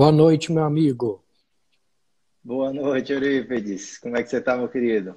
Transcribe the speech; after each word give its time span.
Boa 0.00 0.10
noite, 0.10 0.50
meu 0.50 0.64
amigo. 0.64 1.22
Boa 2.42 2.72
noite, 2.72 3.12
Eurípides. 3.12 3.98
Como 3.98 4.16
é 4.16 4.22
que 4.22 4.30
você 4.30 4.40
tá, 4.40 4.56
meu 4.56 4.66
querido? 4.66 5.14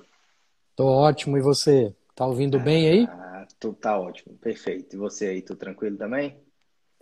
Tô 0.75 0.85
ótimo, 0.85 1.37
e 1.37 1.41
você? 1.41 1.95
Tá 2.13 2.27
ouvindo 2.27 2.59
bem 2.59 2.89
aí? 2.89 3.07
Ah, 3.09 3.47
tu 3.57 3.71
tá 3.71 3.97
ótimo, 3.97 4.37
perfeito. 4.39 4.93
E 4.93 4.99
você 4.99 5.27
aí, 5.27 5.41
tu 5.41 5.55
tranquilo 5.55 5.95
também? 5.95 6.37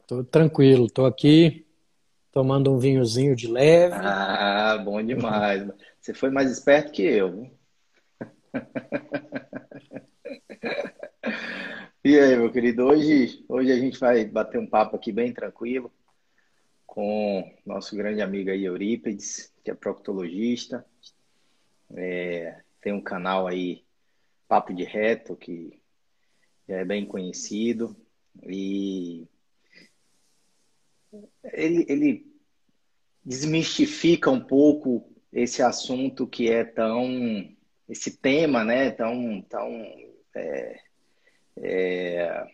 Tô 0.06 0.24
tranquilo, 0.24 0.92
tô 0.92 1.08
aqui 1.08 1.66
tomando 2.32 2.72
um 2.72 2.78
vinhozinho 2.78 3.36
de 3.36 3.48
leve. 3.48 3.96
Ah, 3.96 4.78
bom 4.78 5.02
demais. 5.04 5.68
Você 6.00 6.14
foi 6.14 6.30
mais 6.30 6.52
esperto 6.52 6.92
que 6.92 7.02
eu. 7.02 7.50
E 12.04 12.18
aí, 12.18 12.36
meu 12.36 12.52
querido, 12.52 12.84
hoje, 12.84 13.46
hoje 13.48 13.72
a 13.72 13.76
gente 13.76 14.00
vai 14.00 14.26
bater 14.26 14.60
um 14.60 14.66
papo 14.66 14.96
aqui 14.96 15.12
bem 15.12 15.32
tranquilo 15.32 15.92
com 16.92 17.50
nosso 17.66 17.96
grande 17.96 18.22
amigo 18.22 18.50
aí, 18.50 18.66
Eurípides, 18.66 19.50
que 19.64 19.72
é 19.72 19.74
proctologista. 19.74 20.86
É, 21.96 22.62
tem 22.82 22.92
um 22.92 23.00
canal 23.00 23.48
aí, 23.48 23.86
Papo 24.46 24.74
de 24.74 24.84
Reto, 24.84 25.34
que 25.38 25.82
já 26.68 26.80
é 26.80 26.84
bem 26.84 27.06
conhecido. 27.06 27.96
E 28.44 29.26
ele, 31.54 31.86
ele 31.88 32.36
desmistifica 33.24 34.30
um 34.30 34.42
pouco 34.42 35.10
esse 35.32 35.64
assunto 35.64 36.28
que 36.28 36.50
é 36.52 36.66
tão 36.66 37.56
esse 37.88 38.18
tema, 38.18 38.66
né, 38.66 38.92
tão 38.92 39.42
tão 39.44 39.72
é, 40.36 40.82
é, 41.56 42.48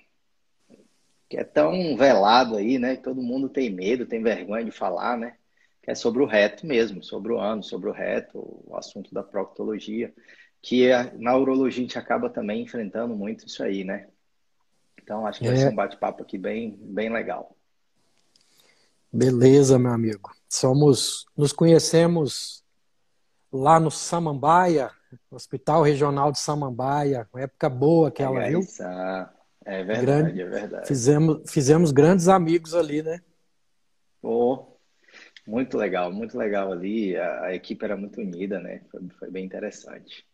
que 1.30 1.38
é 1.38 1.44
tão 1.44 1.97
velado 1.97 2.56
aí, 2.56 2.78
né? 2.78 2.95
Todo 2.95 3.22
mundo 3.22 3.50
tem 3.50 3.70
medo, 3.70 4.06
tem 4.06 4.22
vergonha 4.22 4.64
de 4.64 4.72
falar, 4.72 5.17
né? 5.17 5.36
Que 5.81 5.92
é 5.92 5.95
sobre 5.95 6.22
o 6.22 6.25
reto 6.25 6.66
mesmo, 6.66 7.03
sobre 7.03 7.33
o 7.33 7.39
ano, 7.39 7.64
sobre 7.64 7.89
o 7.89 7.94
reto, 7.94 8.39
o 8.66 8.75
assunto 8.75 9.14
da 9.14 9.23
proctologia, 9.23 10.14
que 10.61 10.89
é, 10.89 11.14
na 11.17 11.36
urologia 11.36 11.80
a 11.80 11.83
gente 11.83 12.00
acaba 12.00 12.30
também 12.30 12.64
enfrentando 12.64 13.15
muito 13.15 13.45
isso 13.45 13.64
aí, 13.64 13.83
né? 13.83 14.08
Então 15.02 15.26
acho 15.26 15.39
que 15.39 15.48
é. 15.48 15.49
vai 15.49 15.58
ser 15.58 15.70
um 15.70 15.76
bate-papo 15.76 16.23
aqui 16.23 16.38
bem, 16.38 16.77
bem 16.80 17.11
legal. 17.11 17.55
Beleza, 19.11 19.80
meu 19.80 19.92
amigo. 19.92 20.32
Somos, 20.49 21.26
nos 21.36 21.52
conhecemos 21.52 22.64
lá 23.52 23.80
no 23.80 23.89
Samambaia, 23.89 24.92
Hospital 25.32 25.82
Regional 25.82 26.32
de 26.32 26.39
Samambaia, 26.39 27.27
uma 27.33 27.42
época 27.42 27.70
boa 27.70 28.09
aquela, 28.09 28.44
é 28.44 28.49
viu? 28.49 28.59
Isso. 28.59 28.83
É 29.70 29.83
verdade, 29.83 30.32
Grande, 30.32 30.42
é 30.42 30.45
verdade. 30.45 30.88
Fizemos, 30.88 31.52
fizemos 31.52 31.92
grandes 31.92 32.30
amigos 32.30 32.73
ali, 32.73 33.04
né? 33.04 33.22
Oh, 34.23 34.78
muito 35.45 35.78
legal, 35.78 36.10
muito 36.10 36.38
legal 36.38 36.72
ali. 36.72 37.17
A, 37.17 37.48
a 37.48 37.54
equipe 37.54 37.83
era 37.83 37.98
muito 37.98 38.22
unida, 38.22 38.61
né? 38.61 38.86
Foi, 38.89 39.02
foi, 39.20 39.30
bem 39.30 39.44
interessante. 39.44 40.26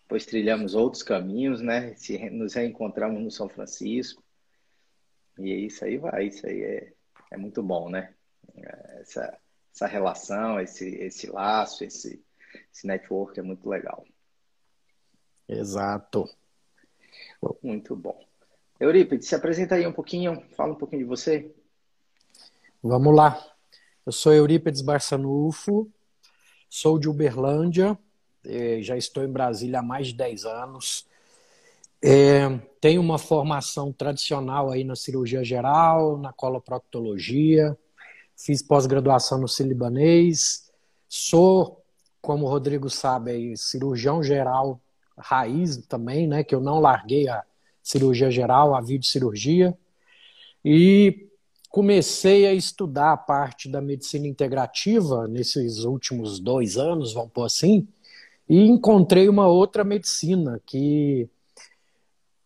Depois 0.00 0.26
trilhamos 0.26 0.74
outros 0.74 1.04
caminhos, 1.04 1.60
né? 1.60 1.94
Se, 1.94 2.28
nos 2.30 2.54
reencontramos 2.54 3.22
no 3.22 3.30
São 3.30 3.48
Francisco. 3.48 4.20
E 5.38 5.66
isso 5.66 5.84
aí 5.84 5.96
vai, 5.96 6.26
isso 6.26 6.44
aí 6.44 6.60
é, 6.60 6.92
é 7.30 7.36
muito 7.36 7.62
bom, 7.62 7.88
né? 7.88 8.12
Essa, 8.98 9.38
essa 9.72 9.86
relação, 9.86 10.60
esse, 10.60 10.88
esse 10.96 11.30
laço, 11.30 11.84
esse, 11.84 12.20
esse 12.74 12.84
network 12.84 13.38
é 13.38 13.44
muito 13.44 13.68
legal. 13.68 14.04
Exato. 15.48 16.28
Muito 17.62 17.94
bom. 17.94 18.31
Eurípides, 18.82 19.28
se 19.28 19.34
apresenta 19.36 19.76
aí 19.76 19.86
um 19.86 19.92
pouquinho, 19.92 20.42
fala 20.56 20.72
um 20.72 20.76
pouquinho 20.76 21.02
de 21.02 21.08
você. 21.08 21.54
Vamos 22.82 23.14
lá. 23.14 23.40
Eu 24.04 24.10
sou 24.10 24.32
Eurípides 24.32 24.80
Barçanufo, 24.80 25.88
sou 26.68 26.98
de 26.98 27.08
Uberlândia, 27.08 27.96
já 28.80 28.96
estou 28.96 29.22
em 29.22 29.30
Brasília 29.30 29.78
há 29.78 29.82
mais 29.82 30.08
de 30.08 30.14
10 30.14 30.44
anos. 30.44 31.06
É, 32.02 32.58
tenho 32.80 33.00
uma 33.00 33.18
formação 33.18 33.92
tradicional 33.92 34.72
aí 34.72 34.82
na 34.82 34.96
cirurgia 34.96 35.44
geral, 35.44 36.18
na 36.18 36.32
coloproctologia, 36.32 37.78
fiz 38.36 38.60
pós-graduação 38.62 39.38
no 39.38 39.46
Cilibanês, 39.46 40.72
sou, 41.08 41.80
como 42.20 42.46
o 42.46 42.48
Rodrigo 42.48 42.90
sabe, 42.90 43.56
cirurgião 43.56 44.24
geral 44.24 44.80
raiz 45.16 45.76
também, 45.86 46.26
né, 46.26 46.42
que 46.42 46.52
eu 46.52 46.60
não 46.60 46.80
larguei 46.80 47.28
a, 47.28 47.44
cirurgia 47.82 48.30
geral, 48.30 48.74
a 48.74 48.80
videocirurgia, 48.80 49.76
e 50.64 51.28
comecei 51.68 52.46
a 52.46 52.52
estudar 52.52 53.12
a 53.12 53.16
parte 53.16 53.68
da 53.68 53.80
medicina 53.80 54.26
integrativa 54.26 55.26
nesses 55.26 55.84
últimos 55.84 56.38
dois 56.38 56.76
anos, 56.76 57.14
vamos 57.14 57.32
pôr 57.32 57.44
assim, 57.44 57.88
e 58.48 58.66
encontrei 58.66 59.28
uma 59.28 59.46
outra 59.46 59.82
medicina 59.82 60.60
que, 60.66 61.28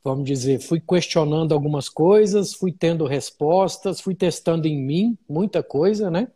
vamos 0.05 0.25
dizer, 0.25 0.61
fui 0.61 0.81
questionando 0.81 1.53
algumas 1.53 1.89
coisas, 1.89 2.55
fui 2.55 2.71
tendo 2.71 3.05
respostas, 3.07 4.01
fui 4.01 4.15
testando 4.15 4.69
em 4.69 4.81
mim 4.81 5.19
muita 5.29 5.63
coisa, 5.63 6.11
né? 6.11 6.29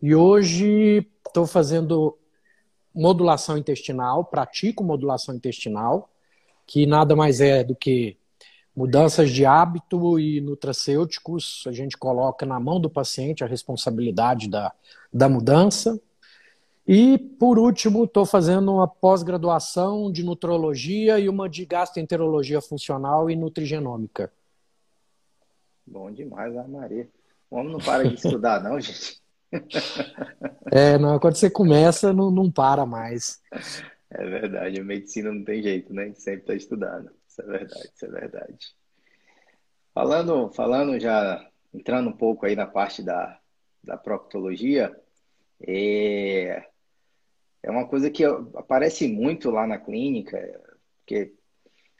E 0.00 0.14
hoje 0.14 1.06
estou 1.26 1.46
fazendo 1.46 2.16
modulação 2.94 3.58
intestinal, 3.58 4.24
pratico 4.24 4.82
modulação 4.82 5.34
intestinal, 5.34 6.08
que 6.66 6.86
nada 6.86 7.14
mais 7.14 7.40
é 7.40 7.62
do 7.62 7.74
que 7.74 8.16
Mudanças 8.76 9.30
de 9.30 9.46
hábito 9.46 10.18
e 10.18 10.40
nutracêuticos, 10.40 11.62
a 11.66 11.72
gente 11.72 11.96
coloca 11.96 12.44
na 12.44 12.58
mão 12.58 12.80
do 12.80 12.90
paciente 12.90 13.44
a 13.44 13.46
responsabilidade 13.46 14.48
da, 14.48 14.72
da 15.12 15.28
mudança. 15.28 16.00
E, 16.86 17.16
por 17.16 17.58
último, 17.58 18.04
estou 18.04 18.26
fazendo 18.26 18.72
uma 18.72 18.88
pós-graduação 18.88 20.10
de 20.10 20.24
nutrologia 20.24 21.18
e 21.20 21.28
uma 21.28 21.48
de 21.48 21.64
gastroenterologia 21.64 22.60
funcional 22.60 23.30
e 23.30 23.36
nutrigenômica. 23.36 24.32
Bom 25.86 26.10
demais, 26.10 26.56
a 26.56 26.66
Maria. 26.66 27.08
O 27.50 27.56
homem 27.56 27.72
não 27.72 27.78
para 27.78 28.08
de 28.08 28.14
estudar, 28.14 28.62
não, 28.62 28.80
gente. 28.80 29.22
É, 30.72 30.98
não, 30.98 31.20
quando 31.20 31.36
você 31.36 31.48
começa, 31.48 32.12
não, 32.12 32.28
não 32.28 32.50
para 32.50 32.84
mais. 32.84 33.40
É 34.10 34.24
verdade, 34.24 34.80
a 34.80 34.82
medicina 34.82 35.32
não 35.32 35.44
tem 35.44 35.62
jeito, 35.62 35.94
né? 35.94 36.02
A 36.02 36.06
gente 36.06 36.20
sempre 36.20 36.40
está 36.40 36.54
estudando. 36.54 37.12
Isso 37.34 37.42
é 37.42 37.46
verdade, 37.46 37.90
isso 37.92 38.06
é 38.06 38.08
verdade. 38.08 38.76
Falando, 39.92 40.50
falando 40.50 41.00
já, 41.00 41.50
entrando 41.72 42.10
um 42.10 42.16
pouco 42.16 42.46
aí 42.46 42.54
na 42.54 42.66
parte 42.66 43.02
da, 43.02 43.40
da 43.82 43.96
proctologia, 43.96 44.94
é, 45.60 46.64
é 47.60 47.70
uma 47.70 47.88
coisa 47.88 48.08
que 48.08 48.24
aparece 48.54 49.08
muito 49.08 49.50
lá 49.50 49.66
na 49.66 49.78
clínica, 49.78 50.38
porque 50.98 51.34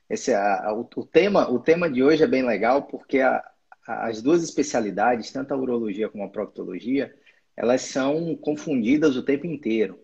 esse, 0.09 0.33
a, 0.33 0.73
o, 0.73 0.89
o, 0.95 1.05
tema, 1.05 1.51
o 1.51 1.59
tema 1.59 1.91
de 1.91 2.01
hoje 2.01 2.23
é 2.23 2.29
bem 2.29 2.45
legal 2.45 2.85
porque 2.85 3.19
a, 3.19 3.45
as 3.85 4.23
duas 4.23 4.41
especialidades, 4.45 5.33
tanto 5.33 5.53
a 5.53 5.57
urologia 5.57 6.09
como 6.09 6.23
a 6.23 6.31
proctologia, 6.31 7.13
elas 7.57 7.83
são 7.83 8.37
confundidas 8.37 9.17
o 9.17 9.25
tempo 9.25 9.47
inteiro. 9.47 10.01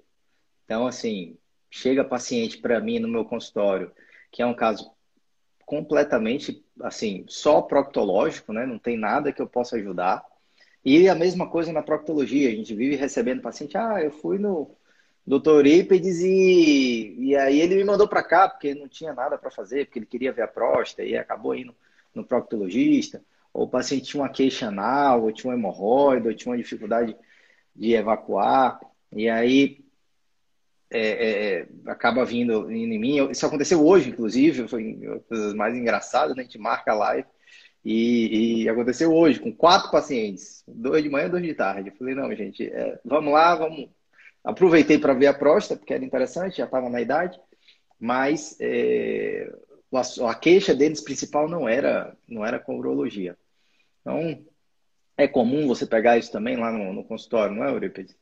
Então, 0.64 0.88
assim, 0.88 1.38
chega 1.70 2.04
paciente 2.04 2.58
para 2.58 2.80
mim 2.80 2.98
no 2.98 3.06
meu 3.06 3.24
consultório, 3.24 3.92
que 4.32 4.42
é 4.42 4.46
um 4.46 4.54
caso 4.54 4.92
completamente, 5.70 6.64
assim, 6.82 7.24
só 7.28 7.62
proctológico, 7.62 8.52
né? 8.52 8.66
Não 8.66 8.76
tem 8.76 8.98
nada 8.98 9.32
que 9.32 9.40
eu 9.40 9.46
possa 9.46 9.76
ajudar. 9.76 10.24
E 10.84 11.08
a 11.08 11.14
mesma 11.14 11.48
coisa 11.48 11.72
na 11.72 11.80
proctologia, 11.80 12.48
a 12.48 12.52
gente 12.52 12.74
vive 12.74 12.96
recebendo 12.96 13.40
paciente, 13.40 13.76
ah, 13.76 14.02
eu 14.02 14.10
fui 14.10 14.36
no 14.36 14.74
doutor 15.24 15.64
Ípedes 15.68 16.18
e, 16.22 17.14
e 17.16 17.36
aí 17.36 17.60
ele 17.60 17.76
me 17.76 17.84
mandou 17.84 18.08
para 18.08 18.20
cá 18.24 18.48
porque 18.48 18.74
não 18.74 18.88
tinha 18.88 19.12
nada 19.14 19.38
para 19.38 19.48
fazer, 19.48 19.86
porque 19.86 20.00
ele 20.00 20.06
queria 20.06 20.32
ver 20.32 20.42
a 20.42 20.48
próstata 20.48 21.04
e 21.04 21.16
acabou 21.16 21.54
indo 21.54 21.72
no 22.12 22.24
proctologista, 22.24 23.22
ou 23.54 23.66
o 23.66 23.68
paciente 23.68 24.06
tinha 24.06 24.24
uma 24.24 24.28
queixa 24.28 24.66
anal, 24.66 25.22
ou 25.22 25.30
tinha 25.30 25.52
uma 25.52 25.56
hemorroida, 25.56 26.30
ou 26.30 26.34
tinha 26.34 26.50
uma 26.50 26.58
dificuldade 26.58 27.16
de 27.76 27.94
evacuar, 27.94 28.80
e 29.12 29.28
aí 29.28 29.79
é, 30.90 31.60
é, 31.60 31.68
acaba 31.86 32.24
vindo, 32.24 32.70
em 32.70 32.98
mim. 32.98 33.30
Isso 33.30 33.46
aconteceu 33.46 33.84
hoje, 33.86 34.10
inclusive, 34.10 34.68
foi 34.68 34.94
uma 34.94 35.22
das 35.30 35.54
mais 35.54 35.76
engraçadas, 35.76 36.34
né? 36.36 36.42
a 36.42 36.44
gente 36.44 36.58
marca 36.58 36.92
a 36.92 36.96
live, 36.96 37.28
e, 37.84 38.62
e, 38.62 38.68
aconteceu 38.68 39.14
hoje, 39.14 39.40
com 39.40 39.54
quatro 39.54 39.90
pacientes, 39.90 40.62
dois 40.66 41.02
de 41.02 41.08
manhã 41.08 41.26
e 41.26 41.30
dois 41.30 41.42
de 41.42 41.54
tarde. 41.54 41.88
Eu 41.88 41.96
falei, 41.96 42.14
não, 42.14 42.34
gente, 42.34 42.66
é, 42.66 42.98
vamos 43.04 43.32
lá, 43.32 43.54
vamos. 43.54 43.88
Aproveitei 44.44 44.98
para 44.98 45.14
ver 45.14 45.28
a 45.28 45.34
próstata, 45.34 45.78
porque 45.78 45.94
era 45.94 46.04
interessante, 46.04 46.58
já 46.58 46.64
estava 46.64 46.88
na 46.90 47.00
idade, 47.00 47.38
mas 47.98 48.56
é, 48.60 49.50
a, 49.92 50.30
a, 50.30 50.34
queixa 50.34 50.74
deles 50.74 51.00
principal 51.00 51.48
não 51.48 51.68
era, 51.68 52.16
não 52.28 52.44
era 52.44 52.58
com 52.58 52.78
urologia. 52.78 53.36
Então, 54.00 54.44
é 55.16 55.28
comum 55.28 55.66
você 55.66 55.86
pegar 55.86 56.18
isso 56.18 56.32
também 56.32 56.56
lá 56.56 56.72
no, 56.72 56.92
no 56.92 57.04
consultório, 57.04 57.54
não 57.54 57.64
é, 57.64 57.70
Eurípides? 57.70 58.16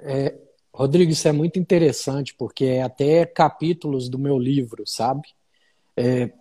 É, 0.00 0.34
Rodrigo, 0.72 1.12
isso 1.12 1.28
é 1.28 1.32
muito 1.32 1.58
interessante, 1.58 2.34
porque 2.34 2.64
é 2.64 2.82
até 2.82 3.26
capítulos 3.26 4.08
do 4.08 4.18
meu 4.18 4.38
livro, 4.38 4.84
sabe? 4.86 5.28
É, 5.96 6.32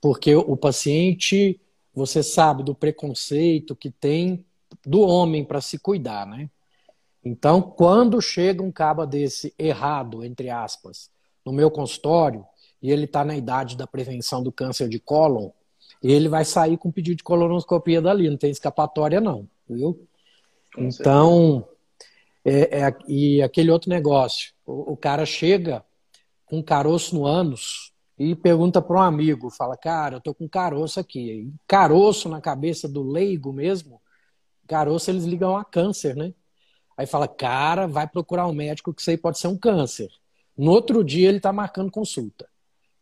porque 0.00 0.34
o 0.34 0.56
paciente, 0.56 1.60
você 1.94 2.22
sabe 2.22 2.62
do 2.62 2.74
preconceito 2.74 3.76
que 3.76 3.90
tem 3.90 4.44
do 4.86 5.00
homem 5.00 5.44
para 5.44 5.60
se 5.60 5.78
cuidar, 5.78 6.26
né? 6.26 6.48
Então, 7.24 7.60
quando 7.60 8.22
chega 8.22 8.62
um 8.62 8.72
caba 8.72 9.06
desse 9.06 9.52
errado, 9.58 10.24
entre 10.24 10.48
aspas, 10.48 11.10
no 11.44 11.52
meu 11.52 11.70
consultório, 11.70 12.44
e 12.80 12.90
ele 12.90 13.04
está 13.04 13.24
na 13.24 13.36
idade 13.36 13.76
da 13.76 13.86
prevenção 13.86 14.42
do 14.42 14.52
câncer 14.52 14.88
de 14.88 14.98
cólon, 14.98 15.50
ele 16.02 16.28
vai 16.28 16.44
sair 16.44 16.78
com 16.78 16.92
pedido 16.92 17.16
de 17.16 17.24
colonoscopia 17.24 18.00
dali, 18.00 18.30
não 18.30 18.36
tem 18.36 18.50
escapatória 18.50 19.20
não, 19.20 19.48
viu? 19.68 20.06
Com 20.74 20.84
então, 20.84 21.68
é, 22.48 22.80
é, 22.80 22.96
e 23.06 23.42
aquele 23.42 23.70
outro 23.70 23.90
negócio, 23.90 24.52
o, 24.64 24.92
o, 24.92 24.96
cara 24.96 25.26
chega 25.26 25.84
com 26.46 26.62
caroço 26.62 27.14
no 27.14 27.26
ânus 27.26 27.92
e 28.18 28.34
pergunta 28.34 28.80
para 28.80 28.96
um 28.96 29.02
amigo, 29.02 29.50
fala, 29.50 29.76
cara, 29.76 30.16
eu 30.16 30.20
tô 30.20 30.34
com 30.34 30.48
caroço 30.48 30.98
aqui. 30.98 31.52
caroço 31.66 32.28
na 32.28 32.40
cabeça 32.40 32.88
do 32.88 33.02
leigo 33.02 33.52
mesmo, 33.52 34.00
caroço 34.66 35.10
eles 35.10 35.24
ligam 35.24 35.56
a 35.56 35.64
câncer, 35.64 36.16
né? 36.16 36.32
Aí 36.96 37.06
fala, 37.06 37.28
cara, 37.28 37.86
vai 37.86 38.08
procurar 38.08 38.46
um 38.46 38.52
médico 38.52 38.92
que 38.92 39.00
isso 39.00 39.10
aí 39.10 39.16
pode 39.16 39.38
ser 39.38 39.46
um 39.46 39.56
câncer. 39.56 40.08
No 40.56 40.72
outro 40.72 41.04
dia 41.04 41.28
ele 41.28 41.36
está 41.36 41.52
marcando 41.52 41.92
consulta. 41.92 42.48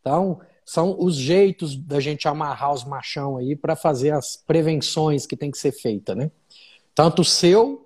Então, 0.00 0.40
são 0.64 0.96
os 0.98 1.14
jeitos 1.16 1.76
da 1.76 2.00
gente 2.00 2.28
amarrar 2.28 2.74
os 2.74 2.84
machão 2.84 3.36
aí 3.36 3.56
para 3.56 3.74
fazer 3.74 4.10
as 4.10 4.36
prevenções 4.36 5.24
que 5.24 5.36
tem 5.36 5.50
que 5.50 5.56
ser 5.56 5.72
feita, 5.72 6.14
né? 6.14 6.30
Tanto 6.94 7.22
o 7.22 7.24
seu, 7.24 7.85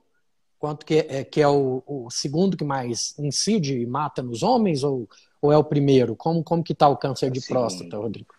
quanto 0.60 0.84
que 0.84 0.94
é, 1.08 1.24
que 1.24 1.40
é 1.40 1.48
o, 1.48 1.82
o, 1.86 2.10
segundo 2.10 2.54
que 2.54 2.62
mais 2.62 3.18
incide 3.18 3.80
e 3.80 3.86
mata 3.86 4.22
nos 4.22 4.42
homens, 4.42 4.84
ou, 4.84 5.08
ou 5.40 5.50
é 5.50 5.56
o 5.56 5.64
primeiro? 5.64 6.14
Como, 6.14 6.44
como 6.44 6.62
que 6.62 6.74
está 6.74 6.86
o 6.86 6.98
câncer 6.98 7.26
é 7.26 7.30
de 7.30 7.40
segundo. 7.40 7.58
próstata, 7.58 7.96
Rodrigo? 7.96 8.34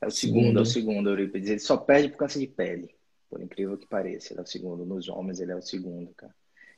É 0.00 0.06
o 0.06 0.10
segundo, 0.10 0.58
é 0.58 0.62
o 0.62 0.66
segundo, 0.66 1.10
Euripides. 1.10 1.50
Ele 1.50 1.60
só 1.60 1.76
perde 1.76 2.08
por 2.08 2.16
câncer 2.16 2.40
de 2.40 2.46
pele, 2.46 2.94
por 3.28 3.42
incrível 3.42 3.76
que 3.76 3.86
pareça. 3.86 4.32
Ele 4.32 4.40
é 4.40 4.42
o 4.42 4.46
segundo. 4.46 4.86
Nos 4.86 5.06
homens, 5.08 5.38
ele 5.38 5.52
é 5.52 5.56
o 5.56 5.60
segundo, 5.60 6.10
cara. 6.16 6.34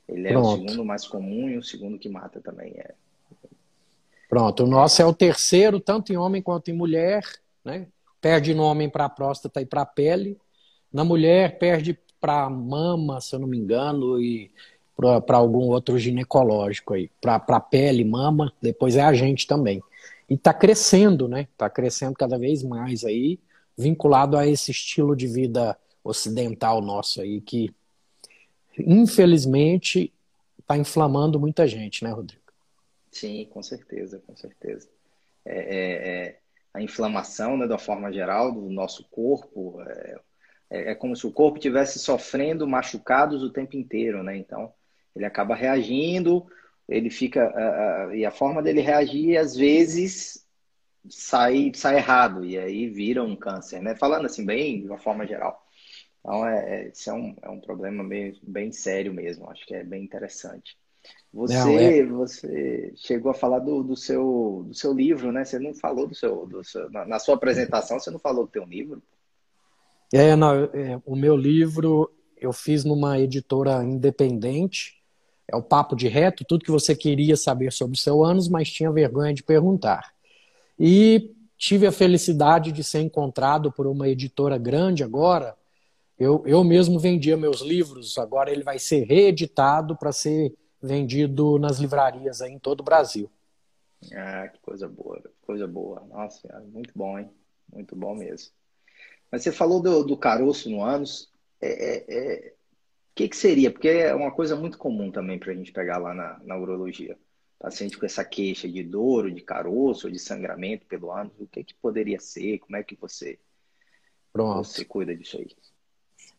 Ele 0.08 0.28
Pronto. 0.28 0.48
é 0.48 0.50
o 0.50 0.68
segundo 0.68 0.84
mais 0.84 1.06
comum 1.06 1.48
e 1.48 1.56
o 1.56 1.62
segundo 1.62 1.98
que 1.98 2.08
mata 2.08 2.40
também 2.40 2.72
é. 2.76 2.92
Pronto, 4.28 4.64
o 4.64 4.66
nosso 4.66 5.00
é 5.00 5.06
o 5.06 5.14
terceiro, 5.14 5.80
tanto 5.80 6.12
em 6.12 6.16
homem 6.16 6.42
quanto 6.42 6.70
em 6.70 6.74
mulher, 6.74 7.22
né? 7.64 7.86
Perde 8.20 8.52
no 8.52 8.64
homem 8.64 8.90
para 8.90 9.04
a 9.04 9.08
próstata 9.08 9.60
e 9.62 9.66
para 9.66 9.82
a 9.82 9.86
pele. 9.86 10.36
Na 10.92 11.04
mulher, 11.04 11.56
perde 11.58 11.96
para 12.20 12.50
mama, 12.50 13.20
se 13.20 13.34
eu 13.34 13.38
não 13.38 13.46
me 13.46 13.56
engano, 13.56 14.20
e 14.20 14.50
para 14.98 15.36
algum 15.36 15.68
outro 15.68 15.96
ginecológico 15.96 16.94
aí. 16.94 17.08
Para 17.20 17.60
pele, 17.60 18.04
mama, 18.04 18.52
depois 18.60 18.96
é 18.96 19.02
a 19.02 19.12
gente 19.12 19.46
também. 19.46 19.80
E 20.28 20.34
está 20.34 20.52
crescendo, 20.52 21.28
né? 21.28 21.42
Está 21.52 21.70
crescendo 21.70 22.14
cada 22.14 22.36
vez 22.36 22.64
mais 22.64 23.04
aí, 23.04 23.38
vinculado 23.76 24.36
a 24.36 24.46
esse 24.46 24.72
estilo 24.72 25.14
de 25.14 25.28
vida 25.28 25.78
ocidental 26.02 26.80
nosso 26.80 27.20
aí, 27.20 27.40
que 27.40 27.72
infelizmente 28.76 30.12
está 30.58 30.76
inflamando 30.76 31.38
muita 31.38 31.66
gente, 31.66 32.02
né, 32.02 32.10
Rodrigo? 32.10 32.42
Sim, 33.10 33.46
com 33.50 33.62
certeza, 33.62 34.20
com 34.26 34.36
certeza. 34.36 34.88
É, 35.44 35.58
é, 35.58 36.26
é, 36.26 36.38
a 36.74 36.82
inflamação, 36.82 37.56
né, 37.56 37.66
da 37.66 37.78
forma 37.78 38.12
geral, 38.12 38.52
do 38.52 38.68
nosso 38.68 39.04
corpo, 39.10 39.80
é, 39.80 40.20
é, 40.70 40.90
é 40.90 40.94
como 40.94 41.16
se 41.16 41.26
o 41.26 41.32
corpo 41.32 41.56
estivesse 41.56 41.98
sofrendo 41.98 42.66
machucados 42.66 43.42
o 43.42 43.50
tempo 43.50 43.76
inteiro, 43.76 44.22
né? 44.22 44.36
Então, 44.36 44.72
ele 45.18 45.26
acaba 45.26 45.54
reagindo, 45.54 46.46
ele 46.88 47.10
fica. 47.10 47.52
E 48.14 48.24
a 48.24 48.30
forma 48.30 48.62
dele 48.62 48.80
reagir, 48.80 49.36
às 49.36 49.54
vezes, 49.56 50.46
sai, 51.08 51.72
sai 51.74 51.96
errado, 51.96 52.44
e 52.44 52.58
aí 52.58 52.88
vira 52.88 53.22
um 53.22 53.36
câncer, 53.36 53.82
né? 53.82 53.94
Falando 53.94 54.26
assim, 54.26 54.44
bem 54.44 54.80
de 54.80 54.86
uma 54.86 54.98
forma 54.98 55.26
geral. 55.26 55.62
Então, 56.20 56.46
é, 56.46 56.58
é, 56.58 56.88
isso 56.88 57.10
é 57.10 57.12
um, 57.12 57.36
é 57.42 57.48
um 57.48 57.60
problema 57.60 58.04
bem, 58.04 58.38
bem 58.42 58.72
sério 58.72 59.12
mesmo, 59.12 59.50
acho 59.50 59.66
que 59.66 59.74
é 59.74 59.84
bem 59.84 60.02
interessante. 60.02 60.76
Você, 61.32 61.54
não, 61.54 61.68
é... 61.78 62.04
você 62.04 62.92
chegou 62.96 63.30
a 63.30 63.34
falar 63.34 63.60
do, 63.60 63.82
do, 63.82 63.96
seu, 63.96 64.64
do 64.66 64.74
seu 64.74 64.92
livro, 64.92 65.30
né? 65.30 65.44
Você 65.44 65.58
não 65.58 65.74
falou 65.74 66.06
do 66.06 66.14
seu, 66.14 66.46
do 66.46 66.64
seu 66.64 66.90
na, 66.90 67.04
na, 67.04 67.18
sua 67.18 67.34
apresentação, 67.34 67.98
você 67.98 68.10
não 68.10 68.18
falou 68.18 68.44
do 68.44 68.50
teu 68.50 68.64
livro? 68.64 69.02
É, 70.12 70.34
não, 70.34 70.64
é, 70.64 71.00
o 71.04 71.14
meu 71.14 71.36
livro 71.36 72.10
eu 72.36 72.52
fiz 72.52 72.84
numa 72.84 73.18
editora 73.18 73.84
independente. 73.84 74.97
É 75.50 75.56
o 75.56 75.62
Papo 75.62 75.96
de 75.96 76.08
Reto, 76.08 76.44
tudo 76.44 76.64
que 76.64 76.70
você 76.70 76.94
queria 76.94 77.36
saber 77.36 77.72
sobre 77.72 77.96
o 77.96 78.00
seu 78.00 78.22
ânus, 78.22 78.48
mas 78.48 78.70
tinha 78.70 78.92
vergonha 78.92 79.32
de 79.32 79.42
perguntar. 79.42 80.12
E 80.78 81.34
tive 81.56 81.86
a 81.86 81.92
felicidade 81.92 82.70
de 82.70 82.84
ser 82.84 83.00
encontrado 83.00 83.72
por 83.72 83.86
uma 83.86 84.08
editora 84.08 84.58
grande 84.58 85.02
agora. 85.02 85.56
Eu, 86.18 86.42
eu 86.46 86.62
mesmo 86.62 86.98
vendia 86.98 87.36
meus 87.36 87.60
livros, 87.62 88.18
agora 88.18 88.50
ele 88.50 88.62
vai 88.62 88.78
ser 88.78 89.04
reeditado 89.04 89.96
para 89.96 90.12
ser 90.12 90.54
vendido 90.80 91.58
nas 91.58 91.78
livrarias 91.78 92.40
aí 92.40 92.52
em 92.52 92.58
todo 92.58 92.80
o 92.80 92.84
Brasil. 92.84 93.30
Ah, 94.14 94.48
que 94.48 94.60
coisa 94.60 94.88
boa, 94.88 95.20
coisa 95.42 95.66
boa. 95.66 96.00
Nossa, 96.08 96.46
muito 96.72 96.92
bom, 96.94 97.18
hein? 97.18 97.30
Muito 97.72 97.96
bom 97.96 98.14
mesmo. 98.14 98.50
Mas 99.30 99.42
você 99.42 99.52
falou 99.52 99.80
do, 99.80 100.04
do 100.04 100.16
caroço 100.16 100.70
no 100.70 100.82
ânus. 100.82 101.30
É, 101.60 101.68
é, 101.68 102.04
é... 102.08 102.54
que, 103.18 103.28
que 103.28 103.36
seria? 103.36 103.68
Porque 103.68 103.88
é 103.88 104.14
uma 104.14 104.30
coisa 104.30 104.54
muito 104.54 104.78
comum 104.78 105.10
também 105.10 105.40
para 105.40 105.50
a 105.50 105.54
gente 105.54 105.72
pegar 105.72 105.98
lá 105.98 106.14
na, 106.14 106.40
na 106.44 106.56
urologia. 106.56 107.18
Paciente 107.58 107.98
com 107.98 108.06
essa 108.06 108.24
queixa 108.24 108.68
de 108.68 108.84
dor, 108.84 109.32
de 109.32 109.40
caroço, 109.40 110.08
de 110.08 110.20
sangramento 110.20 110.86
pelo 110.86 111.10
ânus, 111.10 111.32
o 111.40 111.46
que, 111.48 111.64
que 111.64 111.74
poderia 111.74 112.20
ser? 112.20 112.60
Como 112.60 112.76
é 112.76 112.84
que 112.84 112.94
você, 112.94 113.36
Pronto. 114.32 114.62
você 114.62 114.84
cuida 114.84 115.16
disso 115.16 115.36
aí? 115.36 115.48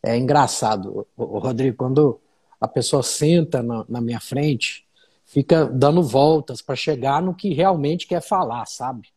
É 0.01 0.15
engraçado, 0.15 1.05
Rodrigo, 1.17 1.75
quando 1.75 2.21
a 2.61 2.67
pessoa 2.69 3.03
senta 3.03 3.61
na, 3.61 3.85
na 3.89 3.99
minha 3.99 4.21
frente, 4.21 4.87
fica 5.25 5.65
dando 5.65 6.01
voltas 6.01 6.61
para 6.61 6.77
chegar 6.77 7.21
no 7.21 7.35
que 7.35 7.53
realmente 7.53 8.07
quer 8.07 8.21
falar, 8.21 8.65
sabe? 8.65 9.09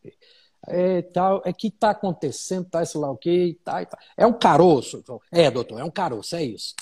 É, 0.66 1.02
tal, 1.02 1.40
é 1.44 1.52
que 1.52 1.68
está 1.68 1.90
acontecendo, 1.90 2.68
tá, 2.68 2.84
sei 2.84 3.00
lá 3.00 3.08
o 3.08 3.16
que, 3.16 3.56
tá, 3.62 3.84
tá. 3.86 3.96
É 4.16 4.26
um 4.26 4.32
caroço. 4.32 5.04
É, 5.30 5.48
doutor, 5.48 5.78
é 5.78 5.84
um 5.84 5.90
caroço, 5.90 6.34
é 6.34 6.42
isso. 6.42 6.74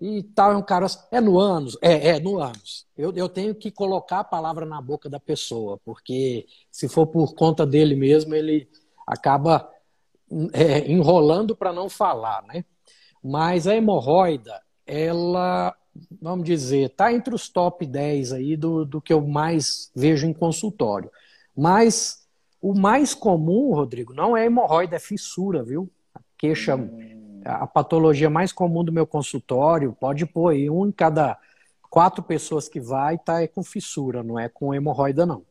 E 0.00 0.22
tal, 0.22 0.52
é 0.52 0.56
um 0.56 0.62
caroço. 0.62 0.98
É 1.10 1.20
no 1.20 1.38
ânus? 1.38 1.78
É, 1.80 2.10
é 2.10 2.20
no 2.20 2.38
ânus. 2.38 2.86
Eu, 2.96 3.12
eu 3.14 3.28
tenho 3.28 3.54
que 3.54 3.70
colocar 3.70 4.20
a 4.20 4.24
palavra 4.24 4.66
na 4.66 4.80
boca 4.80 5.08
da 5.08 5.20
pessoa, 5.20 5.78
porque 5.84 6.46
se 6.70 6.88
for 6.88 7.06
por 7.06 7.34
conta 7.34 7.66
dele 7.66 7.94
mesmo, 7.94 8.34
ele 8.34 8.68
acaba 9.06 9.70
é, 10.52 10.90
enrolando 10.90 11.56
para 11.56 11.72
não 11.72 11.88
falar, 11.88 12.42
né? 12.44 12.64
Mas 13.22 13.66
a 13.66 13.74
hemorroida, 13.74 14.60
ela 14.86 15.74
vamos 16.20 16.44
dizer, 16.44 16.90
está 16.90 17.12
entre 17.12 17.34
os 17.34 17.48
top 17.48 17.86
10 17.86 18.32
aí 18.32 18.56
do, 18.56 18.84
do 18.84 19.00
que 19.00 19.12
eu 19.12 19.20
mais 19.20 19.90
vejo 19.94 20.26
em 20.26 20.32
consultório. 20.32 21.10
Mas 21.56 22.26
o 22.60 22.74
mais 22.74 23.14
comum, 23.14 23.72
Rodrigo, 23.74 24.12
não 24.12 24.36
é 24.36 24.46
hemorroida, 24.46 24.96
é 24.96 24.98
fissura, 24.98 25.62
viu? 25.62 25.90
A 26.14 26.20
queixa, 26.36 26.74
hum. 26.74 27.13
A 27.44 27.66
patologia 27.66 28.30
mais 28.30 28.52
comum 28.52 28.82
do 28.82 28.92
meu 28.92 29.06
consultório, 29.06 29.96
pode 29.98 30.24
pôr 30.26 30.52
aí, 30.52 30.70
um 30.70 30.86
em 30.86 30.92
cada 30.92 31.38
quatro 31.90 32.22
pessoas 32.22 32.68
que 32.68 32.80
vai 32.80 33.18
tá 33.18 33.42
é 33.42 33.46
com 33.46 33.62
fissura, 33.62 34.22
não 34.22 34.38
é 34.38 34.48
com 34.48 34.74
hemorroida, 34.74 35.24
não. 35.24 35.44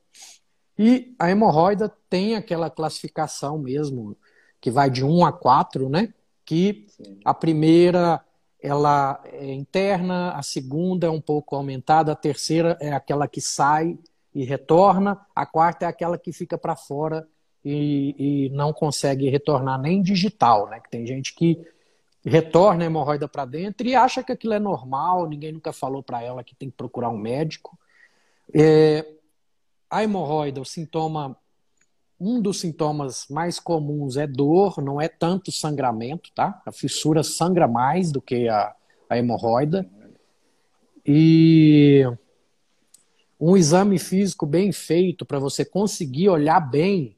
E 0.78 1.16
a 1.20 1.30
hemorroida 1.30 1.92
tem 2.10 2.36
aquela 2.36 2.70
classificação 2.70 3.58
mesmo, 3.58 4.18
que 4.60 4.72
vai 4.72 4.90
de 4.90 5.06
1 5.06 5.26
a 5.26 5.32
4, 5.32 5.88
né? 5.88 6.14
Que 6.44 6.88
a 7.24 7.34
primeira 7.34 8.24
ela 8.62 9.22
é 9.26 9.54
interna, 9.54 10.32
a 10.32 10.42
segunda 10.42 11.08
é 11.08 11.10
um 11.10 11.22
pouco 11.22 11.56
aumentada, 11.56 12.12
a 12.12 12.16
terceira 12.16 12.78
é 12.80 12.92
aquela 12.92 13.28
que 13.28 13.42
sai 13.42 13.98
e 14.34 14.44
retorna, 14.44 15.20
a 15.36 15.46
quarta 15.46 15.86
é 15.86 15.88
aquela 15.88 16.18
que 16.18 16.32
fica 16.32 16.58
para 16.58 16.76
fora 16.76 17.28
e, 17.64 18.48
e, 18.48 18.50
não 18.50 18.74
consegue 18.74 19.30
retornar 19.30 19.80
nem 19.80 20.02
digital, 20.02 20.70
né? 20.70 20.80
Que 20.80 20.90
tem 20.90 21.06
gente 21.06 21.36
que 21.36 21.60
retorna 22.26 22.84
a 22.84 22.88
hemorroida 22.88 23.28
para 23.28 23.46
dentro 23.46 23.88
e 23.88 23.96
acha 23.96 24.24
que 24.24 24.32
aquilo 24.32 24.54
é 24.54 24.60
normal, 24.60 25.28
ninguém 25.28 25.52
nunca 25.52 25.74
falou 25.74 26.02
para 26.02 26.22
ela 26.22 26.44
que 26.44 26.56
tem 26.56 26.70
que 26.70 26.78
procurar 26.78 27.10
um 27.10 27.18
médico. 27.18 27.78
É, 28.54 29.06
a 29.90 30.04
hemorroida, 30.04 30.62
o 30.62 30.66
sintoma, 30.66 31.38
um 32.20 32.42
dos 32.42 32.62
sintomas 32.62 33.28
mais 33.30 33.60
comuns 33.60 34.16
é 34.16 34.26
dor, 34.26 34.82
não 34.82 35.02
é 35.02 35.10
tanto 35.10 35.52
sangramento, 35.52 36.32
tá? 36.34 36.62
A 36.66 36.72
fissura 36.72 37.24
sangra 37.24 37.68
mais 37.68 38.12
do 38.12 38.22
que 38.22 38.48
a, 38.48 38.74
a 39.10 39.18
hemorroida. 39.18 39.90
E 41.06 42.04
um 43.40 43.58
exame 43.58 44.00
físico 44.00 44.46
bem 44.46 44.72
feito 44.72 45.26
para 45.26 45.38
você 45.38 45.66
conseguir 45.66 46.30
olhar 46.30 46.62
bem 46.62 47.18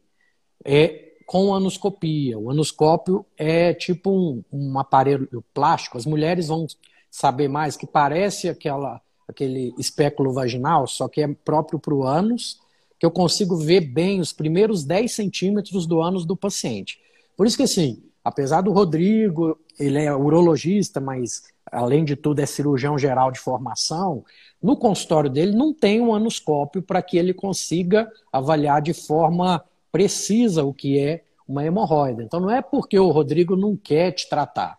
é 0.63 1.04
com 1.25 1.53
anoscopia. 1.53 2.38
O 2.38 2.51
anoscópio 2.51 3.25
é 3.38 3.74
tipo 3.74 4.12
um, 4.12 4.44
um 4.51 4.79
aparelho 4.79 5.44
plástico. 5.53 5.98
As 5.98 6.05
mulheres 6.05 6.48
vão 6.48 6.67
saber 7.10 7.48
mais 7.48 7.75
que 7.75 7.88
parece 7.88 8.50
aquela, 8.50 9.01
aquele 9.27 9.74
espéculo 9.77 10.34
vaginal, 10.34 10.86
só 10.88 11.08
que 11.08 11.22
é 11.22 11.27
próprio 11.27 11.79
para 11.79 11.94
o 11.94 12.05
ânus, 12.05 12.60
que 13.00 13.05
eu 13.05 13.12
consigo 13.12 13.58
ver 13.58 13.82
bem 13.82 14.20
os 14.20 14.32
primeiros 14.32 14.84
10 14.84 15.12
centímetros 15.12 15.86
do 15.86 16.01
ânus 16.01 16.25
do 16.25 16.36
paciente. 16.36 17.00
Por 17.36 17.48
isso 17.48 17.58
que, 17.58 17.63
assim, 17.63 18.03
apesar 18.24 18.62
do 18.62 18.72
Rodrigo, 18.72 19.58
ele 19.79 20.01
é 20.01 20.13
urologista, 20.13 21.01
mas 21.01 21.44
além 21.72 22.05
de 22.05 22.15
tudo 22.15 22.39
é 22.39 22.46
cirurgião 22.46 22.98
geral 22.98 23.32
de 23.32 23.39
formação, 23.39 24.24
no 24.62 24.77
consultório 24.77 25.29
dele 25.29 25.55
não 25.55 25.74
tem 25.74 26.00
um 26.00 26.13
anoscópio 26.13 26.82
para 26.82 27.01
que 27.01 27.17
ele 27.17 27.34
consiga 27.34 28.10
avaliar 28.32 28.82
de 28.82 28.94
forma 28.94 29.63
precisa 29.96 30.62
o 30.66 30.74
que 30.74 31.00
é 31.00 31.24
uma 31.48 31.64
hemorroida. 31.64 32.22
Então 32.22 32.42
não 32.42 32.52
é 32.52 32.62
porque 32.62 33.00
o 33.00 33.12
Rodrigo 33.12 33.56
não 33.56 33.78
quer 33.78 34.12
te 34.12 34.28
tratar. 34.28 34.78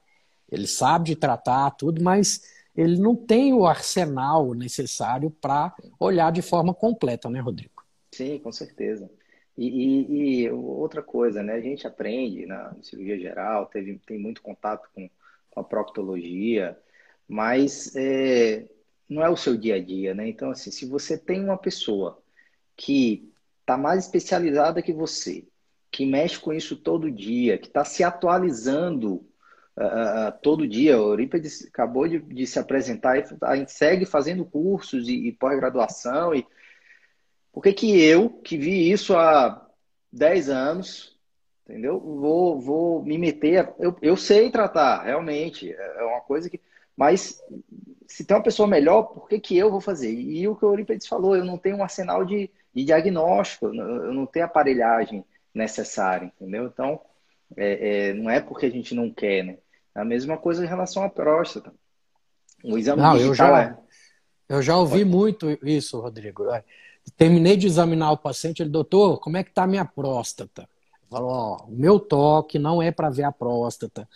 Ele 0.53 0.67
sabe 0.67 1.07
de 1.07 1.17
tratar 1.17 1.71
tudo, 1.71 2.05
mas 2.05 2.43
ele 2.77 2.99
não 2.99 3.17
tem 3.17 3.55
o 3.55 3.65
arsenal 3.65 4.53
necessário 4.53 5.31
para 5.31 5.75
olhar 5.99 6.31
de 6.31 6.43
forma 6.43 6.75
completa, 6.75 7.31
né, 7.31 7.41
Rodrigo? 7.41 7.83
Sim, 8.13 8.39
com 8.41 8.53
certeza. 8.53 9.11
E, 9.57 9.67
e, 9.67 10.43
e, 10.43 10.51
outra 10.51 11.03
coisa, 11.03 11.43
né? 11.43 11.55
A 11.55 11.61
gente 11.63 11.87
aprende 11.87 12.45
na 12.45 12.77
cirurgia 12.83 13.19
geral, 13.19 13.65
teve, 13.65 13.99
tem 14.07 14.19
muito 14.19 14.43
contato 14.43 14.87
com, 14.95 15.09
com 15.49 15.61
a 15.61 15.65
proctologia, 15.65 16.79
mas 17.27 17.97
é, 17.97 18.69
não 19.09 19.23
é 19.23 19.31
o 19.31 19.37
seu 19.37 19.57
dia 19.57 19.77
a 19.77 19.83
dia, 19.83 20.15
né? 20.15 20.29
Então, 20.29 20.51
assim, 20.51 20.71
se 20.71 20.85
você 20.85 21.17
tem 21.17 21.43
uma 21.43 21.57
pessoa 21.57 22.23
que 22.77 23.33
está 23.67 23.77
mais 23.77 24.05
especializada 24.05 24.81
que 24.81 24.93
você, 24.93 25.45
que 25.91 26.07
mexe 26.07 26.39
com 26.39 26.53
isso 26.53 26.77
todo 26.77 27.11
dia, 27.11 27.59
que 27.59 27.67
está 27.67 27.85
se 27.85 28.05
atualizando 28.05 29.27
uh, 29.77 30.33
todo 30.41 30.69
dia. 30.69 31.01
O 31.01 31.11
Eurípides 31.11 31.67
acabou 31.67 32.07
de, 32.07 32.21
de, 32.21 32.47
se 32.47 32.61
apresentar 32.61 33.19
e 33.19 33.25
a 33.43 33.57
gente 33.57 33.73
segue 33.73 34.07
fazendo 34.07 34.45
cursos 34.45 35.09
e, 35.09 35.27
e 35.27 35.33
pós-graduação. 35.33 36.33
E... 36.33 36.47
Por 37.53 37.61
que, 37.61 37.73
que 37.73 38.01
eu, 38.01 38.31
que 38.31 38.57
vi 38.57 38.89
isso 38.89 39.17
há 39.17 39.69
10 40.13 40.49
anos, 40.49 41.19
entendeu? 41.65 41.99
Vou, 41.99 42.61
vou 42.61 43.03
me 43.03 43.19
meter. 43.19 43.75
Eu, 43.81 43.97
eu 44.01 44.17
sei 44.17 44.49
tratar, 44.49 45.03
realmente. 45.03 45.73
É 45.73 46.05
uma 46.05 46.21
coisa 46.21 46.49
que. 46.49 46.61
Mas 46.97 47.43
se 48.07 48.25
tem 48.25 48.37
uma 48.37 48.43
pessoa 48.45 48.69
melhor, 48.69 49.03
por 49.03 49.29
que, 49.29 49.41
que 49.41 49.57
eu 49.57 49.73
vou 49.73 49.81
fazer? 49.81 50.13
E 50.13 50.47
o 50.47 50.55
que 50.55 50.65
o 50.65 50.69
Eurípides 50.69 51.09
falou, 51.09 51.35
eu 51.35 51.45
não 51.45 51.59
tenho 51.59 51.77
um 51.77 51.83
arsenal 51.83 52.25
de 52.25 52.49
de 52.77 52.85
diagnóstico, 52.85 53.69
eu 53.69 54.13
não 54.13 54.27
tenho 54.27 54.45
aparelhagem 54.45 55.25
necessária, 55.55 56.27
entendeu? 56.27 56.67
Então, 56.67 57.01
é, 57.57 58.11
é, 58.11 58.13
não 58.13 58.29
é 58.29 58.39
porque 58.39 58.67
a 58.67 58.71
gente 58.71 58.95
não 58.95 59.11
quer, 59.11 59.43
né? 59.43 59.57
É 59.95 60.01
a 60.03 60.05
mesma 60.05 60.37
coisa 60.37 60.63
em 60.63 60.69
relação 60.69 61.03
à 61.03 61.09
próstata. 61.09 61.73
O 62.63 62.77
exame 62.77 63.01
não, 63.01 63.17
eu 63.17 63.33
já, 63.33 63.63
é... 63.63 63.77
Eu 64.47 64.61
já 64.61 64.77
ouvi 64.77 64.99
Pode. 64.99 65.11
muito 65.11 65.59
isso, 65.67 65.99
Rodrigo. 65.99 66.51
É, 66.51 66.63
terminei 67.17 67.57
de 67.57 67.67
examinar 67.67 68.13
o 68.13 68.19
paciente, 68.19 68.63
ele, 68.63 68.69
doutor, 68.69 69.21
como 69.21 69.39
é 69.39 69.43
que 69.43 69.49
está 69.49 69.63
a 69.63 69.67
minha 69.67 69.85
próstata? 69.87 70.69
Falou, 71.09 71.31
ó, 71.31 71.65
o 71.65 71.71
meu 71.71 71.99
toque 71.99 72.59
não 72.59 72.83
é 72.83 72.91
para 72.91 73.09
ver 73.09 73.25
a 73.25 73.33
próstata. 73.33 74.07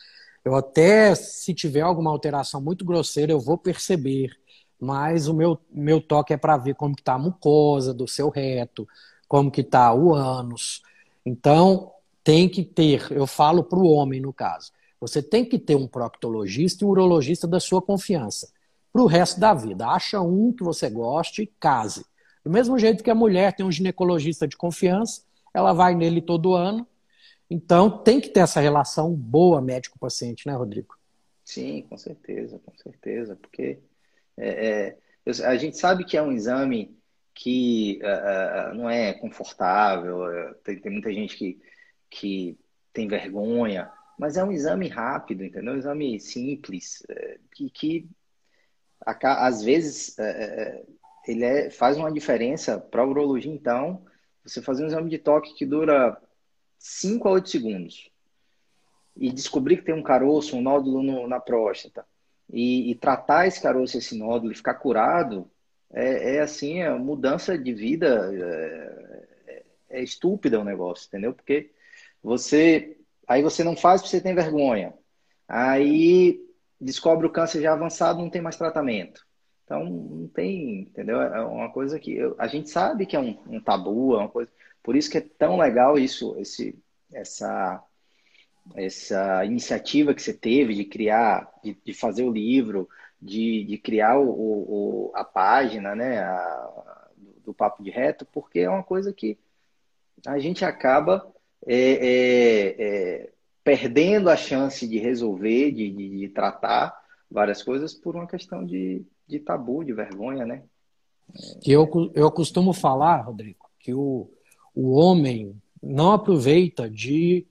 Eu 0.45 0.55
até, 0.55 1.15
se 1.15 1.55
tiver 1.55 1.81
alguma 1.81 2.11
alteração 2.11 2.61
muito 2.61 2.85
grosseira, 2.85 3.33
eu 3.33 3.41
vou 3.41 3.57
perceber 3.57 4.39
mas 4.81 5.29
o 5.29 5.35
meu, 5.35 5.59
meu 5.71 6.01
toque 6.01 6.33
é 6.33 6.37
para 6.37 6.57
ver 6.57 6.75
como 6.75 6.95
que 6.95 7.03
está 7.03 7.15
a 7.15 7.19
mucosa 7.19 7.93
do 7.93 8.09
seu 8.09 8.31
reto, 8.31 8.89
como 9.29 9.51
que 9.51 9.61
está 9.61 9.93
o 9.93 10.15
ânus. 10.15 10.83
Então, 11.25 11.93
tem 12.25 12.49
que 12.49 12.65
ter, 12.65 13.13
eu 13.13 13.27
falo 13.27 13.63
para 13.63 13.79
o 13.79 13.87
homem 13.87 14.21
no 14.21 14.33
caso, 14.33 14.73
você 15.01 15.23
tem 15.23 15.45
que 15.45 15.59
ter 15.59 15.77
um 15.77 15.87
proctologista 15.87 16.85
e 16.85 16.87
um 16.87 16.91
urologista 16.91 17.47
da 17.47 17.61
sua 17.61 17.81
confiança. 17.81 18.51
Para 18.93 19.03
o 19.03 19.07
resto 19.07 19.39
da 19.39 19.55
vida. 19.55 19.87
Acha 19.87 20.21
um 20.21 20.53
que 20.53 20.65
você 20.65 20.91
goste 20.91 21.43
e 21.43 21.47
case. 21.47 22.05
Do 22.45 22.51
mesmo 22.51 22.79
jeito 22.79 23.05
que 23.05 23.11
a 23.11 23.15
mulher 23.15 23.55
tem 23.55 23.65
um 23.65 23.71
ginecologista 23.71 24.49
de 24.49 24.57
confiança, 24.57 25.23
ela 25.55 25.73
vai 25.73 25.95
nele 25.95 26.21
todo 26.21 26.55
ano. 26.55 26.87
Então, 27.49 27.91
tem 27.91 28.21
que 28.21 28.29
ter 28.29 28.41
essa 28.41 28.61
relação 28.61 29.13
boa 29.13 29.61
médico-paciente, 29.61 30.47
né, 30.47 30.55
Rodrigo? 30.55 30.97
Sim, 31.45 31.85
com 31.89 31.97
certeza, 31.97 32.61
com 32.65 32.73
certeza. 32.77 33.37
Porque 33.37 33.79
é, 34.41 34.97
é, 35.27 35.45
a 35.45 35.57
gente 35.57 35.77
sabe 35.79 36.05
que 36.05 36.17
é 36.17 36.23
um 36.23 36.33
exame 36.33 36.99
que 37.35 38.01
uh, 38.03 38.75
não 38.75 38.91
é 38.91 39.13
confortável, 39.15 40.21
tem, 40.65 40.79
tem, 40.81 40.93
muita 40.93 41.13
gente 41.13 41.37
que, 41.37 41.61
que 42.11 42.59
tem 42.93 43.09
vergonha, 43.09 43.91
mas 44.19 44.37
é 44.37 44.45
um 44.45 44.53
exame 44.53 44.89
rápido, 44.89 45.45
entendeu? 45.45 45.75
Um 45.75 45.79
exame 45.79 46.21
simples, 46.21 47.07
que, 47.53 47.71
que 47.71 48.09
às 49.07 49.63
vezes 49.63 50.17
ele 51.27 51.45
é, 51.45 51.71
faz 51.71 51.97
uma 51.97 52.11
diferença 52.11 52.79
para 52.79 53.03
a 53.03 53.07
urologia, 53.07 53.53
então, 53.53 54.05
você 54.45 54.63
fazer 54.63 54.85
um 54.85 54.87
exame 54.87 55.11
de 55.11 55.19
toque 55.19 55.55
que 55.55 55.67
dura 55.67 56.21
5 56.79 57.29
a 57.29 57.33
8 57.33 57.49
segundos 57.49 58.11
e 59.17 59.31
descobrir 59.31 59.77
que 59.77 59.85
tem 59.85 59.95
um 59.95 60.03
caroço, 60.03 60.57
um 60.57 60.63
nódulo 60.63 61.03
no, 61.03 61.29
na 61.29 61.39
próstata, 61.39 62.07
e, 62.53 62.91
e 62.91 62.95
tratar 62.95 63.47
esse 63.47 63.61
caroço, 63.61 63.97
esse 63.99 64.17
nódulo 64.17 64.53
e 64.53 64.57
ficar 64.57 64.75
curado, 64.75 65.51
é, 65.93 66.37
é 66.37 66.41
assim, 66.41 66.83
a 66.83 66.97
mudança 66.97 67.57
de 67.59 67.73
vida 67.73 68.31
é, 68.33 69.27
é, 69.47 69.63
é 69.91 70.03
estúpida 70.03 70.61
o 70.61 70.65
negócio, 70.65 71.07
entendeu? 71.07 71.33
Porque 71.33 71.71
você 72.23 72.97
aí 73.27 73.43
você 73.43 73.63
não 73.65 73.77
faz 73.77 74.01
porque 74.01 74.17
você 74.17 74.21
tem 74.21 74.35
vergonha. 74.35 74.95
Aí 75.49 76.41
descobre 76.81 77.27
o 77.27 77.31
câncer 77.31 77.63
já 77.63 77.73
avançado, 77.73 78.21
não 78.21 78.31
tem 78.31 78.43
mais 78.43 78.57
tratamento. 78.57 79.27
Então 79.65 79.85
não 79.85 80.29
tem, 80.29 80.81
entendeu? 80.83 81.21
É 81.21 81.41
uma 81.45 81.71
coisa 81.71 81.99
que 81.99 82.17
eu, 82.17 82.35
a 82.39 82.47
gente 82.47 82.71
sabe 82.71 83.07
que 83.07 83.17
é 83.17 83.21
um, 83.21 83.39
um 83.49 83.61
tabu, 83.61 84.15
é 84.15 84.19
uma 84.19 84.29
coisa. 84.29 84.51
Por 84.83 84.97
isso 84.97 85.11
que 85.11 85.19
é 85.19 85.21
tão 85.21 85.59
legal 85.59 85.99
isso, 85.99 86.37
esse, 86.39 86.77
essa 87.13 87.83
essa 88.75 89.45
iniciativa 89.45 90.15
que 90.15 90.23
você 90.23 90.33
teve 90.33 90.75
de 90.75 90.85
criar, 90.85 91.51
de, 91.63 91.77
de 91.85 91.93
fazer 91.93 92.23
o 92.23 92.33
livro, 92.33 92.89
de, 93.21 93.65
de 93.65 93.79
criar 93.79 94.19
o, 94.19 94.29
o, 94.31 95.13
a 95.15 95.25
página 95.25 95.95
né, 95.95 96.21
a, 96.21 97.09
do 97.45 97.53
Papo 97.53 97.83
de 97.83 97.91
Reto, 97.91 98.27
porque 98.33 98.61
é 98.61 98.71
uma 98.71 98.83
coisa 98.83 99.13
que 99.13 99.39
a 100.27 100.39
gente 100.39 100.65
acaba 100.65 101.33
é, 101.67 101.77
é, 101.77 102.77
é, 102.79 103.33
perdendo 103.63 104.31
a 104.31 104.37
chance 104.37 104.87
de 104.87 104.99
resolver, 104.99 105.73
de, 105.73 105.91
de, 105.91 106.19
de, 106.19 106.29
tratar 106.29 106.99
várias 107.31 107.63
coisas 107.63 107.95
por 107.95 108.17
uma 108.17 108.27
questão 108.27 108.65
de, 108.65 109.05
de 109.27 109.39
tabu, 109.39 109.85
de 109.85 109.93
vergonha, 109.93 110.47
né? 110.47 110.63
Eu, 111.65 111.89
eu 112.15 112.31
costumo 112.33 112.73
falar, 112.73 113.23
Rodrigo, 113.23 113.71
que 113.79 113.95
o, 113.95 114.29
o 114.75 114.91
homem 114.93 115.61
não 115.83 116.13
aproveita 116.13 116.91
de 116.91 117.47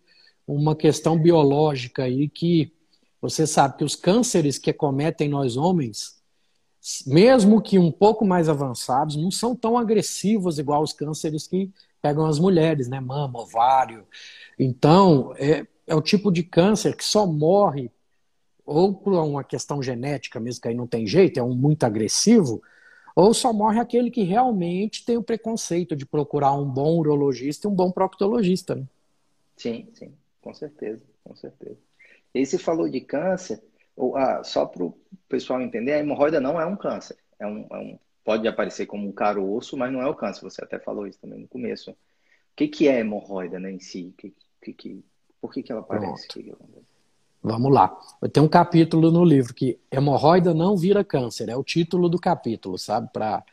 uma 0.53 0.75
questão 0.75 1.17
biológica 1.17 2.03
aí 2.03 2.27
que 2.27 2.73
você 3.21 3.45
sabe 3.45 3.77
que 3.77 3.83
os 3.83 3.95
cânceres 3.95 4.57
que 4.57 4.71
acometem 4.71 5.29
nós 5.29 5.55
homens, 5.55 6.19
mesmo 7.05 7.61
que 7.61 7.77
um 7.77 7.91
pouco 7.91 8.25
mais 8.25 8.49
avançados, 8.49 9.15
não 9.15 9.29
são 9.29 9.55
tão 9.55 9.77
agressivos 9.77 10.57
igual 10.57 10.81
os 10.81 10.91
cânceres 10.91 11.45
que 11.45 11.69
pegam 12.01 12.25
as 12.25 12.39
mulheres, 12.39 12.87
né? 12.87 12.99
Mama, 12.99 13.41
ovário. 13.41 14.07
Então, 14.57 15.33
é, 15.37 15.67
é 15.85 15.93
o 15.93 16.01
tipo 16.01 16.31
de 16.31 16.41
câncer 16.41 16.95
que 16.95 17.03
só 17.03 17.27
morre 17.27 17.91
ou 18.65 18.93
por 18.93 19.13
uma 19.13 19.43
questão 19.43 19.83
genética 19.83 20.39
mesmo, 20.39 20.61
que 20.61 20.67
aí 20.67 20.75
não 20.75 20.87
tem 20.87 21.05
jeito, 21.05 21.39
é 21.39 21.43
um 21.43 21.55
muito 21.55 21.83
agressivo, 21.83 22.61
ou 23.15 23.33
só 23.33 23.51
morre 23.51 23.79
aquele 23.79 24.09
que 24.11 24.23
realmente 24.23 25.03
tem 25.03 25.17
o 25.17 25.23
preconceito 25.23 25.95
de 25.95 26.05
procurar 26.05 26.53
um 26.53 26.65
bom 26.65 26.97
urologista 26.97 27.67
e 27.67 27.71
um 27.71 27.73
bom 27.73 27.91
proctologista. 27.91 28.75
Né? 28.75 28.83
Sim, 29.57 29.87
sim 29.93 30.18
com 30.49 30.53
certeza, 30.55 31.05
com 31.23 31.35
certeza. 31.35 31.77
E 32.33 32.43
se 32.45 32.57
falou 32.57 32.89
de 32.89 33.01
câncer, 33.01 33.61
ou, 33.95 34.17
ah, 34.17 34.43
só 34.43 34.65
para 34.65 34.83
o 34.83 34.97
pessoal 35.27 35.61
entender, 35.61 35.93
a 35.93 35.99
hemorroida 35.99 36.41
não 36.41 36.59
é 36.59 36.65
um 36.65 36.75
câncer. 36.75 37.17
É 37.39 37.45
um, 37.45 37.67
é 37.71 37.77
um, 37.77 37.99
pode 38.23 38.47
aparecer 38.47 38.87
como 38.87 39.07
um 39.07 39.11
caroço, 39.11 39.77
mas 39.77 39.91
não 39.91 40.01
é 40.01 40.07
o 40.07 40.15
câncer. 40.15 40.41
Você 40.41 40.63
até 40.63 40.79
falou 40.79 41.05
isso 41.05 41.19
também 41.19 41.39
no 41.39 41.47
começo. 41.47 41.91
O 41.91 41.95
que, 42.55 42.67
que 42.67 42.87
é 42.87 42.99
hemorroida 42.99 43.59
né, 43.59 43.71
em 43.71 43.79
si? 43.79 44.13
Que, 44.17 44.33
que, 44.61 44.73
que, 44.73 45.05
por 45.39 45.53
que, 45.53 45.61
que 45.61 45.71
ela 45.71 45.81
aparece? 45.81 46.27
Que 46.27 46.51
Vamos 47.43 47.71
lá. 47.71 47.95
Tem 48.33 48.41
um 48.41 48.49
capítulo 48.49 49.11
no 49.11 49.23
livro 49.23 49.53
que 49.53 49.79
hemorroida 49.91 50.53
não 50.53 50.75
vira 50.75 51.03
câncer, 51.03 51.47
é 51.47 51.55
o 51.55 51.63
título 51.63 52.09
do 52.09 52.19
capítulo, 52.19 52.77
sabe? 52.77 53.09
Para 53.13 53.43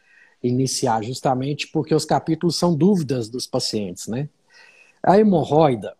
iniciar, 0.42 1.04
justamente 1.04 1.68
porque 1.68 1.94
os 1.94 2.04
capítulos 2.04 2.56
são 2.56 2.74
dúvidas 2.74 3.28
dos 3.28 3.46
pacientes, 3.46 4.08
né? 4.08 4.28
A 5.02 5.18
hemorroida, 5.18 5.96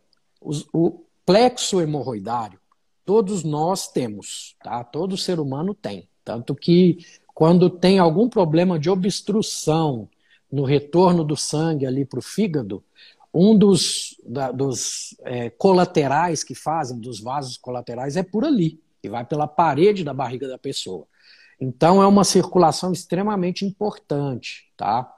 os, 0.47 0.69
o 0.73 1.05
plexo 1.25 1.81
hemorroidário, 1.81 2.59
todos 3.05 3.43
nós 3.43 3.89
temos, 3.89 4.57
tá? 4.63 4.83
Todo 4.85 5.17
ser 5.17 5.41
humano 5.41 5.75
tem. 5.75 6.09
Tanto 6.25 6.55
que 6.55 6.99
quando 7.35 7.69
tem 7.69 7.99
algum 7.99 8.29
problema 8.29 8.79
de 8.79 8.89
obstrução 8.89 10.09
no 10.51 10.65
retorno 10.65 11.25
do 11.25 11.37
sangue 11.37 11.87
ali 11.87 12.05
para 12.05 12.19
o 12.19 12.23
fígado, 12.23 12.83
um 13.35 13.57
dos, 13.57 14.17
da, 14.25 14.51
dos 14.51 15.15
é, 15.21 15.51
colaterais 15.51 16.43
que 16.43 16.55
fazem, 16.55 16.99
dos 16.99 17.21
vasos 17.21 17.59
colaterais, 17.59 18.17
é 18.17 18.23
por 18.23 18.45
ali, 18.45 18.81
e 19.03 19.09
vai 19.09 19.25
pela 19.25 19.47
parede 19.47 20.03
da 20.03 20.15
barriga 20.15 20.49
da 20.49 20.57
pessoa. 20.57 21.07
Então 21.61 22.03
é 22.03 22.07
uma 22.07 22.25
circulação 22.25 22.93
extremamente 22.93 23.65
importante, 23.65 24.71
tá? 24.77 25.13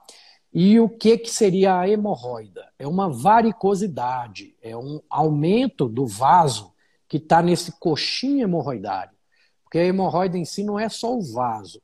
E 0.61 0.81
o 0.81 0.89
que, 0.89 1.17
que 1.17 1.31
seria 1.31 1.79
a 1.79 1.89
hemorroida? 1.89 2.69
É 2.77 2.85
uma 2.85 3.09
varicosidade, 3.09 4.57
é 4.61 4.77
um 4.77 5.01
aumento 5.09 5.89
do 5.89 6.05
vaso 6.05 6.73
que 7.07 7.19
está 7.19 7.41
nesse 7.41 7.71
coxinho 7.79 8.43
hemorroidário. 8.43 9.17
Porque 9.63 9.79
a 9.79 9.85
hemorroida 9.85 10.37
em 10.37 10.45
si 10.45 10.65
não 10.65 10.77
é 10.77 10.89
só 10.89 11.17
o 11.17 11.23
vaso. 11.23 11.81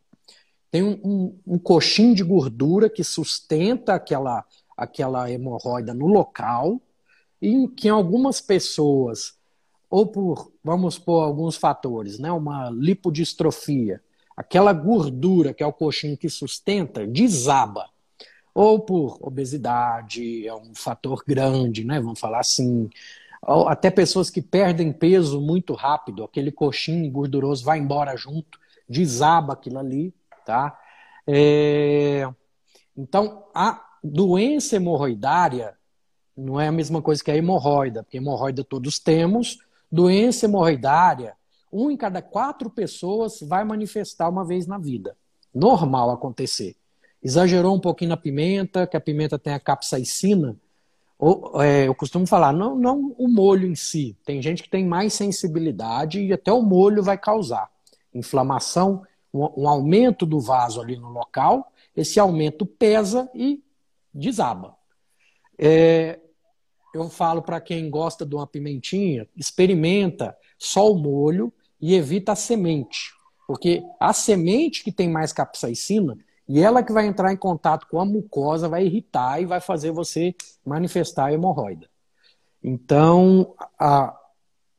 Tem 0.72 0.82
um, 0.82 0.98
um, 1.04 1.38
um 1.54 1.56
coxinho 1.56 2.16
de 2.16 2.24
gordura 2.24 2.90
que 2.90 3.04
sustenta 3.04 3.94
aquela 3.94 4.44
aquela 4.76 5.30
hemorroida 5.30 5.94
no 5.94 6.08
local, 6.08 6.82
e 7.40 7.68
que 7.68 7.86
em 7.86 7.92
algumas 7.92 8.40
pessoas, 8.40 9.34
ou 9.88 10.04
por, 10.04 10.50
vamos 10.64 10.98
por 10.98 11.22
alguns 11.22 11.54
fatores, 11.56 12.18
né, 12.18 12.32
uma 12.32 12.70
lipodistrofia, 12.70 14.02
aquela 14.36 14.72
gordura 14.72 15.54
que 15.54 15.62
é 15.62 15.66
o 15.66 15.72
coxinho 15.72 16.18
que 16.18 16.28
sustenta, 16.28 17.06
desaba. 17.06 17.93
Ou 18.54 18.78
por 18.78 19.18
obesidade, 19.20 20.46
é 20.46 20.54
um 20.54 20.74
fator 20.74 21.24
grande, 21.26 21.84
né, 21.84 22.00
vamos 22.00 22.20
falar 22.20 22.40
assim, 22.40 22.88
até 23.66 23.90
pessoas 23.90 24.30
que 24.30 24.40
perdem 24.40 24.92
peso 24.92 25.40
muito 25.40 25.74
rápido, 25.74 26.24
aquele 26.24 26.52
coxinho 26.52 27.10
gorduroso 27.10 27.64
vai 27.64 27.78
embora 27.78 28.16
junto, 28.16 28.58
desaba 28.88 29.54
aquilo 29.54 29.78
ali, 29.78 30.14
tá? 30.46 30.78
É... 31.26 32.28
Então, 32.96 33.44
a 33.54 33.84
doença 34.02 34.76
hemorroidária 34.76 35.76
não 36.36 36.60
é 36.60 36.68
a 36.68 36.72
mesma 36.72 37.00
coisa 37.00 37.22
que 37.22 37.30
a 37.30 37.36
hemorroida, 37.36 38.02
porque 38.02 38.18
hemorroida 38.18 38.64
todos 38.64 38.98
temos. 38.98 39.58
Doença 39.90 40.46
hemorroidária, 40.46 41.36
um 41.72 41.90
em 41.90 41.96
cada 41.96 42.20
quatro 42.20 42.68
pessoas 42.68 43.40
vai 43.40 43.64
manifestar 43.64 44.28
uma 44.28 44.44
vez 44.44 44.66
na 44.66 44.78
vida. 44.78 45.16
Normal 45.54 46.10
acontecer. 46.10 46.76
Exagerou 47.24 47.74
um 47.74 47.80
pouquinho 47.80 48.10
na 48.10 48.16
pimenta, 48.18 48.86
que 48.86 48.96
a 48.96 49.00
pimenta 49.00 49.38
tem 49.38 49.54
a 49.54 49.58
capsaicina. 49.58 50.56
Ou, 51.18 51.62
é, 51.62 51.88
eu 51.88 51.94
costumo 51.94 52.26
falar, 52.26 52.52
não, 52.52 52.76
não 52.76 53.14
o 53.16 53.26
molho 53.26 53.66
em 53.66 53.74
si. 53.74 54.14
Tem 54.26 54.42
gente 54.42 54.62
que 54.62 54.68
tem 54.68 54.86
mais 54.86 55.14
sensibilidade 55.14 56.20
e 56.20 56.32
até 56.32 56.52
o 56.52 56.60
molho 56.60 57.02
vai 57.02 57.16
causar 57.16 57.72
inflamação, 58.14 59.02
um, 59.32 59.62
um 59.62 59.68
aumento 59.68 60.24
do 60.24 60.38
vaso 60.38 60.80
ali 60.80 60.96
no 60.96 61.08
local. 61.08 61.72
Esse 61.96 62.20
aumento 62.20 62.66
pesa 62.66 63.28
e 63.34 63.62
desaba. 64.12 64.76
É, 65.58 66.20
eu 66.94 67.08
falo 67.08 67.42
para 67.42 67.60
quem 67.60 67.90
gosta 67.90 68.24
de 68.24 68.34
uma 68.34 68.46
pimentinha, 68.46 69.26
experimenta 69.36 70.36
só 70.58 70.90
o 70.90 70.96
molho 70.96 71.52
e 71.80 71.94
evita 71.94 72.32
a 72.32 72.36
semente. 72.36 73.12
Porque 73.46 73.82
a 73.98 74.12
semente 74.12 74.84
que 74.84 74.92
tem 74.92 75.08
mais 75.08 75.32
capsaicina, 75.32 76.16
e 76.48 76.60
ela 76.60 76.82
que 76.82 76.92
vai 76.92 77.06
entrar 77.06 77.32
em 77.32 77.36
contato 77.36 77.86
com 77.88 77.98
a 77.98 78.04
mucosa, 78.04 78.68
vai 78.68 78.84
irritar 78.84 79.40
e 79.40 79.46
vai 79.46 79.60
fazer 79.60 79.90
você 79.90 80.34
manifestar 80.64 81.26
a 81.26 81.32
hemorroida. 81.32 81.88
Então, 82.62 83.54
a 83.78 84.18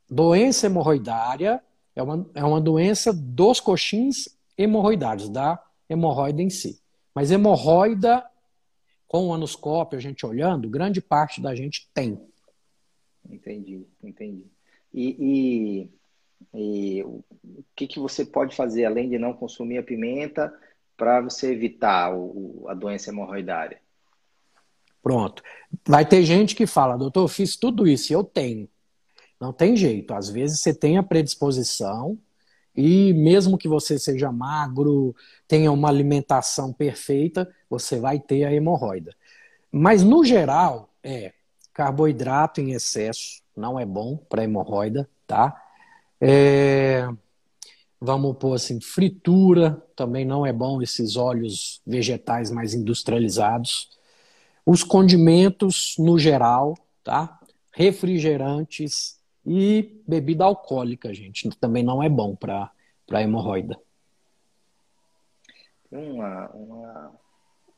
doença 0.09 0.67
hemorroidária 0.67 1.61
é 1.95 2.03
uma, 2.03 2.29
é 2.35 2.43
uma 2.43 2.61
doença 2.61 3.11
dos 3.11 3.59
coxins 3.59 4.29
hemorroidários, 4.57 5.29
da 5.29 5.61
hemorroida 5.89 6.41
em 6.41 6.49
si. 6.49 6.79
Mas 7.13 7.31
hemorroida 7.31 8.23
com 9.07 9.27
o 9.27 9.33
anoscópio, 9.33 9.97
a 9.97 10.01
gente 10.01 10.25
olhando, 10.25 10.69
grande 10.69 11.01
parte 11.01 11.41
da 11.41 11.55
gente 11.55 11.89
tem. 11.93 12.19
Entendi, 13.29 13.87
entendi. 14.03 14.45
E, 14.93 15.89
e, 16.53 16.99
e 16.99 17.03
o 17.03 17.23
que, 17.75 17.87
que 17.87 17.99
você 17.99 18.25
pode 18.25 18.55
fazer, 18.55 18.85
além 18.85 19.09
de 19.09 19.17
não 19.17 19.33
consumir 19.33 19.77
a 19.77 19.83
pimenta, 19.83 20.53
para 20.97 21.21
você 21.21 21.51
evitar 21.51 22.13
o, 22.13 22.65
a 22.67 22.73
doença 22.73 23.09
hemorroidária? 23.09 23.79
Pronto. 25.01 25.43
Vai 25.87 26.05
ter 26.05 26.23
gente 26.23 26.55
que 26.55 26.65
fala, 26.65 26.97
doutor, 26.97 27.21
eu 27.21 27.27
fiz 27.27 27.55
tudo 27.55 27.87
isso 27.87 28.11
eu 28.11 28.23
tenho. 28.23 28.67
Não 29.39 29.53
tem 29.53 29.75
jeito. 29.75 30.13
Às 30.13 30.29
vezes 30.29 30.59
você 30.59 30.73
tem 30.73 30.97
a 30.97 31.03
predisposição 31.03 32.17
e 32.75 33.13
mesmo 33.13 33.57
que 33.57 33.67
você 33.67 33.97
seja 33.97 34.31
magro, 34.31 35.15
tenha 35.47 35.71
uma 35.71 35.87
alimentação 35.87 36.73
perfeita, 36.73 37.49
você 37.69 37.99
vai 37.99 38.19
ter 38.19 38.43
a 38.43 38.53
hemorroida. 38.53 39.15
Mas 39.71 40.03
no 40.03 40.25
geral, 40.25 40.89
é 41.03 41.33
carboidrato 41.73 42.59
em 42.59 42.71
excesso, 42.71 43.41
não 43.55 43.79
é 43.79 43.85
bom 43.85 44.17
para 44.17 44.43
hemorroida, 44.43 45.09
tá? 45.27 45.61
É, 46.19 47.07
vamos 47.99 48.37
pôr 48.37 48.53
assim, 48.53 48.79
fritura, 48.81 49.81
também 49.95 50.25
não 50.25 50.45
é 50.45 50.53
bom 50.53 50.81
esses 50.81 51.15
óleos 51.15 51.81
vegetais 51.85 52.51
mais 52.51 52.73
industrializados. 52.73 53.89
Os 54.65 54.83
condimentos 54.83 55.95
no 55.97 56.17
geral, 56.17 56.75
tá? 57.03 57.39
Refrigerantes, 57.71 59.15
e 59.45 60.01
bebida 60.07 60.43
alcoólica, 60.43 61.13
gente, 61.13 61.47
também 61.59 61.83
não 61.83 62.01
é 62.01 62.09
bom 62.09 62.35
para 62.35 62.71
hemorroida. 63.21 63.79
Tem 65.89 66.11
uma, 66.11 66.49
uma, 66.49 67.11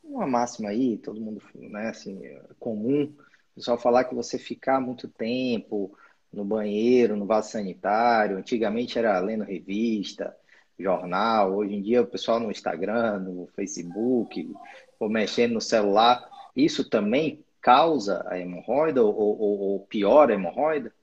uma 0.03 0.27
máxima 0.27 0.69
aí, 0.69 0.97
todo 0.97 1.19
mundo, 1.19 1.41
né, 1.53 1.89
assim, 1.89 2.25
é 2.25 2.41
comum, 2.57 3.03
o 3.03 3.55
pessoal 3.55 3.77
falar 3.77 4.05
que 4.05 4.15
você 4.15 4.39
ficar 4.39 4.79
muito 4.79 5.09
tempo 5.09 5.91
no 6.37 6.45
banheiro, 6.45 7.15
no 7.15 7.25
vaso 7.25 7.49
sanitário, 7.49 8.37
antigamente 8.37 8.99
era 8.99 9.19
lendo 9.19 9.43
revista, 9.43 10.37
jornal, 10.77 11.55
hoje 11.55 11.73
em 11.73 11.81
dia 11.81 12.03
o 12.03 12.07
pessoal 12.07 12.39
no 12.39 12.51
Instagram, 12.51 13.19
no 13.19 13.47
Facebook, 13.55 14.53
ou 14.99 15.09
mexendo 15.09 15.53
no 15.53 15.61
celular, 15.61 16.23
isso 16.55 16.87
também 16.87 17.43
causa 17.59 18.23
a 18.29 18.39
hemorroida 18.39 19.03
ou, 19.03 19.13
ou, 19.17 19.59
ou 19.59 19.79
piora 19.79 20.31
a 20.31 20.35
hemorroida? 20.35 20.93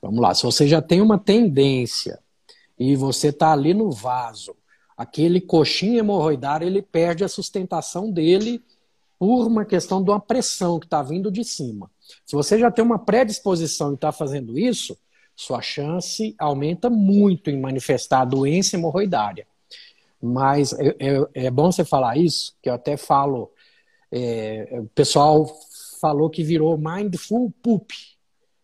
Vamos 0.00 0.20
lá, 0.20 0.34
se 0.34 0.42
você 0.42 0.66
já 0.66 0.80
tem 0.80 1.02
uma 1.02 1.18
tendência 1.18 2.18
e 2.78 2.96
você 2.96 3.28
está 3.28 3.52
ali 3.52 3.74
no 3.74 3.90
vaso, 3.90 4.56
aquele 4.96 5.38
coxinho 5.42 5.98
hemorroidário, 5.98 6.66
ele 6.66 6.80
perde 6.80 7.22
a 7.22 7.28
sustentação 7.28 8.10
dele 8.10 8.62
por 9.20 9.46
uma 9.46 9.66
questão 9.66 10.02
de 10.02 10.08
uma 10.08 10.18
pressão 10.18 10.80
que 10.80 10.86
está 10.86 11.02
vindo 11.02 11.30
de 11.30 11.44
cima. 11.44 11.90
Se 12.24 12.34
você 12.34 12.58
já 12.58 12.70
tem 12.70 12.82
uma 12.82 12.98
predisposição 12.98 13.90
e 13.90 13.94
está 13.94 14.10
fazendo 14.10 14.58
isso, 14.58 14.96
sua 15.36 15.60
chance 15.60 16.34
aumenta 16.38 16.88
muito 16.88 17.50
em 17.50 17.60
manifestar 17.60 18.22
a 18.22 18.24
doença 18.24 18.76
hemorroidária. 18.76 19.46
Mas 20.22 20.72
é, 20.72 20.96
é, 20.98 21.46
é 21.46 21.50
bom 21.50 21.70
você 21.70 21.84
falar 21.84 22.16
isso, 22.16 22.56
que 22.62 22.70
eu 22.70 22.72
até 22.72 22.96
falo, 22.96 23.52
é, 24.10 24.78
o 24.80 24.86
pessoal 24.86 25.46
falou 26.00 26.30
que 26.30 26.42
virou 26.42 26.78
mindful 26.78 27.52
poop, 27.62 27.94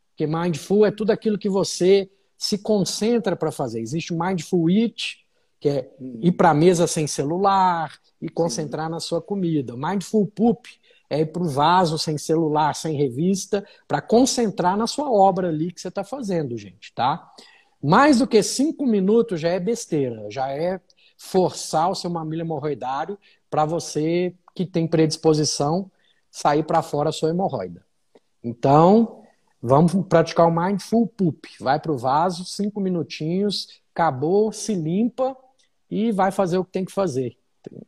porque 0.08 0.26
mindful 0.26 0.86
é 0.86 0.90
tudo 0.90 1.10
aquilo 1.10 1.38
que 1.38 1.50
você 1.50 2.10
se 2.38 2.56
concentra 2.56 3.36
para 3.36 3.52
fazer. 3.52 3.80
Existe 3.80 4.14
o 4.14 4.18
mindful 4.18 4.70
eat, 4.70 5.18
que 5.60 5.68
é 5.68 5.90
ir 6.20 6.32
para 6.32 6.50
a 6.50 6.54
mesa 6.54 6.86
sem 6.86 7.06
celular 7.06 7.92
e 8.20 8.28
concentrar 8.28 8.86
Sim. 8.86 8.92
na 8.92 9.00
sua 9.00 9.20
comida. 9.22 9.76
Mindful 9.76 10.26
poop 10.26 10.68
é 11.08 11.20
ir 11.20 11.26
para 11.26 11.42
o 11.42 11.48
vaso 11.48 11.98
sem 11.98 12.18
celular, 12.18 12.74
sem 12.74 12.96
revista, 12.96 13.64
para 13.86 14.00
concentrar 14.00 14.76
na 14.76 14.86
sua 14.86 15.10
obra 15.10 15.48
ali 15.48 15.72
que 15.72 15.80
você 15.80 15.88
está 15.88 16.04
fazendo, 16.04 16.56
gente, 16.56 16.92
tá? 16.94 17.30
Mais 17.82 18.18
do 18.18 18.26
que 18.26 18.42
cinco 18.42 18.86
minutos 18.86 19.40
já 19.40 19.48
é 19.50 19.60
besteira, 19.60 20.26
já 20.30 20.50
é 20.50 20.80
forçar 21.16 21.90
o 21.90 21.94
seu 21.94 22.10
mamilo 22.10 22.42
hemorroidário 22.42 23.18
para 23.48 23.64
você 23.64 24.34
que 24.54 24.66
tem 24.66 24.86
predisposição 24.86 25.90
sair 26.30 26.64
para 26.64 26.82
fora 26.82 27.08
a 27.08 27.12
sua 27.12 27.30
hemorroida. 27.30 27.84
Então, 28.42 29.22
Vamos 29.68 29.92
praticar 30.08 30.46
o 30.46 30.50
Mindful 30.50 31.08
Poop. 31.08 31.48
Vai 31.58 31.80
para 31.80 31.90
o 31.90 31.98
vaso, 31.98 32.44
cinco 32.44 32.80
minutinhos, 32.80 33.80
acabou, 33.92 34.52
se 34.52 34.74
limpa 34.74 35.36
e 35.90 36.12
vai 36.12 36.30
fazer 36.30 36.58
o 36.58 36.64
que 36.64 36.72
tem 36.72 36.84
que 36.84 36.92
fazer. 36.92 37.36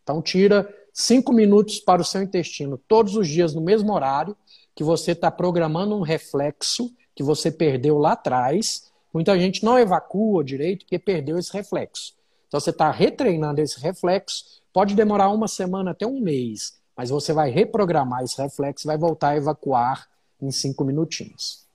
Então, 0.03 0.21
tira 0.21 0.69
cinco 0.93 1.33
minutos 1.33 1.79
para 1.79 2.03
o 2.03 2.05
seu 2.05 2.23
intestino 2.23 2.79
todos 2.89 3.17
os 3.17 3.29
dias 3.29 3.55
no 3.55 3.61
mesmo 3.61 3.93
horário, 3.93 4.37
que 4.75 4.83
você 4.83 5.13
está 5.13 5.31
programando 5.31 5.97
um 5.97 6.03
reflexo 6.03 6.93
que 7.19 7.23
você 7.25 7.51
perdeu 7.51 7.99
lá 7.99 8.13
atrás. 8.13 8.93
muita 9.13 9.37
gente 9.37 9.65
não 9.65 9.77
evacua 9.77 10.45
direito 10.45 10.85
porque 10.85 11.01
perdeu 11.01 11.37
esse 11.37 11.53
reflexo. 11.53 12.15
Então 12.47 12.61
você 12.61 12.71
está 12.71 12.93
retreinando 12.93 13.61
esse 13.61 13.81
reflexo, 13.81 14.63
pode 14.73 14.95
demorar 14.95 15.29
uma 15.31 15.49
semana 15.49 15.91
até 15.91 16.07
um 16.07 16.21
mês, 16.21 16.79
mas 16.97 17.11
você 17.11 17.33
vai 17.33 17.51
reprogramar 17.51 18.23
esse 18.23 18.41
reflexo 18.41 18.87
e 18.87 18.89
vai 18.89 18.97
voltar 18.97 19.31
a 19.31 19.37
evacuar 19.37 20.09
em 20.41 20.53
cinco 20.53 20.85
minutinhos. 20.85 21.67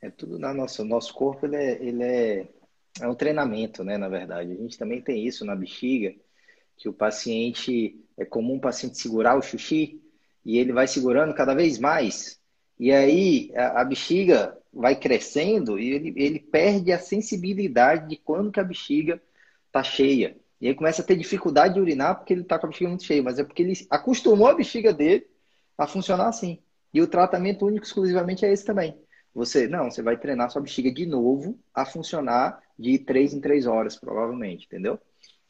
É 0.00 0.10
tudo 0.10 0.38
na 0.38 0.54
nossa, 0.54 0.82
nosso 0.82 1.12
corpo, 1.12 1.44
ele 1.44 1.56
é, 1.56 1.84
ele 1.84 2.02
é, 2.02 2.48
é 3.00 3.08
um 3.08 3.14
treinamento, 3.14 3.82
né, 3.84 3.96
na 3.96 4.08
verdade. 4.08 4.52
A 4.52 4.56
gente 4.56 4.78
também 4.78 5.00
tem 5.00 5.26
isso 5.26 5.44
na 5.44 5.56
bexiga, 5.56 6.14
que 6.76 6.88
o 6.88 6.92
paciente, 6.92 8.00
é 8.16 8.24
comum 8.24 8.56
o 8.56 8.60
paciente 8.60 8.98
segurar 8.98 9.36
o 9.36 9.42
xixi 9.42 10.00
e 10.44 10.58
ele 10.58 10.72
vai 10.72 10.86
segurando 10.86 11.34
cada 11.34 11.54
vez 11.54 11.78
mais. 11.78 12.40
E 12.78 12.92
aí 12.92 13.52
a, 13.54 13.82
a 13.82 13.84
bexiga 13.84 14.58
vai 14.72 14.96
crescendo 14.96 15.78
e 15.78 15.90
ele, 15.90 16.12
ele 16.16 16.40
perde 16.40 16.92
a 16.92 16.98
sensibilidade 16.98 18.08
de 18.08 18.16
quando 18.16 18.50
que 18.50 18.60
a 18.60 18.64
bexiga 18.64 19.22
está 19.66 19.82
cheia. 19.82 20.36
E 20.60 20.68
aí 20.68 20.74
começa 20.74 21.02
a 21.02 21.04
ter 21.04 21.16
dificuldade 21.16 21.74
de 21.74 21.80
urinar 21.80 22.16
porque 22.16 22.32
ele 22.32 22.42
está 22.42 22.58
com 22.58 22.66
a 22.66 22.68
bexiga 22.68 22.88
muito 22.88 23.04
cheia, 23.04 23.22
mas 23.22 23.38
é 23.38 23.44
porque 23.44 23.62
ele 23.62 23.74
acostumou 23.90 24.48
a 24.48 24.54
bexiga 24.54 24.92
dele 24.92 25.26
a 25.76 25.86
funcionar 25.86 26.28
assim. 26.28 26.60
E 26.92 27.00
o 27.00 27.06
tratamento 27.06 27.66
único 27.66 27.86
exclusivamente 27.86 28.44
é 28.44 28.52
esse 28.52 28.64
também. 28.64 28.96
Você, 29.34 29.66
não, 29.66 29.90
você 29.90 30.02
vai 30.02 30.16
treinar 30.16 30.50
sua 30.50 30.62
bexiga 30.62 30.92
de 30.92 31.06
novo 31.06 31.58
a 31.74 31.86
funcionar 31.86 32.62
de 32.78 32.98
três 32.98 33.32
em 33.32 33.40
três 33.40 33.66
horas, 33.66 33.96
provavelmente, 33.96 34.66
entendeu? 34.66 34.98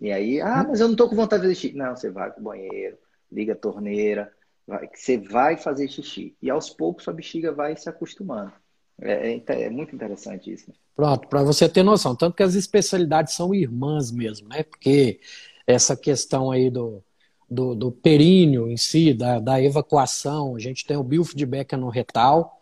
E 0.01 0.13
aí, 0.13 0.41
ah, 0.41 0.65
mas 0.69 0.81
eu 0.81 0.89
não 0.89 0.97
tô 0.97 1.09
com 1.09 1.17
vontade 1.17 1.43
de 1.43 1.49
fazer 1.49 1.61
xixi. 1.61 1.77
Não, 1.77 1.97
você 1.97 2.11
vai 2.11 2.31
pro 2.31 2.43
banheiro, 2.43 2.97
liga 3.31 3.53
a 3.53 3.57
torneira, 3.57 4.33
vai, 4.67 4.89
você 4.93 5.19
vai 5.19 5.57
fazer 5.57 5.89
xixi. 5.89 6.37
E 6.41 6.51
aos 6.51 6.71
poucos 6.71 7.05
sua 7.05 7.13
bexiga 7.13 7.53
vai 7.53 7.77
se 7.77 7.89
acostumando. 7.89 8.53
É, 9.01 9.35
é, 9.35 9.63
é 9.63 9.71
muito 9.71 9.95
interessante 9.95 10.53
isso. 10.53 10.69
Né? 10.69 10.75
Pronto, 10.95 11.29
para 11.29 11.43
você 11.43 11.69
ter 11.69 11.83
noção. 11.83 12.15
Tanto 12.15 12.37
que 12.37 12.43
as 12.43 12.55
especialidades 12.55 13.35
são 13.35 13.55
irmãs 13.55 14.11
mesmo, 14.11 14.49
né? 14.49 14.63
Porque 14.63 15.21
essa 15.67 15.97
questão 15.97 16.51
aí 16.51 16.71
do, 16.71 17.03
do, 17.51 17.75
do 17.75 17.93
períneo 17.93 18.71
em 18.71 18.77
si, 18.77 19.15
da, 19.15 19.39
da 19.39 19.63
evacuação, 19.63 20.57
a 20.57 20.59
gente 20.59 20.87
tem 20.87 20.97
o 20.97 21.03
biofeedback 21.03 21.77
no 21.77 21.89
retal, 21.89 22.59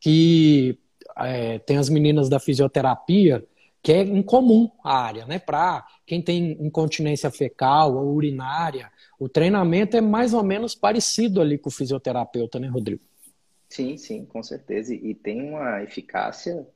que 0.00 0.78
é, 1.16 1.58
tem 1.60 1.76
as 1.76 1.88
meninas 1.88 2.28
da 2.28 2.40
fisioterapia, 2.40 3.46
que 3.82 3.92
é 3.92 4.02
incomum 4.02 4.70
a 4.84 4.98
área, 4.98 5.26
né? 5.26 5.38
Para 5.38 5.86
quem 6.06 6.20
tem 6.20 6.52
incontinência 6.60 7.30
fecal 7.30 7.96
ou 7.96 8.14
urinária, 8.14 8.90
o 9.18 9.28
treinamento 9.28 9.96
é 9.96 10.00
mais 10.00 10.34
ou 10.34 10.42
menos 10.42 10.74
parecido 10.74 11.40
ali 11.40 11.56
com 11.56 11.68
o 11.68 11.72
fisioterapeuta, 11.72 12.58
né, 12.58 12.68
Rodrigo? 12.68 13.02
Sim, 13.68 13.96
sim, 13.96 14.24
com 14.24 14.42
certeza. 14.42 14.94
E 14.94 15.14
tem 15.14 15.40
uma 15.42 15.82
eficácia 15.82 16.66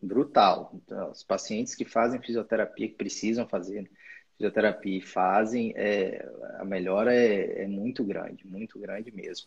brutal. 0.00 0.72
Então, 0.74 1.10
os 1.10 1.22
pacientes 1.22 1.74
que 1.74 1.84
fazem 1.84 2.20
fisioterapia, 2.20 2.88
que 2.88 2.94
precisam 2.94 3.46
fazer 3.46 3.88
fisioterapia 4.36 4.98
e 4.98 5.00
fazem, 5.00 5.72
é, 5.76 6.28
a 6.58 6.64
melhora 6.64 7.14
é, 7.14 7.62
é 7.62 7.66
muito 7.68 8.02
grande, 8.02 8.46
muito 8.46 8.78
grande 8.78 9.12
mesmo. 9.12 9.46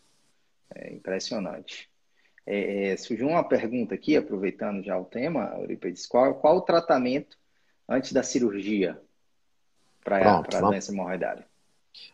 É 0.74 0.92
impressionante. 0.92 1.88
É, 2.46 2.96
surgiu 2.96 3.26
uma 3.26 3.42
pergunta 3.42 3.94
aqui, 3.94 4.16
aproveitando 4.16 4.84
já 4.84 4.96
o 4.96 5.04
tema, 5.04 5.56
Euripides, 5.58 6.06
qual, 6.06 6.36
qual 6.36 6.58
o 6.58 6.60
tratamento 6.60 7.36
antes 7.88 8.12
da 8.12 8.22
cirurgia 8.22 9.00
para 10.04 10.38
a 10.38 10.60
doença 10.60 10.92
hemorroidária? 10.92 11.44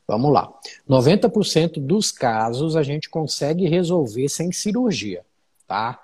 Vamos 0.06 0.32
lá. 0.32 0.50
90% 0.88 1.84
dos 1.84 2.10
casos 2.10 2.76
a 2.76 2.82
gente 2.82 3.10
consegue 3.10 3.68
resolver 3.68 4.28
sem 4.28 4.50
cirurgia, 4.52 5.24
tá? 5.66 6.00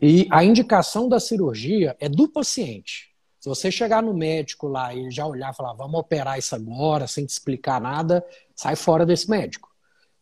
E 0.00 0.26
a 0.30 0.42
indicação 0.42 1.08
da 1.08 1.20
cirurgia 1.20 1.94
é 2.00 2.08
do 2.08 2.28
paciente. 2.28 3.10
Se 3.38 3.48
você 3.48 3.70
chegar 3.70 4.02
no 4.02 4.14
médico 4.14 4.68
lá 4.68 4.94
e 4.94 5.10
já 5.10 5.26
olhar 5.26 5.52
e 5.52 5.56
falar, 5.56 5.74
vamos 5.74 6.00
operar 6.00 6.38
isso 6.38 6.54
agora, 6.54 7.06
sem 7.06 7.26
te 7.26 7.30
explicar 7.30 7.80
nada, 7.80 8.24
sai 8.54 8.76
fora 8.76 9.04
desse 9.04 9.28
médico, 9.28 9.68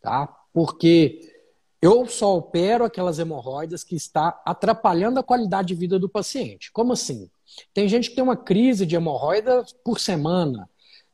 tá? 0.01 0.29
Porque 0.53 1.21
eu 1.81 2.07
só 2.07 2.37
opero 2.37 2.85
aquelas 2.85 3.19
hemorroidas 3.19 3.85
que 3.85 3.95
está 3.95 4.41
atrapalhando 4.45 5.21
a 5.21 5.23
qualidade 5.23 5.69
de 5.69 5.75
vida 5.75 5.99
do 5.99 6.09
paciente. 6.09 6.73
Como 6.73 6.93
assim? 6.93 7.31
Tem 7.73 7.89
gente 7.89 8.11
que 8.11 8.17
tem 8.17 8.25
uma 8.25 8.37
crise 8.37 8.85
de 8.85 8.97
hemorroida 8.97 9.65
por 9.85 10.01
semana. 10.01 10.69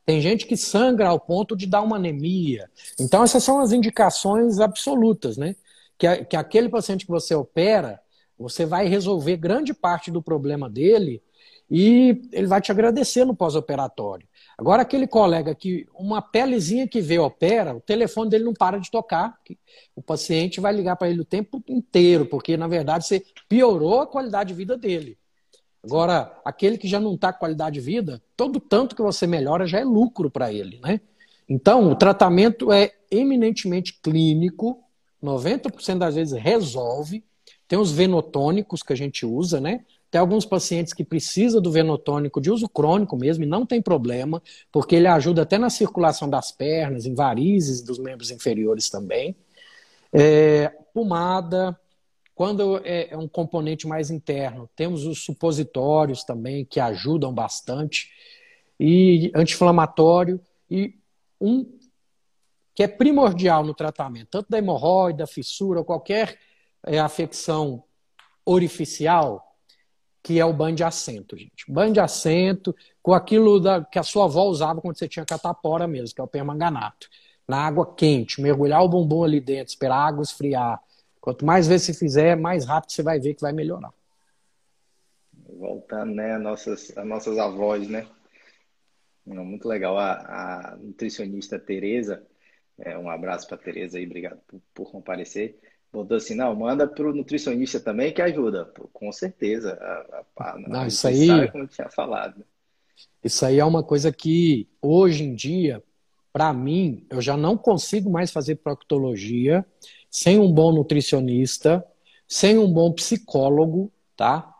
Tem 0.05 0.21
gente 0.21 0.45
que 0.45 0.57
sangra 0.57 1.09
ao 1.09 1.19
ponto 1.19 1.55
de 1.55 1.65
dar 1.65 1.81
uma 1.81 1.95
anemia. 1.95 2.69
Então, 2.99 3.23
essas 3.23 3.43
são 3.43 3.59
as 3.59 3.71
indicações 3.71 4.59
absolutas, 4.59 5.37
né? 5.37 5.55
Que, 5.97 6.25
que 6.25 6.35
aquele 6.35 6.69
paciente 6.69 7.05
que 7.05 7.11
você 7.11 7.33
opera, 7.33 7.99
você 8.37 8.65
vai 8.65 8.87
resolver 8.87 9.37
grande 9.37 9.73
parte 9.73 10.11
do 10.11 10.21
problema 10.21 10.69
dele 10.69 11.21
e 11.69 12.29
ele 12.31 12.47
vai 12.47 12.61
te 12.61 12.71
agradecer 12.71 13.25
no 13.25 13.35
pós-operatório. 13.35 14.27
Agora, 14.57 14.83
aquele 14.83 15.05
colega 15.05 15.53
que, 15.53 15.85
uma 15.93 16.21
pelezinha 16.21 16.87
que 16.87 17.01
vê 17.01 17.19
opera, 17.19 17.75
o 17.75 17.81
telefone 17.81 18.29
dele 18.29 18.45
não 18.45 18.53
para 18.53 18.77
de 18.79 18.89
tocar. 18.89 19.37
O 19.95 20.01
paciente 20.01 20.61
vai 20.61 20.73
ligar 20.73 20.95
para 20.95 21.09
ele 21.09 21.21
o 21.21 21.25
tempo 21.25 21.61
inteiro, 21.67 22.25
porque, 22.25 22.55
na 22.55 22.67
verdade, 22.67 23.05
você 23.05 23.23
piorou 23.49 24.01
a 24.01 24.07
qualidade 24.07 24.49
de 24.49 24.53
vida 24.53 24.77
dele. 24.77 25.17
Agora, 25.83 26.39
aquele 26.43 26.77
que 26.77 26.87
já 26.87 26.99
não 26.99 27.13
está 27.13 27.31
com 27.31 27.39
qualidade 27.39 27.75
de 27.75 27.81
vida, 27.81 28.21
todo 28.35 28.59
tanto 28.59 28.95
que 28.95 29.01
você 29.01 29.27
melhora 29.27 29.67
já 29.67 29.79
é 29.79 29.83
lucro 29.83 30.31
para 30.31 30.51
ele, 30.51 30.79
né? 30.79 30.99
Então, 31.47 31.91
o 31.91 31.95
tratamento 31.95 32.71
é 32.71 32.91
eminentemente 33.11 33.99
clínico, 34.01 34.81
90% 35.21 35.97
das 35.99 36.15
vezes 36.15 36.39
resolve. 36.39 37.23
Tem 37.67 37.77
os 37.77 37.91
venotônicos 37.91 38.81
que 38.81 38.93
a 38.93 38.95
gente 38.95 39.25
usa, 39.25 39.59
né? 39.59 39.85
Tem 40.15 40.21
alguns 40.21 40.45
pacientes 40.45 40.93
que 40.93 41.03
precisam 41.03 41.61
do 41.61 41.69
venotônico 41.69 42.39
de 42.39 42.49
uso 42.49 42.69
crônico 42.69 43.17
mesmo 43.17 43.43
e 43.43 43.47
não 43.47 43.65
tem 43.65 43.81
problema, 43.81 44.41
porque 44.71 44.95
ele 44.95 45.07
ajuda 45.07 45.41
até 45.41 45.57
na 45.57 45.69
circulação 45.69 46.29
das 46.29 46.53
pernas, 46.53 47.05
em 47.05 47.13
varizes 47.13 47.81
dos 47.81 47.99
membros 47.99 48.31
inferiores 48.31 48.89
também. 48.89 49.35
É, 50.13 50.69
pomada, 50.93 51.77
quando 52.33 52.77
é, 52.85 53.09
é 53.09 53.17
um 53.17 53.27
componente 53.27 53.85
mais 53.85 54.09
interno, 54.09 54.69
temos 54.73 55.05
os 55.05 55.21
supositórios 55.21 56.23
também, 56.23 56.63
que 56.63 56.79
ajudam 56.79 57.33
bastante, 57.33 58.09
e 58.79 59.33
anti-inflamatório, 59.35 60.39
e 60.71 60.93
um 61.41 61.77
que 62.73 62.83
é 62.83 62.87
primordial 62.87 63.65
no 63.65 63.73
tratamento, 63.73 64.29
tanto 64.31 64.49
da 64.49 64.59
hemorroida, 64.59 65.17
da 65.17 65.27
fissura, 65.27 65.83
qualquer 65.83 66.39
é, 66.85 66.99
afecção 66.99 67.83
orificial, 68.45 69.44
que 70.25 70.39
é 70.39 70.43
o 70.43 70.51
banho 70.51 70.75
de 70.75 70.83
assento, 70.83 71.37
gente. 71.37 71.71
Banho 71.71 71.93
de 71.93 71.99
assento 71.99 72.75
com 72.99 73.13
aquilo 73.13 73.59
da, 73.59 73.85
que 73.85 73.99
a 73.99 74.01
sua 74.01 74.25
avó 74.25 74.45
usava 74.45 74.81
quando 74.81 74.97
você 74.97 75.07
tinha 75.07 75.23
catapora 75.23 75.87
mesmo, 75.87 76.15
que 76.15 76.19
é 76.19 76.23
o 76.23 76.27
permanganato. 76.27 77.07
Na 77.47 77.59
água 77.59 77.93
quente, 77.93 78.41
mergulhar 78.41 78.81
o 78.81 78.89
bumbum 78.89 79.23
ali 79.23 79.39
dentro, 79.39 79.67
esperar 79.67 79.97
a 79.97 80.07
água 80.07 80.23
esfriar. 80.23 80.81
Quanto 81.21 81.45
mais 81.45 81.67
vezes 81.67 81.85
você 81.85 81.93
fizer, 81.93 82.35
mais 82.35 82.65
rápido 82.65 82.91
você 82.91 83.03
vai 83.03 83.19
ver 83.19 83.35
que 83.35 83.41
vai 83.41 83.53
melhorar. 83.53 83.93
Voltando, 85.47 86.15
né, 86.15 86.39
nossas, 86.39 86.97
as 86.97 87.05
nossas 87.05 87.37
avós, 87.37 87.87
né? 87.87 88.07
Muito 89.27 89.67
legal. 89.67 89.95
A, 89.95 90.71
a 90.71 90.75
nutricionista 90.77 91.59
Tereza, 91.59 92.25
é, 92.79 92.97
um 92.97 93.11
abraço 93.11 93.47
para 93.47 93.57
Tereza 93.57 93.99
aí, 93.99 94.07
obrigado 94.07 94.39
por, 94.47 94.59
por 94.73 94.91
comparecer 94.91 95.59
botou 95.95 96.17
assim, 96.17 96.35
não, 96.35 96.55
manda 96.55 96.87
para 96.87 97.09
o 97.09 97.13
nutricionista 97.13 97.79
também 97.79 98.13
que 98.13 98.21
ajuda. 98.21 98.65
Pô, 98.65 98.87
com 98.91 99.11
certeza. 99.11 99.73
A, 99.73 100.43
a, 100.43 100.51
a, 100.51 100.59
não, 100.59 100.85
isso 100.85 101.07
aí, 101.07 101.49
como 101.51 101.65
tinha 101.67 101.89
falado. 101.89 102.43
Isso 103.23 103.45
aí 103.45 103.59
é 103.59 103.65
uma 103.65 103.83
coisa 103.83 104.11
que, 104.11 104.67
hoje 104.81 105.23
em 105.23 105.33
dia, 105.33 105.81
para 106.31 106.53
mim, 106.53 107.05
eu 107.09 107.21
já 107.21 107.35
não 107.35 107.57
consigo 107.57 108.09
mais 108.09 108.31
fazer 108.31 108.55
proctologia 108.55 109.65
sem 110.09 110.39
um 110.39 110.51
bom 110.51 110.73
nutricionista, 110.73 111.85
sem 112.27 112.57
um 112.57 112.71
bom 112.71 112.91
psicólogo, 112.91 113.91
tá? 114.15 114.53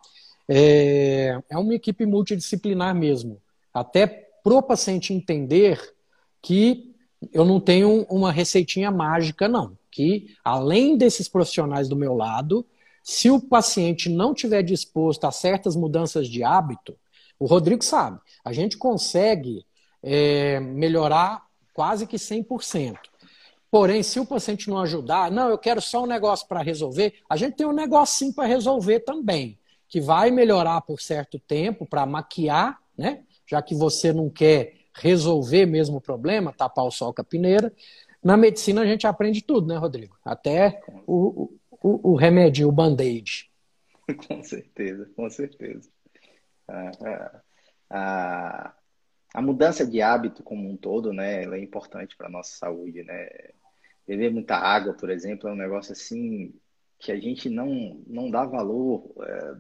É, 0.47 1.39
é 1.49 1.57
uma 1.57 1.75
equipe 1.75 2.05
multidisciplinar 2.05 2.95
mesmo. 2.95 3.41
Até 3.73 4.07
pro 4.43 4.61
paciente 4.61 5.13
entender 5.13 5.79
que 6.41 6.95
eu 7.33 7.43
não 7.45 7.59
tenho 7.59 8.03
uma 8.09 8.31
receitinha 8.31 8.91
mágica, 8.91 9.47
não 9.47 9.77
que, 9.95 10.35
além 10.43 10.97
desses 10.97 11.29
profissionais 11.29 11.87
do 11.87 11.95
meu 11.95 12.13
lado, 12.13 12.65
se 13.01 13.31
o 13.31 13.39
paciente 13.39 14.09
não 14.09 14.33
tiver 14.33 14.61
disposto 14.61 15.23
a 15.23 15.31
certas 15.31 15.73
mudanças 15.73 16.27
de 16.27 16.43
hábito, 16.43 16.97
o 17.39 17.45
Rodrigo 17.45 17.81
sabe, 17.81 18.19
a 18.43 18.51
gente 18.51 18.77
consegue 18.77 19.65
é, 20.03 20.59
melhorar 20.59 21.45
quase 21.73 22.05
que 22.05 22.17
100%. 22.17 22.97
Porém, 23.71 24.03
se 24.03 24.19
o 24.19 24.25
paciente 24.25 24.69
não 24.69 24.79
ajudar, 24.79 25.31
não, 25.31 25.49
eu 25.49 25.57
quero 25.57 25.81
só 25.81 26.03
um 26.03 26.07
negócio 26.07 26.45
para 26.45 26.61
resolver, 26.61 27.13
a 27.29 27.37
gente 27.37 27.55
tem 27.55 27.65
um 27.65 27.73
negocinho 27.73 28.33
para 28.33 28.45
resolver 28.47 28.99
também, 28.99 29.57
que 29.87 30.01
vai 30.01 30.29
melhorar 30.29 30.81
por 30.81 30.99
certo 30.99 31.39
tempo 31.39 31.85
para 31.85 32.05
maquiar, 32.05 32.79
né? 32.97 33.23
Já 33.47 33.61
que 33.61 33.73
você 33.73 34.11
não 34.11 34.29
quer 34.29 34.73
resolver 34.93 35.65
mesmo 35.65 35.97
o 35.97 36.01
problema, 36.01 36.53
tapar 36.53 36.85
o 36.85 36.91
sol 36.91 37.13
com 37.13 37.21
a 37.21 37.25
peneira, 37.25 37.73
na 38.25 38.35
medicina 38.35 38.81
a 38.81 38.85
gente 38.87 39.05
aprende 39.05 39.43
tudo, 39.43 39.67
né, 39.67 39.77
Rodrigo? 39.77 40.17
Até 40.25 40.81
o, 41.05 41.53
o, 41.69 42.13
o 42.13 42.15
remédio, 42.15 42.67
o 42.67 42.71
band-aid. 42.71 43.51
com 44.27 44.43
certeza, 44.43 45.07
com 45.15 45.29
certeza. 45.29 45.87
A, 47.87 48.73
a, 49.31 49.41
mudança 49.43 49.85
de 49.85 50.01
hábito 50.01 50.41
como 50.41 50.67
um 50.67 50.75
todo, 50.75 51.13
né, 51.13 51.43
ela 51.43 51.55
é 51.55 51.61
importante 51.61 52.17
para 52.17 52.25
a 52.25 52.31
nossa 52.31 52.57
saúde, 52.57 53.03
né? 53.03 53.29
Beber 54.07 54.31
muita 54.31 54.55
água, 54.55 54.95
por 54.95 55.11
exemplo, 55.11 55.47
é 55.47 55.53
um 55.53 55.57
negócio 55.57 55.91
assim 55.91 56.51
que 56.97 57.11
a 57.11 57.19
gente 57.19 57.47
não, 57.47 58.01
não 58.07 58.31
dá 58.31 58.43
valor, 58.43 59.13
é, 59.21 59.55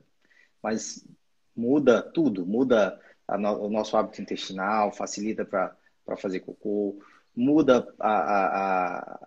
mas 0.63 1.07
muda 1.55 2.01
tudo, 2.01 2.47
muda 2.47 2.99
no, 3.37 3.65
o 3.65 3.69
nosso 3.69 3.95
hábito 3.95 4.23
intestinal, 4.23 4.91
facilita 4.91 5.45
para 5.45 6.17
fazer 6.17 6.39
cocô, 6.39 6.99
muda 7.35 7.87
a, 7.99 8.09
a, 8.09 8.99
a 9.01 9.19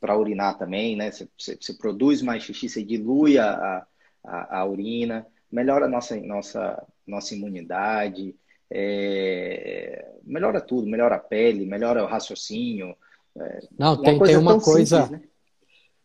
para 0.00 0.16
urinar 0.16 0.56
também, 0.56 0.96
né? 0.96 1.10
Você, 1.10 1.28
você, 1.38 1.74
produz 1.74 2.22
mais 2.22 2.42
xixi, 2.44 2.68
você 2.68 2.84
dilui 2.84 3.38
a, 3.38 3.84
a, 4.24 4.60
a 4.60 4.66
urina, 4.66 5.26
melhora 5.50 5.86
a 5.86 5.88
nossa, 5.88 6.16
nossa, 6.16 6.86
nossa 7.06 7.34
imunidade, 7.34 8.36
é, 8.70 10.12
melhora 10.22 10.60
tudo, 10.60 10.86
melhora 10.86 11.16
a 11.16 11.20
pele, 11.20 11.66
melhora 11.66 12.04
o 12.04 12.06
raciocínio. 12.06 12.94
É, 13.36 13.60
Não, 13.76 14.00
tem, 14.00 14.18
tem 14.20 14.36
uma 14.36 14.60
coisa. 14.60 15.02
Simples, 15.02 15.22
né? 15.22 15.28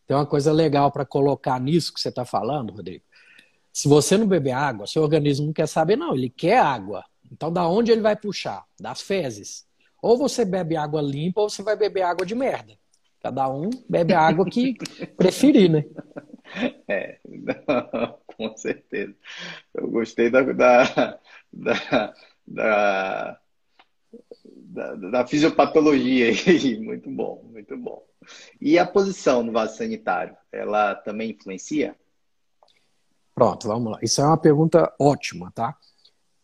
Tem 0.06 0.16
uma 0.16 0.26
coisa 0.26 0.52
legal 0.52 0.90
para 0.92 1.04
colocar 1.04 1.58
nisso 1.58 1.92
que 1.92 2.00
você 2.00 2.10
está 2.10 2.24
falando, 2.24 2.72
Rodrigo. 2.72 3.04
Se 3.72 3.88
você 3.88 4.16
não 4.16 4.26
beber 4.26 4.52
água, 4.52 4.86
seu 4.86 5.02
organismo 5.02 5.46
não 5.46 5.52
quer 5.52 5.66
saber, 5.66 5.96
não, 5.96 6.14
ele 6.14 6.28
quer 6.28 6.58
água. 6.58 7.04
Então, 7.32 7.52
da 7.52 7.66
onde 7.66 7.90
ele 7.90 8.02
vai 8.02 8.14
puxar? 8.14 8.64
Das 8.78 9.00
fezes. 9.00 9.66
Ou 10.04 10.18
você 10.18 10.44
bebe 10.44 10.76
água 10.76 11.00
limpa, 11.00 11.40
ou 11.40 11.48
você 11.48 11.62
vai 11.62 11.74
beber 11.76 12.02
água 12.02 12.26
de 12.26 12.34
merda. 12.34 12.74
Cada 13.22 13.48
um 13.48 13.70
bebe 13.88 14.12
a 14.12 14.20
água 14.20 14.44
que 14.44 14.74
preferir, 15.16 15.70
né? 15.70 15.82
É, 16.86 17.18
não, 17.26 18.18
com 18.26 18.54
certeza. 18.54 19.14
Eu 19.72 19.90
gostei 19.90 20.28
da, 20.28 20.42
da, 20.42 21.18
da, 21.50 22.14
da, 22.46 23.40
da, 24.44 24.94
da 24.94 25.26
fisiopatologia 25.26 26.26
aí. 26.26 26.78
Muito 26.78 27.10
bom, 27.10 27.42
muito 27.50 27.74
bom. 27.74 28.04
E 28.60 28.78
a 28.78 28.84
posição 28.84 29.42
no 29.42 29.52
vaso 29.52 29.78
sanitário, 29.78 30.36
ela 30.52 30.94
também 30.96 31.30
influencia? 31.30 31.96
Pronto, 33.34 33.66
vamos 33.66 33.90
lá. 33.90 33.98
Isso 34.02 34.20
é 34.20 34.24
uma 34.26 34.36
pergunta 34.36 34.94
ótima, 35.00 35.50
tá? 35.54 35.74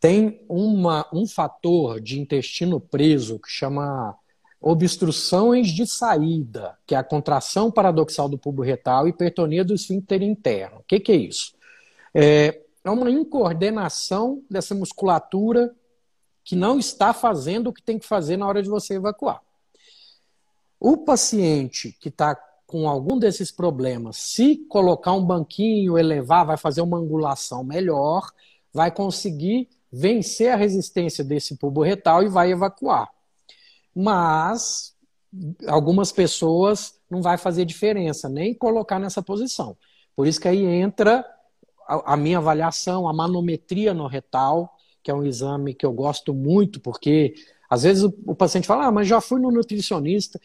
Tem 0.01 0.43
uma, 0.49 1.07
um 1.13 1.27
fator 1.27 2.01
de 2.01 2.19
intestino 2.19 2.81
preso 2.81 3.39
que 3.39 3.51
chama 3.51 4.17
obstruções 4.61 5.69
de 5.69 5.87
saída, 5.87 6.77
que 6.87 6.95
é 6.95 6.99
a 6.99 7.05
contração 7.05 7.71
paradoxal 7.71 8.29
do 8.29 8.39
pubo 8.39 8.63
retal 8.63 9.07
e 9.07 9.11
hipertonia 9.11 9.65
do 9.65 9.75
esfíncter 9.75 10.23
interno. 10.23 10.79
O 10.79 10.85
que, 10.85 10.99
que 10.99 11.13
é 11.13 11.17
isso? 11.17 11.55
É, 12.15 12.63
é 12.83 12.91
uma 12.91 13.11
incoordenação 13.11 14.43
dessa 14.51 14.75
musculatura 14.75 15.75
que 16.43 16.57
não 16.57 16.79
está 16.79 17.13
fazendo 17.13 17.69
o 17.69 17.73
que 17.73 17.83
tem 17.83 17.99
que 17.99 18.07
fazer 18.07 18.37
na 18.37 18.47
hora 18.47 18.63
de 18.63 18.69
você 18.69 18.95
evacuar. 18.95 19.43
O 20.79 20.97
paciente 20.97 21.97
que 22.01 22.09
está 22.09 22.35
com 22.67 22.89
algum 22.89 23.19
desses 23.19 23.51
problemas, 23.51 24.17
se 24.17 24.57
colocar 24.69 25.13
um 25.13 25.25
banquinho, 25.25 25.99
elevar, 25.99 26.47
vai 26.47 26.57
fazer 26.57 26.81
uma 26.81 26.99
angulação 26.99 27.65
melhor, 27.65 28.31
vai 28.73 28.91
conseguir 28.91 29.69
vencer 29.93 30.53
a 30.53 30.57
resistência 30.57 31.25
desse 31.25 31.57
pubo 31.57 31.83
retal 31.83 32.23
e 32.23 32.29
vai 32.29 32.51
evacuar 32.53 33.09
mas 33.95 34.95
algumas 35.67 36.13
pessoas 36.13 36.95
não 37.11 37.23
vai 37.23 37.37
fazer 37.37 37.65
diferença, 37.65 38.29
nem 38.29 38.55
colocar 38.55 38.99
nessa 38.99 39.23
posição. 39.23 39.77
Por 40.15 40.27
isso 40.27 40.41
que 40.41 40.49
aí 40.49 40.65
entra 40.65 41.25
a, 41.87 42.15
a 42.15 42.17
minha 42.17 42.39
avaliação, 42.39 43.09
a 43.09 43.13
manometria 43.13 43.95
no 43.95 44.07
retal, 44.07 44.77
que 45.03 45.11
é 45.11 45.15
um 45.15 45.25
exame 45.25 45.75
que 45.75 45.87
eu 45.87 45.93
gosto 45.93 46.35
muito, 46.35 46.81
porque 46.81 47.35
às 47.69 47.83
vezes 47.83 48.03
o, 48.03 48.15
o 48.27 48.35
paciente 48.35 48.67
fala, 48.67 48.87
ah, 48.87 48.93
mas 48.93 49.07
já 49.07 49.21
fui 49.21 49.41
no 49.41 49.51
nutricionista, 49.51 50.41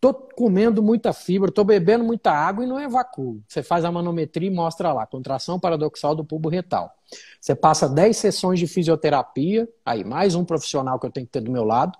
tô 0.00 0.14
comendo 0.14 0.82
muita 0.82 1.12
fibra, 1.12 1.50
tô 1.50 1.64
bebendo 1.64 2.04
muita 2.04 2.30
água 2.30 2.64
e 2.64 2.66
não 2.66 2.80
evacuo. 2.80 3.42
Você 3.48 3.62
faz 3.62 3.84
a 3.84 3.92
manometria 3.92 4.48
e 4.48 4.54
mostra 4.54 4.92
lá, 4.92 5.06
contração 5.06 5.58
paradoxal 5.58 6.14
do 6.14 6.24
pubo 6.24 6.48
retal. 6.48 6.94
Você 7.40 7.54
passa 7.54 7.88
10 7.88 8.16
sessões 8.16 8.58
de 8.58 8.66
fisioterapia, 8.66 9.68
aí 9.84 10.04
mais 10.04 10.34
um 10.34 10.44
profissional 10.44 10.98
que 10.98 11.06
eu 11.06 11.10
tenho 11.10 11.26
que 11.26 11.32
ter 11.32 11.40
do 11.40 11.50
meu 11.50 11.64
lado, 11.64 11.98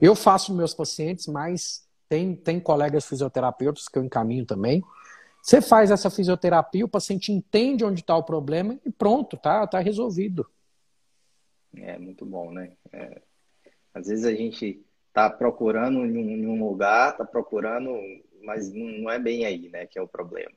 eu 0.00 0.14
faço 0.14 0.54
meus 0.54 0.74
pacientes, 0.74 1.26
mas 1.26 1.86
tem, 2.08 2.34
tem 2.34 2.58
colegas 2.58 3.06
fisioterapeutas 3.06 3.88
que 3.88 3.98
eu 3.98 4.04
encaminho 4.04 4.44
também. 4.44 4.82
Você 5.42 5.62
faz 5.62 5.90
essa 5.90 6.10
fisioterapia, 6.10 6.84
o 6.84 6.88
paciente 6.88 7.32
entende 7.32 7.84
onde 7.84 8.00
está 8.00 8.16
o 8.16 8.22
problema 8.22 8.78
e 8.84 8.90
pronto, 8.90 9.36
tá, 9.36 9.66
tá 9.66 9.78
resolvido. 9.78 10.46
É 11.74 11.98
muito 11.98 12.26
bom, 12.26 12.50
né? 12.50 12.72
É, 12.92 13.22
às 13.94 14.08
vezes 14.08 14.24
a 14.24 14.34
gente 14.34 14.84
tá 15.12 15.28
procurando 15.30 16.04
em 16.04 16.16
um, 16.16 16.30
em 16.30 16.46
um 16.46 16.68
lugar, 16.68 17.16
tá 17.16 17.24
procurando, 17.24 17.90
mas 18.42 18.72
não 18.72 19.10
é 19.10 19.18
bem 19.18 19.44
aí, 19.44 19.68
né? 19.68 19.86
Que 19.86 19.98
é 19.98 20.02
o 20.02 20.08
problema. 20.08 20.52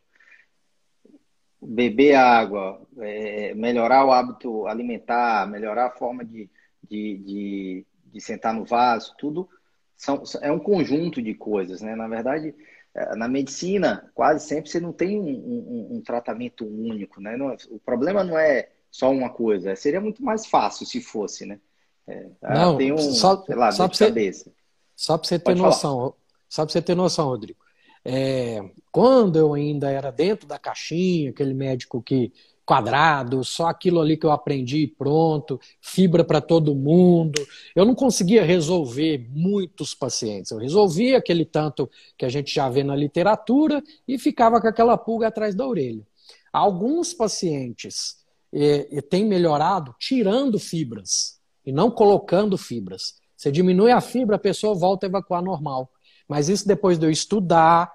Beber 1.62 2.16
água, 2.16 2.86
é, 3.00 3.54
melhorar 3.54 4.06
o 4.06 4.12
hábito 4.12 4.68
alimentar, 4.68 5.50
melhorar 5.50 5.88
a 5.88 5.92
forma 5.92 6.26
de, 6.26 6.50
de, 6.90 7.18
de 7.20 7.88
de 8.14 8.22
sentar 8.22 8.54
no 8.54 8.64
vaso, 8.64 9.16
tudo 9.18 9.50
são, 9.98 10.24
é 10.42 10.52
um 10.52 10.60
conjunto 10.60 11.22
de 11.22 11.34
coisas, 11.34 11.82
né? 11.82 11.96
Na 11.96 12.08
verdade, 12.08 12.54
é, 12.94 13.16
na 13.16 13.28
medicina, 13.28 14.12
quase 14.14 14.48
sempre 14.48 14.70
você 14.70 14.80
não 14.80 14.94
tem 14.94 15.20
um, 15.20 15.26
um, 15.26 15.98
um 15.98 16.02
tratamento 16.02 16.66
único, 16.66 17.20
né? 17.20 17.36
Não, 17.36 17.56
o 17.70 17.80
problema 17.80 18.24
não 18.24 18.38
é 18.38 18.70
só 18.92 19.10
uma 19.12 19.32
coisa, 19.32 19.76
seria 19.76 20.00
muito 20.00 20.24
mais 20.24 20.46
fácil 20.46 20.86
se 20.86 21.02
fosse, 21.02 21.46
né? 21.46 21.60
É, 22.08 22.28
não, 22.42 22.78
tem 22.78 22.92
um, 22.92 22.98
só, 22.98 23.44
sei 23.46 23.56
lá, 23.56 23.72
só 23.72 23.88
de 23.88 23.98
cabeça. 23.98 24.52
Só 24.96 25.18
para 25.18 25.28
você 25.28 25.40
ter 25.40 25.46
Pode 25.46 25.62
noção, 25.62 25.98
falar. 25.98 26.14
só 26.50 26.66
para 26.66 26.72
você 26.72 26.82
ter 26.82 26.96
noção, 26.96 27.28
Rodrigo. 27.28 27.60
É, 28.06 28.62
quando 28.92 29.38
eu 29.38 29.54
ainda 29.54 29.90
era 29.90 30.12
dentro 30.12 30.48
da 30.48 30.60
caixinha, 30.60 31.30
aquele 31.30 31.54
médico 31.54 32.02
que 32.02 32.34
quadrado, 32.66 33.44
só 33.44 33.68
aquilo 33.68 34.00
ali 34.00 34.16
que 34.16 34.26
eu 34.26 34.32
aprendi 34.32 34.88
pronto, 34.88 35.60
fibra 35.82 36.24
para 36.24 36.40
todo 36.40 36.76
mundo. 36.76 37.46
Eu 37.76 37.86
não 37.86 37.94
conseguia 37.94 38.44
resolver 38.44 39.28
muitos 39.32 39.94
pacientes. 39.94 40.52
Eu 40.52 40.60
resolvia 40.60 41.18
aquele 41.18 41.46
tanto 41.46 41.90
que 42.18 42.26
a 42.26 42.30
gente 42.30 42.54
já 42.54 42.70
vê 42.70 42.84
na 42.84 42.96
literatura 42.96 43.84
e 44.08 44.18
ficava 44.18 44.62
com 44.62 44.68
aquela 44.68 44.98
pulga 44.98 45.28
atrás 45.28 45.56
da 45.56 45.68
orelha. 45.68 46.06
Alguns 46.52 47.14
pacientes 47.14 48.18
eh, 48.54 49.02
têm 49.10 49.26
melhorado 49.26 49.94
tirando 50.00 50.58
fibras 50.58 51.42
e 51.66 51.72
não 51.72 51.90
colocando 51.90 52.58
fibras. 52.58 53.22
Você 53.36 53.52
diminui 53.52 53.92
a 53.92 54.02
fibra, 54.02 54.36
a 54.36 54.40
pessoa 54.40 54.74
volta 54.74 55.06
a 55.06 55.10
evacuar 55.10 55.42
normal. 55.42 55.92
Mas 56.28 56.50
isso 56.50 56.68
depois 56.68 56.98
de 56.98 57.06
eu 57.06 57.12
estudar, 57.12 57.92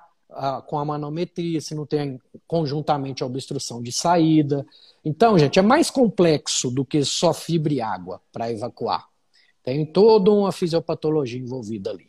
com 0.67 0.79
a 0.79 0.85
manometria, 0.85 1.61
se 1.61 1.75
não 1.75 1.87
tem 1.87 2.21
conjuntamente 2.47 3.23
a 3.23 3.27
obstrução 3.27 3.83
de 3.83 3.91
saída. 3.91 4.67
Então, 5.05 5.39
gente, 5.39 5.59
é 5.59 5.63
mais 5.63 5.91
complexo 5.91 6.71
do 6.71 6.85
que 6.85 7.03
só 7.05 7.33
fibra 7.33 7.73
e 7.73 7.81
água 7.81 8.21
para 8.31 8.53
evacuar. 8.53 9.09
Tem 9.63 9.85
toda 9.87 10.31
uma 10.31 10.53
fisiopatologia 10.53 11.41
envolvida 11.41 11.91
ali. 11.91 12.07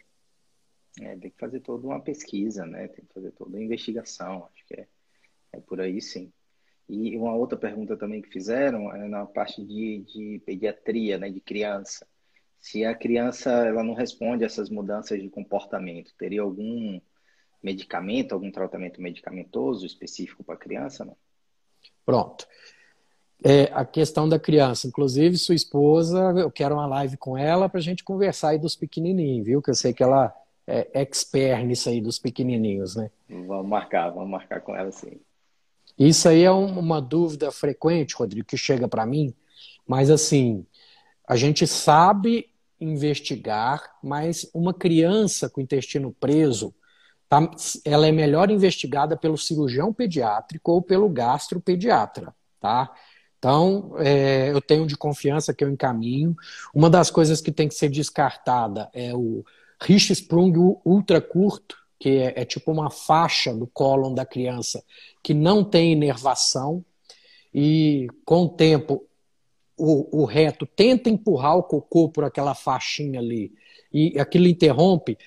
É, 1.00 1.16
tem 1.16 1.32
que 1.32 1.40
fazer 1.40 1.62
toda 1.62 1.88
uma 1.88 2.02
pesquisa, 2.02 2.66
né? 2.66 2.88
Tem 2.90 3.06
que 3.06 3.14
fazer 3.14 3.32
toda 3.32 3.52
uma 3.52 3.64
investigação. 3.64 4.48
Acho 4.54 4.66
que 4.68 4.74
é, 4.76 4.88
é 5.54 5.60
por 5.62 5.80
aí 5.80 6.02
sim. 6.02 6.32
E 6.90 7.16
uma 7.16 7.36
outra 7.36 7.56
pergunta 7.56 7.96
também 7.96 8.20
que 8.20 8.30
fizeram 8.30 8.94
é 8.96 9.08
na 9.08 9.26
parte 9.26 9.64
de, 9.64 10.00
de 10.00 10.42
pediatria, 10.44 11.20
né? 11.20 11.30
De 11.30 11.40
criança. 11.40 12.08
Se 12.60 12.84
a 12.84 12.96
criança 12.96 13.52
ela 13.52 13.84
não 13.84 13.94
responde 13.94 14.44
a 14.44 14.48
essas 14.48 14.70
mudanças 14.70 15.22
de 15.22 15.30
comportamento, 15.30 16.12
teria 16.18 16.42
algum 16.42 17.00
medicamento, 17.62 18.34
algum 18.34 18.52
tratamento 18.52 19.02
medicamentoso 19.02 19.86
específico 19.86 20.44
para 20.44 20.56
a 20.56 20.58
criança? 20.58 21.06
Não? 21.06 21.16
Pronto. 22.06 22.48
É, 23.44 23.70
a 23.72 23.86
questão 23.86 24.28
da 24.28 24.40
criança, 24.40 24.88
inclusive 24.88 25.38
sua 25.38 25.56
esposa, 25.56 26.34
eu 26.38 26.52
quero 26.52 26.76
uma 26.76 26.88
live 26.88 27.16
com 27.16 27.38
ela 27.38 27.70
para 27.70 27.80
a 27.80 27.84
gente 27.84 28.04
conversar 28.04 28.50
aí 28.50 28.58
dos 28.58 28.76
pequenininhos, 28.76 29.46
viu? 29.46 29.62
Que 29.62 29.70
eu 29.70 29.76
sei 29.76 29.94
que 29.94 30.04
ela 30.04 30.34
é 30.68 31.02
expert 31.02 31.64
nisso 31.66 31.88
aí 31.88 32.02
dos 32.02 32.20
pequenininhos, 32.20 32.96
né? 32.96 33.10
Vamos 33.30 33.68
marcar, 33.68 34.10
vamos 34.10 34.30
marcar 34.30 34.60
com 34.62 34.76
ela 34.76 34.92
sim. 34.92 35.20
Isso 36.00 36.30
aí 36.30 36.44
é 36.44 36.52
uma 36.52 37.02
dúvida 37.02 37.52
frequente, 37.52 38.16
Rodrigo, 38.16 38.48
que 38.48 38.56
chega 38.56 38.88
para 38.88 39.06
mim, 39.06 39.34
mas 39.86 40.10
assim, 40.10 40.66
a 41.28 41.36
gente 41.36 41.68
sabe 41.68 42.50
investigar, 42.80 43.98
mas 44.02 44.50
uma 44.54 44.74
criança 44.74 45.50
com 45.50 45.60
intestino 45.60 46.16
preso, 46.18 46.74
tá, 47.28 47.52
ela 47.84 48.08
é 48.08 48.12
melhor 48.14 48.50
investigada 48.50 49.18
pelo 49.18 49.38
cirurgião 49.38 49.94
pediátrico 49.94 50.72
ou 50.72 50.82
pelo 50.82 51.10
gastropediatra, 51.10 52.34
tá? 52.62 52.90
Então, 53.38 53.94
é, 53.98 54.52
eu 54.52 54.62
tenho 54.62 54.86
de 54.86 54.98
confiança 54.98 55.54
que 55.54 55.64
eu 55.64 55.70
encaminho. 55.70 56.36
Uma 56.74 56.90
das 56.90 57.10
coisas 57.10 57.42
que 57.42 57.52
tem 57.52 57.68
que 57.68 57.76
ser 57.76 57.90
descartada 57.90 58.90
é 58.94 59.14
o 59.14 59.44
Richsprung 59.82 60.54
ultra 60.84 61.22
curto, 61.22 61.78
que 62.00 62.10
é, 62.18 62.42
é 62.42 62.46
tipo 62.46 62.72
uma 62.72 62.90
faixa 62.90 63.54
do 63.54 63.68
cólon 63.68 64.14
da 64.14 64.26
criança 64.26 64.84
que 65.22 65.34
não 65.34 65.64
tem 65.64 65.92
inervação. 65.92 66.84
e 67.54 68.08
com 68.26 68.44
o 68.44 68.50
tempo 68.50 69.06
o, 69.78 70.22
o 70.24 70.26
reto 70.26 70.66
tenta 70.66 71.10
empurrar 71.10 71.58
o 71.58 71.64
cocô 71.64 72.10
por 72.10 72.24
aquela 72.24 72.54
faixinha 72.54 73.20
ali 73.20 73.54
e 73.92 74.20
aquilo 74.20 74.48
interrompe, 74.48 75.18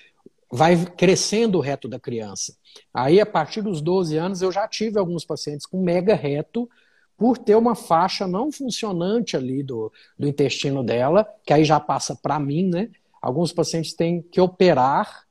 vai 0.51 0.85
crescendo 0.85 1.57
o 1.57 1.61
reto 1.61 1.87
da 1.87 1.99
criança. 1.99 2.55
Aí, 2.93 3.19
a 3.19 3.25
partir 3.25 3.61
dos 3.61 3.81
12 3.81 4.15
anos, 4.17 4.41
eu 4.41 4.51
já 4.51 4.67
tive 4.67 4.99
alguns 4.99 5.25
pacientes 5.25 5.65
com 5.65 5.81
mega 5.81 6.15
reto 6.15 6.69
por 7.17 7.37
ter 7.37 7.55
uma 7.55 7.75
faixa 7.75 8.27
não 8.27 8.51
funcionante 8.51 9.35
ali 9.35 9.63
do, 9.63 9.91
do 10.17 10.27
intestino 10.27 10.83
dela, 10.83 11.27
que 11.45 11.53
aí 11.53 11.65
já 11.65 11.79
passa 11.79 12.15
para 12.15 12.39
mim, 12.39 12.69
né? 12.69 12.89
Alguns 13.21 13.51
pacientes 13.51 13.93
têm 13.93 14.21
que 14.21 14.39
operar 14.39 15.23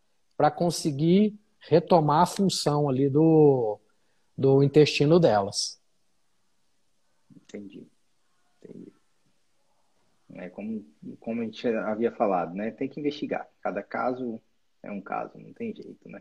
para 0.42 0.50
conseguir 0.50 1.38
retomar 1.60 2.22
a 2.22 2.26
função 2.26 2.88
ali 2.88 3.08
do, 3.08 3.78
do 4.36 4.60
intestino 4.60 5.20
delas. 5.20 5.80
Entendi. 7.30 7.86
Entendi. 8.60 8.92
É 10.34 10.50
como, 10.50 10.84
como 11.20 11.42
a 11.42 11.44
gente 11.44 11.68
havia 11.68 12.10
falado, 12.10 12.56
né? 12.56 12.72
Tem 12.72 12.88
que 12.88 12.98
investigar. 12.98 13.48
Cada 13.60 13.84
caso 13.84 14.42
é 14.82 14.90
um 14.90 15.00
caso, 15.00 15.38
não 15.38 15.52
tem 15.52 15.72
jeito, 15.72 16.08
né? 16.08 16.20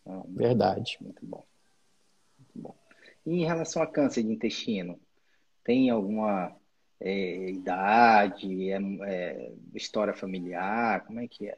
Então, 0.00 0.26
Verdade. 0.30 0.98
Muito 1.00 1.24
bom. 1.24 1.46
Muito 2.36 2.58
bom. 2.58 2.74
E 3.24 3.30
em 3.30 3.44
relação 3.44 3.80
a 3.80 3.86
câncer 3.86 4.24
de 4.24 4.32
intestino, 4.32 4.98
tem 5.62 5.88
alguma 5.88 6.52
é, 6.98 7.48
idade, 7.48 8.72
é, 8.72 8.80
é, 9.06 9.52
história 9.72 10.14
familiar? 10.14 11.04
Como 11.06 11.20
é 11.20 11.28
que 11.28 11.48
é? 11.48 11.56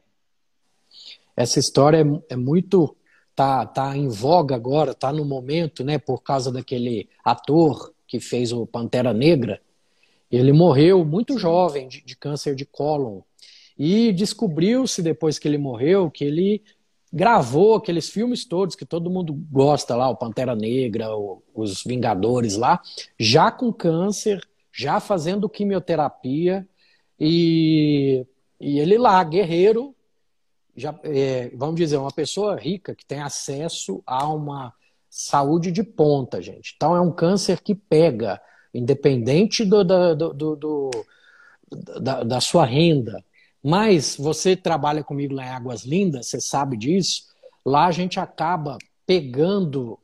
Essa 1.37 1.59
história 1.59 1.99
é, 1.99 2.35
é 2.35 2.37
muito 2.37 2.97
tá, 3.35 3.67
tá 3.67 3.97
em 3.97 4.09
voga 4.09 4.55
agora, 4.55 4.95
tá 4.95 5.13
no 5.13 5.25
momento, 5.25 5.85
né? 5.85 5.99
Por 5.99 6.23
causa 6.23 6.51
daquele 6.51 7.09
ator 7.23 7.93
que 8.07 8.19
fez 8.19 8.53
o 8.53 8.67
Pantera 8.67 9.13
Negra. 9.13 9.61
Ele 10.31 10.53
morreu 10.53 11.05
muito 11.05 11.39
jovem 11.39 11.87
de, 11.87 12.03
de 12.03 12.17
câncer 12.17 12.55
de 12.55 12.65
cólon. 12.65 13.21
E 13.79 14.13
descobriu-se 14.13 15.03
depois 15.03 15.39
que 15.39 15.47
ele 15.47 15.59
morreu 15.59 16.11
que 16.11 16.25
ele 16.25 16.63
gravou 17.13 17.77
aqueles 17.77 18.11
filmes 18.11 18.45
todos 18.45 18.75
que 18.75 18.85
todo 18.85 19.11
mundo 19.11 19.33
gosta 19.51 19.95
lá, 19.95 20.09
o 20.09 20.17
Pantera 20.17 20.55
Negra, 20.55 21.15
o, 21.17 21.43
os 21.55 21.83
Vingadores 21.85 22.57
lá, 22.57 22.81
já 23.19 23.51
com 23.51 23.73
câncer, 23.73 24.47
já 24.73 25.01
fazendo 25.01 25.49
quimioterapia 25.49 26.67
e, 27.19 28.27
e 28.61 28.79
ele 28.79 28.99
lá, 28.99 29.23
guerreiro, 29.25 29.96
já, 30.77 30.95
é, 31.03 31.51
vamos 31.55 31.77
dizer, 31.77 31.97
uma 31.97 32.13
pessoa 32.13 32.57
rica 32.57 32.95
que 32.95 33.05
tem 33.05 33.21
acesso 33.21 34.03
a 34.07 34.29
uma 34.29 34.73
saúde 35.09 35.73
de 35.73 35.83
ponta, 35.83 36.43
gente. 36.43 36.75
Então 36.77 36.95
é 36.95 37.01
um 37.01 37.11
câncer 37.11 37.61
que 37.61 37.75
pega, 37.75 38.41
independente 38.75 39.65
do, 39.65 39.83
do, 39.83 40.15
do, 40.15 40.57
do 40.57 40.91
da, 42.01 42.23
da, 42.23 42.41
sua 42.41 42.67
renda. 42.67 43.25
Mas 43.63 44.17
você 44.17 44.55
trabalha 44.55 45.03
comigo 45.03 45.35
lá 45.35 45.47
em 45.47 45.51
Águas 45.51 45.85
Lindas, 45.85 46.27
você 46.27 46.41
sabe 46.41 46.77
disso. 46.77 47.25
Lá 47.65 47.87
a 47.87 47.93
gente 47.93 48.21
acaba 48.21 48.77
pegando, 49.07 49.99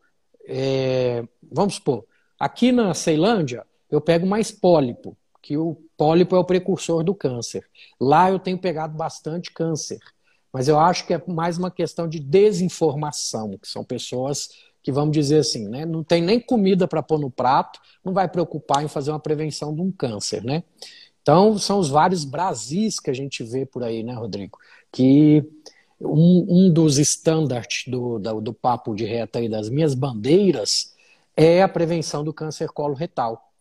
é, 0.47 1.23
vamos 1.51 1.75
supor, 1.75 2.05
aqui 2.39 2.73
na 2.73 2.95
Ceilândia 2.95 3.67
eu 3.91 4.01
pego 4.01 4.27
mais 4.27 4.51
pólipo, 4.51 5.17
que 5.43 5.57
o 5.57 5.77
pólipo 5.97 6.35
é 6.35 6.39
o 6.39 6.45
precursor 6.45 7.05
do 7.05 7.15
câncer. 7.15 7.69
Lá 8.01 8.31
eu 8.31 8.39
tenho 8.39 8.59
pegado 8.59 8.97
bastante 8.97 9.53
câncer. 9.53 9.99
Mas 10.53 10.69
eu 10.69 10.79
acho 10.79 11.07
que 11.07 11.15
é 11.15 11.23
mais 11.27 11.57
uma 11.57 11.71
questão 11.71 12.07
de 12.07 12.21
desinformação, 12.21 13.57
que 13.57 13.67
são 13.67 13.83
pessoas 13.83 14.51
que, 14.83 14.93
vamos 14.93 15.12
dizer 15.12 15.38
assim, 15.38 15.69
né, 15.69 15.87
não 15.87 16.03
tem 16.03 16.21
nem 16.21 16.41
comida 16.41 16.87
para 16.87 17.03
pôr 17.03 17.19
no 17.19 17.31
prato, 17.31 17.81
não 18.05 18.12
vai 18.12 18.29
preocupar 18.29 18.85
em 18.85 18.88
fazer 18.88 19.11
uma 19.12 19.21
prevenção 19.21 19.75
de 19.75 19.81
um 19.81 19.91
câncer, 19.91 20.43
né? 20.45 20.65
Então, 21.23 21.57
são 21.57 21.79
os 21.79 21.88
vários 21.88 22.25
Brasis 22.25 22.99
que 22.99 23.09
a 23.09 23.15
gente 23.15 23.45
vê 23.45 23.65
por 23.65 23.85
aí, 23.85 24.03
né, 24.03 24.12
Rodrigo? 24.12 24.59
Que 24.91 25.45
um, 26.01 26.47
um 26.49 26.73
dos 26.73 26.99
estándares 26.99 27.85
do, 27.87 28.19
do, 28.19 28.41
do, 28.41 28.53
papo 28.53 28.95
de 28.95 29.05
reta 29.05 29.38
aí, 29.38 29.49
das 29.49 29.69
minhas 29.69 29.95
bandeiras, 29.95 30.95
é 31.37 31.62
a 31.62 31.69
prevenção 31.69 32.25
do 32.25 32.35
câncer 32.35 32.69
coloretal. 32.71 33.53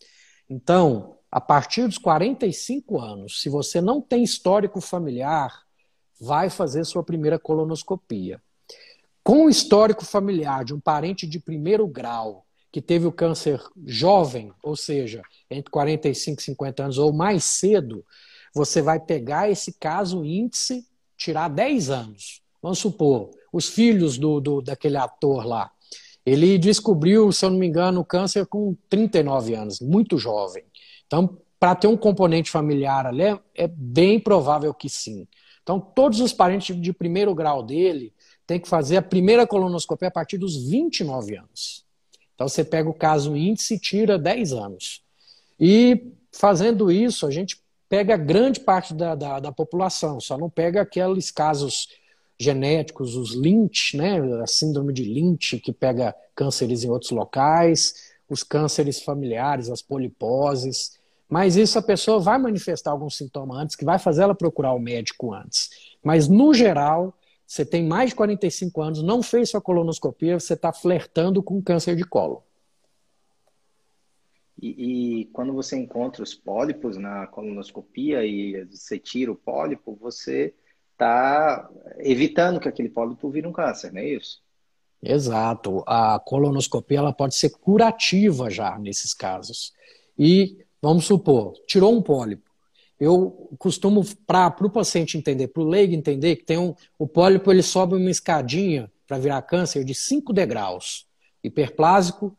Então, 0.50 1.18
a 1.32 1.40
partir 1.40 1.88
dos 1.88 2.00
45 2.00 3.00
anos, 3.00 3.42
se 3.42 3.48
você 3.48 3.80
não 3.80 4.02
tem 4.02 4.24
histórico 4.24 4.82
familiar, 4.82 5.64
vai 6.22 6.52
fazer 6.52 6.86
sua 6.86 7.04
primeira 7.04 7.40
colonoscopia. 7.40 8.40
Com 9.24 9.46
o 9.46 9.50
histórico 9.50 10.06
familiar 10.06 10.64
de 10.64 10.74
um 10.74 10.80
parente 10.80 11.26
de 11.26 11.40
primeiro 11.40 11.88
grau 11.88 12.46
que 12.72 12.80
teve 12.80 13.08
o 13.08 13.12
câncer 13.12 13.60
jovem, 13.86 14.54
ou 14.64 14.76
seja, 14.76 15.24
entre 15.50 15.72
45 15.72 16.40
e 16.40 16.44
50 16.44 16.84
anos 16.84 16.98
ou 17.00 17.12
mais 17.12 17.44
cedo, 17.44 18.06
você 18.54 18.82
vai 18.82 19.00
pegar 19.00 19.50
esse 19.50 19.74
caso 19.74 20.24
índice, 20.24 20.86
tirar 21.18 21.50
10 21.50 21.90
anos. 21.90 22.42
Vamos 22.62 22.80
supor, 22.80 23.32
os 23.52 23.68
filhos 23.68 24.18
do, 24.18 24.40
do 24.40 24.62
daquele 24.62 24.98
ator 24.98 25.46
lá. 25.46 25.72
Ele 26.24 26.58
descobriu, 26.58 27.32
se 27.32 27.44
eu 27.44 27.50
não 27.50 27.58
me 27.58 27.66
engano, 27.66 28.02
o 28.02 28.06
câncer 28.06 28.46
com 28.46 28.76
39 28.90 29.56
anos, 29.56 29.80
muito 29.80 30.18
jovem. 30.18 30.64
Então, 31.08 31.38
para 31.60 31.76
ter 31.76 31.88
um 31.88 31.98
componente 31.98 32.50
familiar 32.50 33.08
ali, 33.08 33.40
é, 33.56 33.68
bem 33.68 34.20
provável 34.20 34.74
que 34.74 34.88
sim. 34.88 35.28
Então, 35.64 35.80
todos 35.80 36.20
os 36.20 36.34
parentes 36.34 36.80
de 36.80 36.94
primeiro 36.94 37.34
grau 37.36 37.64
dele 37.64 38.14
têm 38.48 38.60
que 38.60 38.68
fazer 38.68 38.98
a 38.98 39.02
primeira 39.02 39.46
colonoscopia 39.46 40.08
a 40.08 40.12
partir 40.12 40.38
dos 40.38 40.68
29 40.70 41.38
anos. 41.38 41.86
Então, 42.36 42.48
você 42.48 42.64
pega 42.64 42.90
o 42.90 42.94
caso 42.94 43.36
índice 43.36 43.76
e 43.76 43.80
tira 43.80 44.18
10 44.18 44.54
anos. 44.54 45.04
E 45.60 46.12
fazendo 46.32 46.92
isso, 46.92 47.28
a 47.28 47.32
gente 47.32 47.62
pega 47.88 48.18
grande 48.18 48.60
parte 48.60 48.94
da, 48.94 49.16
da, 49.16 49.40
da 49.40 49.52
população, 49.52 50.20
só 50.20 50.38
não 50.38 50.50
pega 50.50 50.82
aqueles 50.82 51.30
casos 51.30 51.90
genéticos, 52.40 53.16
os 53.16 53.36
Lynch, 53.36 53.96
né, 53.96 54.20
a 54.42 54.48
síndrome 54.48 54.92
de 54.92 55.04
Lynch, 55.04 55.60
que 55.60 55.72
pega 55.72 56.16
cânceres 56.34 56.84
em 56.84 56.90
outros 56.90 57.12
locais, 57.12 58.12
os 58.28 58.42
cânceres 58.42 59.02
familiares, 59.02 59.70
as 59.70 59.82
poliposes. 59.82 61.00
Mas 61.32 61.56
isso 61.56 61.80
a 61.80 61.82
pessoa 61.82 62.20
vai 62.20 62.38
manifestar 62.38 62.92
algum 62.92 63.10
sintoma 63.10 63.56
antes, 63.56 63.78
que 63.78 63.86
vai 63.86 63.98
fazer 63.98 64.24
ela 64.24 64.36
procurar 64.36 64.74
o 64.74 64.80
médico 64.80 65.34
antes. 65.34 65.70
Mas, 66.04 66.28
no 66.28 66.54
geral, 66.54 67.18
você 67.48 67.66
tem 67.66 67.88
mais 67.88 68.10
de 68.10 68.18
45 68.18 68.82
anos, 68.82 69.02
não 69.02 69.24
fez 69.24 69.50
sua 69.50 69.62
colonoscopia, 69.62 70.38
você 70.38 70.56
está 70.56 70.74
flertando 70.74 71.42
com 71.42 71.62
câncer 71.62 71.96
de 71.96 72.04
colo. 72.04 72.44
E, 74.62 75.22
e, 75.22 75.26
quando 75.28 75.54
você 75.54 75.78
encontra 75.78 76.22
os 76.22 76.36
pólipos 76.36 76.98
na 76.98 77.26
colonoscopia 77.28 78.26
e 78.26 78.66
você 78.66 79.00
tira 79.00 79.32
o 79.32 79.36
pólipo, 79.36 79.98
você 80.02 80.54
está 80.92 81.70
evitando 82.00 82.60
que 82.60 82.68
aquele 82.68 82.90
pólipo 82.90 83.30
vire 83.30 83.48
um 83.48 83.54
câncer, 83.54 83.94
não 83.94 84.02
é 84.02 84.10
isso? 84.10 84.42
Exato. 85.02 85.82
A 85.88 86.20
colonoscopia 86.20 86.98
ela 86.98 87.14
pode 87.14 87.36
ser 87.36 87.52
curativa 87.52 88.50
já 88.50 88.78
nesses 88.78 89.14
casos. 89.14 89.72
E 90.20 90.58
vamos 90.82 91.06
supor, 91.06 91.54
tirou 91.68 91.96
um 91.96 92.02
pólipo. 92.02 92.50
Eu 93.00 93.50
costumo, 93.58 94.04
para 94.28 94.56
o 94.62 94.70
paciente 94.70 95.18
entender, 95.18 95.48
para 95.48 95.64
o 95.64 95.68
leigo 95.68 95.94
entender, 95.94 96.36
que 96.36 96.44
tem 96.44 96.58
um, 96.58 96.76
o 97.00 97.08
pólipo 97.08 97.52
ele 97.52 97.64
sobe 97.64 97.96
uma 97.96 98.12
escadinha 98.12 98.92
para 99.08 99.18
virar 99.18 99.42
câncer 99.42 99.84
de 99.84 99.96
5 99.96 100.32
degraus. 100.32 101.08
Hiperplásico, 101.44 102.38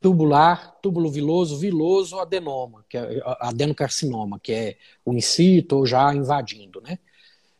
tubular, 0.00 0.76
túbulo 0.82 1.10
viloso, 1.10 1.58
viloso, 1.58 2.18
adenoma, 2.18 2.84
que 2.88 2.98
é 2.98 3.20
adenocarcinoma, 3.40 4.38
que 4.38 4.52
é 4.52 4.76
o 5.04 5.12
incito 5.12 5.76
ou 5.78 5.86
já 5.86 6.14
invadindo, 6.14 6.80
né? 6.80 6.98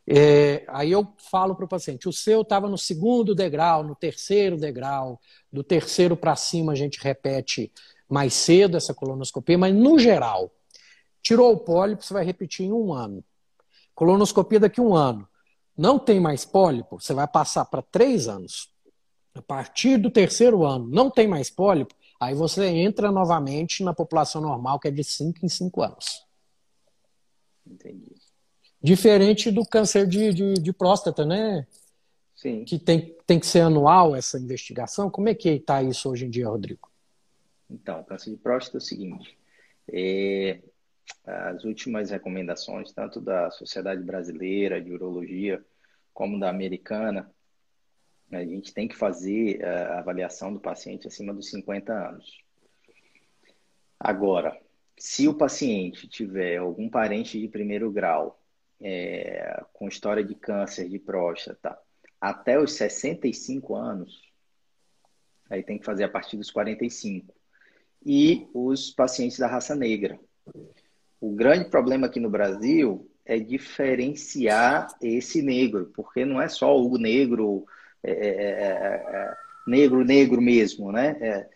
É, 0.06 0.64
aí 0.68 0.92
eu 0.92 1.12
falo 1.28 1.56
para 1.56 1.64
o 1.64 1.68
paciente, 1.68 2.08
o 2.08 2.12
seu 2.12 2.42
estava 2.42 2.68
no 2.68 2.78
segundo 2.78 3.34
degrau, 3.34 3.82
no 3.82 3.96
terceiro 3.96 4.56
degrau, 4.56 5.20
do 5.52 5.64
terceiro 5.64 6.16
para 6.16 6.36
cima 6.36 6.72
a 6.72 6.76
gente 6.76 7.00
repete 7.02 7.72
mais 8.08 8.34
cedo 8.34 8.76
essa 8.76 8.94
colonoscopia, 8.94 9.58
mas 9.58 9.74
no 9.74 9.98
geral, 9.98 10.50
tirou 11.22 11.52
o 11.52 11.58
pólipo, 11.58 12.02
você 12.02 12.14
vai 12.14 12.24
repetir 12.24 12.66
em 12.66 12.72
um 12.72 12.92
ano. 12.92 13.24
Colonoscopia 13.94 14.60
daqui 14.60 14.80
a 14.80 14.82
um 14.82 14.94
ano. 14.94 15.28
Não 15.76 15.98
tem 15.98 16.20
mais 16.20 16.44
pólipo, 16.44 17.00
você 17.00 17.12
vai 17.12 17.26
passar 17.26 17.64
para 17.66 17.82
três 17.82 18.28
anos. 18.28 18.70
A 19.34 19.42
partir 19.42 19.98
do 19.98 20.10
terceiro 20.10 20.64
ano, 20.64 20.88
não 20.88 21.10
tem 21.10 21.28
mais 21.28 21.50
pólipo, 21.50 21.94
Aí 22.18 22.34
você 22.34 22.66
entra 22.66 23.12
novamente 23.12 23.84
na 23.84 23.92
população 23.92 24.40
normal, 24.40 24.78
que 24.80 24.88
é 24.88 24.90
de 24.90 25.04
5 25.04 25.44
em 25.44 25.48
5 25.48 25.82
anos. 25.82 26.24
Entendi. 27.66 28.14
Diferente 28.82 29.50
do 29.50 29.64
câncer 29.64 30.06
de, 30.06 30.32
de, 30.32 30.54
de, 30.54 30.72
próstata, 30.72 31.24
né? 31.24 31.66
Sim. 32.34 32.64
Que 32.64 32.78
tem, 32.78 33.16
tem 33.26 33.40
que 33.40 33.46
ser 33.46 33.60
anual 33.60 34.14
essa 34.14 34.38
investigação. 34.38 35.10
Como 35.10 35.28
é 35.28 35.34
que 35.34 35.48
está 35.48 35.82
isso 35.82 36.08
hoje 36.08 36.26
em 36.26 36.30
dia, 36.30 36.48
Rodrigo? 36.48 36.88
Então, 37.68 38.04
câncer 38.04 38.30
de 38.30 38.36
próstata 38.36 38.76
é 38.76 38.78
o 38.78 38.80
seguinte. 38.80 39.38
É, 39.92 40.60
as 41.24 41.64
últimas 41.64 42.10
recomendações, 42.10 42.92
tanto 42.92 43.20
da 43.20 43.50
Sociedade 43.50 44.02
Brasileira 44.02 44.80
de 44.80 44.92
Urologia 44.92 45.64
como 46.12 46.38
da 46.38 46.48
Americana, 46.48 47.30
a 48.30 48.44
gente 48.44 48.72
tem 48.74 48.88
que 48.88 48.96
fazer 48.96 49.64
a 49.64 50.00
avaliação 50.00 50.52
do 50.52 50.60
paciente 50.60 51.06
acima 51.06 51.32
dos 51.32 51.50
50 51.50 51.92
anos. 51.92 52.44
Agora, 53.98 54.60
se 54.98 55.28
o 55.28 55.34
paciente 55.34 56.08
tiver 56.08 56.56
algum 56.56 56.88
parente 56.88 57.40
de 57.40 57.48
primeiro 57.48 57.90
grau 57.92 58.40
é, 58.80 59.62
com 59.72 59.88
história 59.88 60.24
de 60.24 60.34
câncer 60.34 60.88
de 60.88 60.98
próstata 60.98 61.78
até 62.20 62.58
os 62.58 62.72
65 62.72 63.74
anos, 63.74 64.32
aí 65.48 65.62
tem 65.62 65.78
que 65.78 65.84
fazer 65.84 66.04
a 66.04 66.08
partir 66.08 66.36
dos 66.36 66.50
45. 66.50 67.35
E 68.06 68.46
os 68.54 68.90
pacientes 68.92 69.36
da 69.36 69.48
raça 69.48 69.74
negra. 69.74 70.16
O 71.20 71.34
grande 71.34 71.68
problema 71.68 72.06
aqui 72.06 72.20
no 72.20 72.30
Brasil 72.30 73.10
é 73.24 73.36
diferenciar 73.36 74.86
esse 75.02 75.42
negro, 75.42 75.90
porque 75.92 76.24
não 76.24 76.40
é 76.40 76.46
só 76.46 76.80
o 76.80 76.96
negro, 76.96 77.66
é, 78.04 78.12
é, 78.12 78.14
é, 78.14 78.68
é 78.68 79.34
negro, 79.66 80.04
negro 80.04 80.40
mesmo, 80.40 80.92
né? 80.92 81.16
É, 81.20 81.48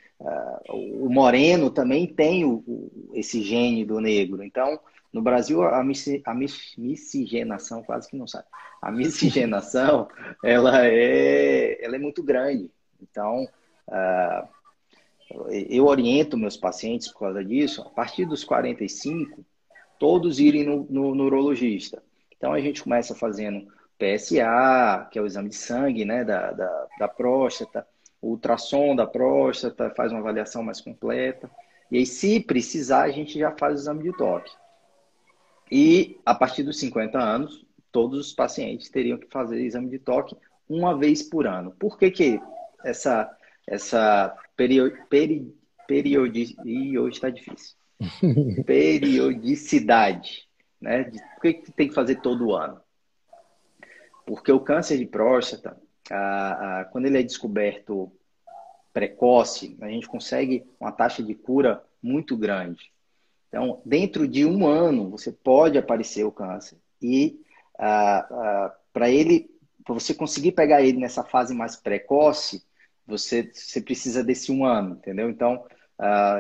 o 0.69 1.09
moreno 1.09 1.71
também 1.71 2.07
tem 2.07 2.45
o, 2.45 2.63
o, 2.67 3.11
esse 3.15 3.43
gene 3.43 3.85
do 3.85 4.01
negro. 4.01 4.43
Então, 4.43 4.79
no 5.13 5.23
Brasil, 5.23 5.63
a, 5.63 5.81
a 5.81 6.35
miscigenação, 6.77 7.83
quase 7.83 8.09
que 8.09 8.17
não 8.17 8.27
sabe. 8.27 8.47
A 8.83 8.91
miscigenação, 8.91 10.09
ela 10.45 10.85
é, 10.85 11.83
ela 11.85 11.97
é 11.97 11.99
muito 11.99 12.23
grande. 12.23 12.71
Então, 13.01 13.45
uh, 13.89 14.49
eu 15.69 15.87
oriento 15.87 16.37
meus 16.37 16.57
pacientes 16.57 17.09
por 17.09 17.21
causa 17.21 17.45
disso, 17.45 17.83
a 17.83 17.91
partir 17.91 18.25
dos 18.25 18.45
45, 18.45 19.45
todos 19.99 20.41
irem 20.41 20.65
no, 20.65 20.87
no, 20.89 21.15
no 21.15 21.25
urologista. 21.25 22.03
Então, 22.37 22.53
a 22.53 22.61
gente 22.61 22.83
começa 22.83 23.15
fazendo 23.15 23.71
PSA, 23.99 25.09
que 25.11 25.19
é 25.19 25.23
o 25.23 25.27
exame 25.27 25.51
de 25.51 25.57
sangue 25.57 26.05
né, 26.05 26.25
da, 26.25 26.53
da, 26.53 26.87
da 26.99 27.09
próstata, 27.09 27.87
ultrassom 28.23 28.97
da 28.97 29.07
próstata, 29.07 29.91
faz 29.91 30.11
uma 30.11 30.21
avaliação 30.21 30.63
mais 30.63 30.81
completa. 30.81 31.51
E 31.91 31.99
aí, 31.99 32.07
se 32.07 32.41
precisar, 32.41 33.03
a 33.03 33.11
gente 33.11 33.39
já 33.39 33.51
faz 33.53 33.75
o 33.75 33.83
exame 33.83 34.03
de 34.03 34.17
toque. 34.17 34.51
E 35.71 36.19
a 36.25 36.35
partir 36.35 36.63
dos 36.63 36.79
50 36.81 37.19
anos, 37.19 37.65
todos 37.93 38.19
os 38.29 38.33
pacientes 38.33 38.89
teriam 38.89 39.19
que 39.19 39.29
fazer 39.29 39.61
exame 39.61 39.91
de 39.91 39.99
toque 39.99 40.37
uma 40.69 40.97
vez 40.97 41.23
por 41.23 41.47
ano. 41.47 41.73
Por 41.79 41.99
que, 41.99 42.11
que 42.11 42.41
essa, 42.85 43.31
essa 43.71 44.37
perio, 44.57 44.93
peri, 45.09 45.55
periodicidade. 45.87 46.99
hoje 46.99 47.15
está 47.15 47.31
difícil. 47.31 47.77
periodicidade. 48.67 50.49
Né? 50.81 51.05
De, 51.05 51.19
por 51.19 51.43
que, 51.43 51.55
que 51.55 51.73
tem 51.73 51.89
que 51.89 51.95
fazer 51.95 52.17
todo 52.17 52.55
ano? 52.55 52.81
Porque 54.27 54.51
o 54.51 54.61
câncer 54.61 54.99
de 54.99 55.07
próstata, 55.07 55.81
a, 56.11 56.81
a, 56.81 56.85
quando 56.87 57.07
ele 57.07 57.19
é 57.19 57.23
descoberto 57.23 58.13
precoce, 58.93 59.77
a 59.81 59.89
gente 59.89 60.09
consegue 60.09 60.67
uma 60.81 60.91
taxa 60.91 61.23
de 61.23 61.35
cura 61.35 61.83
muito 62.03 62.37
grande. 62.37 62.93
Então, 63.49 63.81
dentro 63.85 64.27
de 64.27 64.45
um 64.45 64.67
ano, 64.67 65.11
você 65.11 65.31
pode 65.31 65.79
aparecer 65.79 66.25
o 66.25 66.33
câncer. 66.33 66.77
E 67.01 67.41
ah, 67.79 68.27
ah, 68.31 68.75
para 68.93 69.09
ele, 69.09 69.49
para 69.85 69.95
você 69.95 70.13
conseguir 70.13 70.53
pegar 70.53 70.83
ele 70.83 70.99
nessa 70.99 71.23
fase 71.23 71.55
mais 71.55 71.77
precoce, 71.77 72.65
você, 73.11 73.51
você 73.53 73.81
precisa 73.81 74.25
desse 74.25 74.51
um 74.51 74.65
ano, 74.65 74.95
entendeu? 74.95 75.29
Então, 75.29 75.65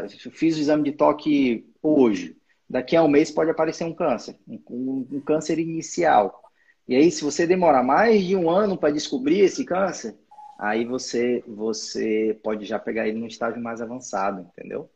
eu 0.02 0.30
fiz 0.30 0.56
o 0.56 0.60
exame 0.60 0.84
de 0.84 0.92
toque 0.92 1.66
hoje. 1.82 2.36
Daqui 2.68 2.94
a 2.96 3.02
um 3.02 3.08
mês 3.08 3.30
pode 3.30 3.50
aparecer 3.50 3.84
um 3.84 3.92
câncer, 3.92 4.36
um, 4.48 5.06
um 5.10 5.20
câncer 5.20 5.58
inicial. 5.58 6.40
E 6.86 6.94
aí, 6.94 7.10
se 7.10 7.22
você 7.22 7.46
demorar 7.46 7.82
mais 7.82 8.24
de 8.24 8.36
um 8.36 8.48
ano 8.48 8.78
para 8.78 8.92
descobrir 8.92 9.40
esse 9.40 9.64
câncer, 9.64 10.16
aí 10.58 10.84
você, 10.84 11.42
você 11.46 12.38
pode 12.42 12.64
já 12.64 12.78
pegar 12.78 13.08
ele 13.08 13.18
no 13.18 13.26
estágio 13.26 13.60
mais 13.60 13.80
avançado, 13.80 14.42
entendeu? 14.42 14.88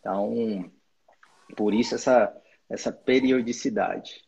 Então, 0.00 0.70
por 1.56 1.72
isso 1.72 1.94
essa, 1.94 2.34
essa 2.68 2.92
periodicidade. 2.92 4.24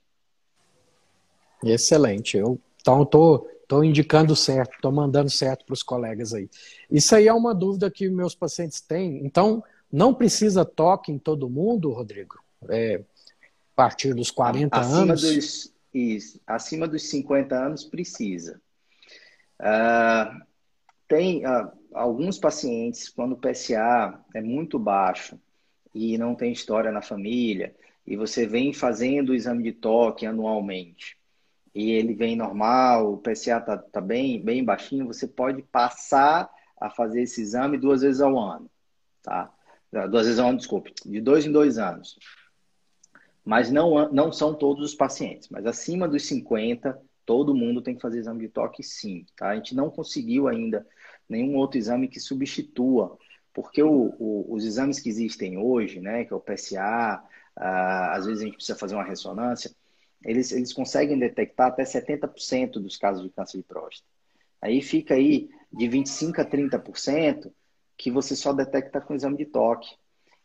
Excelente. 1.65 2.37
Eu, 2.37 2.61
então, 2.81 3.03
estou 3.03 3.51
tô 3.67 3.83
indicando 3.83 4.35
certo, 4.37 4.75
estou 4.75 4.93
mandando 4.93 5.31
certo 5.31 5.65
para 5.65 5.75
os 5.75 5.83
colegas 5.83 6.33
aí. 6.33 6.49
Isso 6.91 7.15
aí 7.15 7.27
é 7.27 7.33
uma 7.33 7.55
dúvida 7.55 7.91
que 7.91 8.09
meus 8.09 8.35
pacientes 8.35 8.81
têm. 8.81 9.25
Então, 9.25 9.63
não 9.93 10.15
precisa 10.15 10.65
toque 10.65 11.13
em 11.13 11.19
todo 11.19 11.51
mundo, 11.51 11.93
Rodrigo? 11.93 12.39
É, 12.69 12.97
a 12.97 13.03
partir 13.75 14.15
dos 14.15 14.31
40 14.31 14.77
acima 14.77 15.03
anos? 15.03 15.23
Dos, 15.23 15.75
isso, 15.93 16.41
acima 16.47 16.87
dos 16.87 17.09
50 17.09 17.57
anos 17.57 17.85
precisa. 17.85 18.61
Uh, 19.61 20.45
tem 21.09 21.47
uh, 21.47 21.71
alguns 21.95 22.39
pacientes, 22.39 23.09
quando 23.09 23.33
o 23.33 23.37
PSA 23.37 24.21
é 24.35 24.41
muito 24.41 24.79
baixo, 24.79 25.39
e 25.95 26.19
não 26.19 26.35
tem 26.35 26.53
história 26.53 26.93
na 26.93 27.01
família, 27.01 27.75
e 28.07 28.17
você 28.17 28.47
vem 28.47 28.73
fazendo 28.73 29.31
o 29.31 29.35
exame 29.35 29.63
de 29.63 29.73
toque 29.73 30.27
anualmente, 30.27 31.17
e 31.77 31.91
ele 31.91 32.15
vem 32.15 32.35
normal, 32.35 33.13
o 33.13 33.19
PSA 33.19 33.59
está 33.59 33.77
tá 33.77 34.01
bem, 34.01 34.41
bem 34.41 34.65
baixinho, 34.65 35.07
você 35.07 35.29
pode 35.29 35.61
passar 35.61 36.51
a 36.81 36.89
fazer 36.89 37.21
esse 37.21 37.43
exame 37.43 37.77
duas 37.77 38.01
vezes 38.01 38.23
ao 38.23 38.39
ano, 38.39 38.71
tá? 39.23 39.53
Duas 39.93 40.25
vezes 40.25 40.39
ao 40.39 40.49
ano, 40.49 40.57
desculpe, 40.57 40.95
de 41.05 41.21
dois 41.21 41.45
em 41.45 41.53
dois 41.53 41.77
anos. 41.77 42.19
Mas 43.45 43.71
não, 43.71 44.11
não 44.11 44.33
são 44.33 44.55
todos 44.55 44.83
os 44.83 44.95
pacientes, 44.95 45.51
mas 45.51 45.67
acima 45.67 46.09
dos 46.09 46.25
50, 46.25 46.99
todo 47.27 47.55
mundo 47.55 47.83
tem 47.83 47.95
que 47.95 48.01
fazer 48.01 48.21
exame 48.21 48.41
de 48.41 48.49
toque 48.49 48.83
sim, 48.83 49.27
tá? 49.37 49.51
A 49.51 49.57
gente 49.57 49.75
não 49.75 49.91
conseguiu 49.91 50.49
ainda 50.49 50.87
nenhum 51.29 51.57
outro 51.57 51.77
exame 51.77 52.09
que 52.09 52.19
substitua 52.19 53.19
porque 53.53 53.83
o, 53.83 54.15
o, 54.19 54.47
os 54.55 54.65
exames 54.65 54.99
que 54.99 55.11
existem 55.11 55.59
hoje, 55.59 56.01
né, 56.01 56.25
que 56.25 56.33
é 56.33 56.37
o 56.37 56.41
PSA, 56.41 57.23
ah, 57.57 58.13
às 58.15 58.27
vezes 58.27 58.43
a 58.43 58.45
gente 58.47 58.57
precisa 58.57 58.79
fazer 58.79 58.95
uma 58.95 59.05
ressonância, 59.05 59.71
eles, 60.25 60.53
eles 60.53 60.73
conseguem 60.73 61.19
detectar 61.19 61.69
até 61.69 61.83
70% 61.85 62.73
dos 62.73 62.97
casos 62.97 63.23
de 63.23 63.31
câncer 63.31 63.59
de 63.59 63.65
próstata. 63.65 64.09
Aí 64.61 64.83
fica 64.83 65.15
aí 65.15 65.49
de 65.73 65.87
25% 65.87 66.39
a 66.39 66.45
30% 66.45 67.53
que 67.97 68.11
você 68.11 68.35
só 68.35 68.53
detecta 68.53 69.01
com 69.01 69.15
exame 69.15 69.37
de 69.37 69.47
toque. 69.47 69.97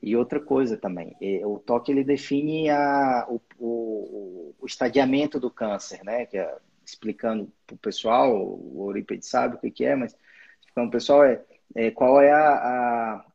E 0.01 0.15
outra 0.15 0.39
coisa 0.39 0.77
também, 0.77 1.15
é, 1.21 1.45
o 1.45 1.59
toque 1.59 1.91
ele 1.91 2.03
define 2.03 2.71
a, 2.71 3.27
o, 3.29 3.39
o, 3.59 4.55
o 4.59 4.65
estadiamento 4.65 5.39
do 5.39 5.51
câncer, 5.51 6.03
né? 6.03 6.25
Que 6.25 6.39
é, 6.39 6.57
explicando 6.83 7.51
para 7.67 7.75
o 7.75 7.77
pessoal, 7.77 8.35
o 8.35 8.87
Eurípides 8.89 9.29
sabe 9.29 9.55
o 9.55 9.71
que 9.71 9.85
é, 9.85 9.95
mas 9.95 10.17
explicando 10.59 10.87
o 10.87 10.91
pessoal 10.91 11.23
é 11.23 11.43
é, 11.75 11.91
qual 11.91 12.21
é 12.21 12.31
a, 12.31 12.53
a, 12.53 13.25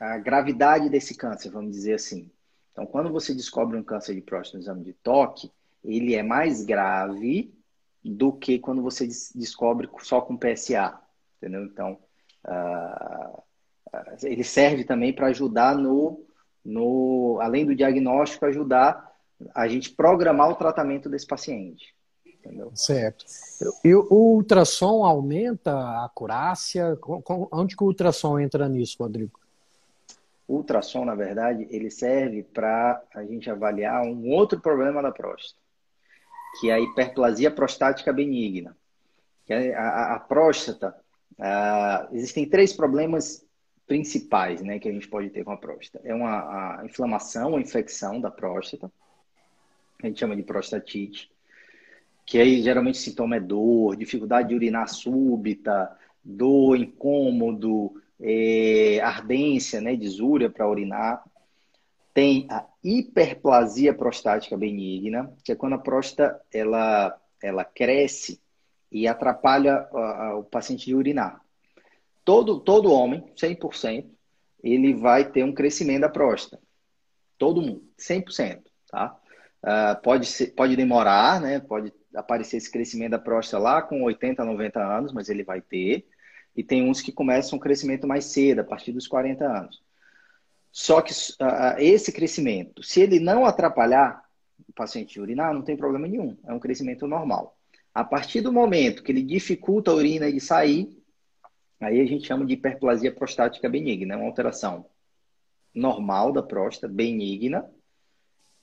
a, 0.00 0.18
gravidade 0.18 0.88
desse 0.88 1.14
câncer, 1.16 1.50
vamos 1.50 1.72
dizer 1.72 1.94
assim. 1.94 2.30
Então, 2.72 2.86
quando 2.86 3.10
você 3.10 3.34
descobre 3.34 3.76
um 3.76 3.82
câncer 3.82 4.14
de 4.14 4.20
próstata 4.20 4.58
no 4.58 4.62
exame 4.62 4.84
de 4.84 4.92
toque, 4.94 5.50
ele 5.84 6.14
é 6.14 6.22
mais 6.22 6.64
grave 6.64 7.54
do 8.04 8.32
que 8.32 8.58
quando 8.58 8.82
você 8.82 9.06
descobre 9.34 9.88
só 10.00 10.20
com 10.20 10.36
PSA, 10.36 10.98
entendeu? 11.36 11.64
Então, 11.64 11.98
uh, 12.46 13.42
ele 14.22 14.44
serve 14.44 14.84
também 14.84 15.12
para 15.12 15.28
ajudar 15.28 15.76
no, 15.76 16.24
no, 16.64 17.38
além 17.40 17.66
do 17.66 17.74
diagnóstico, 17.74 18.46
ajudar 18.46 19.10
a 19.54 19.66
gente 19.68 19.90
programar 19.90 20.50
o 20.50 20.54
tratamento 20.54 21.08
desse 21.08 21.26
paciente. 21.26 21.94
Entendeu? 22.26 22.72
Certo. 22.74 23.26
E 23.84 23.94
o 23.94 24.06
ultrassom 24.10 25.04
aumenta 25.04 25.72
a 25.72 26.06
acurácia? 26.06 26.98
Onde 27.52 27.76
que 27.76 27.84
o 27.84 27.86
ultrassom 27.86 28.38
entra 28.38 28.66
nisso, 28.66 28.96
Rodrigo? 28.98 29.38
O 30.48 30.56
ultrassom, 30.56 31.04
na 31.04 31.14
verdade, 31.14 31.66
ele 31.70 31.90
serve 31.90 32.42
para 32.42 33.02
a 33.14 33.22
gente 33.24 33.50
avaliar 33.50 34.02
um 34.02 34.30
outro 34.30 34.58
problema 34.58 35.02
da 35.02 35.12
próstata, 35.12 35.59
que 36.58 36.70
é 36.70 36.74
a 36.74 36.80
hiperplasia 36.80 37.50
prostática 37.50 38.12
benigna. 38.12 38.76
Que 39.46 39.52
é 39.52 39.74
a, 39.74 40.14
a, 40.14 40.20
próstata, 40.20 40.96
a, 41.38 42.08
existem 42.12 42.48
três 42.48 42.72
problemas 42.72 43.46
principais 43.86 44.62
né, 44.62 44.78
que 44.78 44.88
a 44.88 44.92
gente 44.92 45.08
pode 45.08 45.30
ter 45.30 45.44
com 45.44 45.52
a 45.52 45.56
próstata. 45.56 46.06
É 46.06 46.14
uma 46.14 46.82
inflamação, 46.84 47.56
a 47.56 47.60
infecção 47.60 48.20
da 48.20 48.30
próstata, 48.30 48.90
a 50.02 50.06
gente 50.06 50.18
chama 50.18 50.36
de 50.36 50.42
prostatite 50.42 51.30
que 52.30 52.38
aí 52.38 52.62
geralmente 52.62 52.94
o 52.94 53.02
sintoma 53.02 53.34
é 53.34 53.40
dor, 53.40 53.96
dificuldade 53.96 54.50
de 54.50 54.54
urinar 54.54 54.88
súbita, 54.88 55.90
dor, 56.22 56.76
incômodo, 56.76 58.00
é, 58.20 59.00
ardência, 59.00 59.80
né, 59.80 59.96
desúria 59.96 60.48
para 60.48 60.70
urinar. 60.70 61.24
Tem 62.12 62.46
a 62.50 62.66
hiperplasia 62.82 63.94
prostática 63.94 64.56
benigna, 64.56 65.32
que 65.44 65.52
é 65.52 65.56
quando 65.56 65.74
a 65.74 65.78
próstata 65.78 66.40
ela, 66.52 67.18
ela 67.42 67.64
cresce 67.64 68.40
e 68.90 69.06
atrapalha 69.06 69.88
o 70.36 70.42
paciente 70.42 70.86
de 70.86 70.94
urinar. 70.94 71.40
Todo, 72.24 72.60
todo 72.60 72.92
homem, 72.92 73.24
100%, 73.36 74.06
ele 74.62 74.94
vai 74.94 75.30
ter 75.30 75.44
um 75.44 75.52
crescimento 75.52 76.02
da 76.02 76.08
próstata. 76.08 76.62
Todo 77.38 77.62
mundo, 77.62 77.82
100%, 77.98 78.62
tá? 78.90 79.16
Uh, 79.62 80.00
pode, 80.02 80.26
ser, 80.26 80.48
pode 80.48 80.74
demorar, 80.74 81.40
né? 81.40 81.60
Pode 81.60 81.92
aparecer 82.14 82.56
esse 82.56 82.70
crescimento 82.70 83.12
da 83.12 83.18
próstata 83.18 83.62
lá 83.62 83.82
com 83.82 84.02
80, 84.02 84.44
90 84.44 84.80
anos, 84.80 85.12
mas 85.12 85.28
ele 85.28 85.44
vai 85.44 85.60
ter. 85.60 86.06
E 86.56 86.62
tem 86.64 86.88
uns 86.88 87.00
que 87.00 87.12
começam 87.12 87.56
um 87.56 87.60
crescimento 87.60 88.06
mais 88.06 88.26
cedo, 88.26 88.60
a 88.60 88.64
partir 88.64 88.92
dos 88.92 89.06
40 89.06 89.44
anos. 89.44 89.82
Só 90.72 91.00
que 91.00 91.12
uh, 91.12 91.78
esse 91.78 92.12
crescimento, 92.12 92.82
se 92.82 93.00
ele 93.00 93.18
não 93.18 93.44
atrapalhar 93.44 94.22
o 94.68 94.72
paciente 94.72 95.20
urinar, 95.20 95.52
não 95.52 95.62
tem 95.62 95.76
problema 95.76 96.06
nenhum. 96.06 96.36
É 96.46 96.52
um 96.52 96.60
crescimento 96.60 97.06
normal. 97.06 97.56
A 97.92 98.04
partir 98.04 98.40
do 98.40 98.52
momento 98.52 99.02
que 99.02 99.10
ele 99.10 99.22
dificulta 99.22 99.90
a 99.90 99.94
urina 99.94 100.30
de 100.30 100.40
sair, 100.40 100.96
aí 101.80 102.00
a 102.00 102.06
gente 102.06 102.26
chama 102.26 102.46
de 102.46 102.54
hiperplasia 102.54 103.12
prostática 103.12 103.68
benigna. 103.68 104.14
É 104.14 104.16
uma 104.16 104.26
alteração 104.26 104.86
normal 105.74 106.32
da 106.32 106.42
próstata, 106.42 106.92
benigna, 106.92 107.68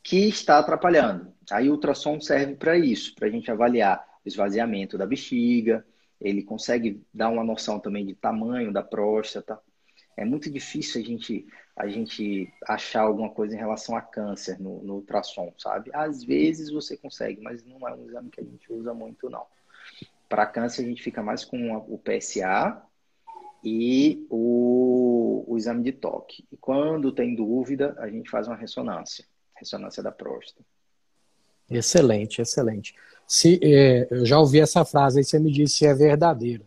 que 0.02 0.30
está 0.30 0.60
atrapalhando. 0.60 1.34
Aí 1.52 1.70
o 1.70 1.74
ultrassom 1.74 2.20
serve 2.22 2.56
para 2.56 2.78
isso, 2.78 3.14
para 3.16 3.28
a 3.28 3.32
gente 3.32 3.52
avaliar 3.52 4.06
o 4.24 4.28
esvaziamento 4.28 4.98
da 4.98 5.06
bexiga, 5.06 5.86
ele 6.20 6.44
consegue 6.44 7.02
dar 7.14 7.30
uma 7.30 7.44
noção 7.44 7.80
também 7.80 8.06
de 8.06 8.16
tamanho 8.16 8.72
da 8.72 8.82
próstata. 8.82 9.60
É 10.16 10.26
muito 10.26 10.50
difícil 10.50 11.02
a 11.02 11.06
gente, 11.06 11.46
a 11.78 11.88
gente 11.88 12.52
achar 12.68 13.02
alguma 13.02 13.30
coisa 13.30 13.56
em 13.56 13.60
relação 13.60 13.96
a 13.96 14.02
câncer 14.02 14.60
no, 14.60 14.82
no 14.84 14.96
ultrassom, 14.96 15.54
sabe? 15.58 15.92
Às 15.94 16.24
vezes 16.24 16.72
você 16.72 16.98
consegue, 16.98 17.40
mas 17.42 17.64
não 17.64 17.88
é 17.88 17.94
um 17.94 18.06
exame 18.06 18.30
que 18.30 18.42
a 18.42 18.44
gente 18.44 18.74
usa 18.74 18.94
muito, 18.94 19.30
não. 19.30 19.46
Para 20.28 20.46
câncer, 20.46 20.82
a 20.82 20.86
gente 20.86 21.04
fica 21.04 21.22
mais 21.22 21.46
com 21.46 21.78
o 21.78 21.98
PSA 22.00 22.82
e 23.64 24.26
o, 24.30 25.46
o 25.48 25.56
exame 25.56 25.84
de 25.84 25.92
toque. 25.92 26.46
E 26.52 26.58
quando 26.58 27.12
tem 27.12 27.36
dúvida, 27.36 27.96
a 28.00 28.10
gente 28.10 28.30
faz 28.30 28.48
uma 28.48 28.56
ressonância 28.56 29.24
ressonância 29.58 30.02
da 30.02 30.12
próstata. 30.12 30.64
Excelente, 31.70 32.42
excelente. 32.42 32.96
Se, 33.28 33.60
é, 33.62 34.08
eu 34.10 34.26
já 34.26 34.40
ouvi 34.40 34.60
essa 34.60 34.86
frase 34.86 35.20
aí, 35.20 35.24
você 35.24 35.40
me 35.40 35.52
disse 35.52 35.80
se 35.80 35.86
é 35.86 35.94
verdadeira. 35.94 36.66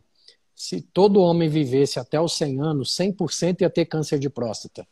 Se 0.54 0.82
todo 0.82 1.22
homem 1.22 1.48
vivesse 1.48 1.98
até 1.98 2.20
os 2.20 2.36
100 2.36 2.60
anos, 2.60 2.94
100% 2.96 3.62
ia 3.62 3.70
ter 3.70 3.86
câncer 3.86 4.18
de 4.18 4.28
próstata. 4.28 4.86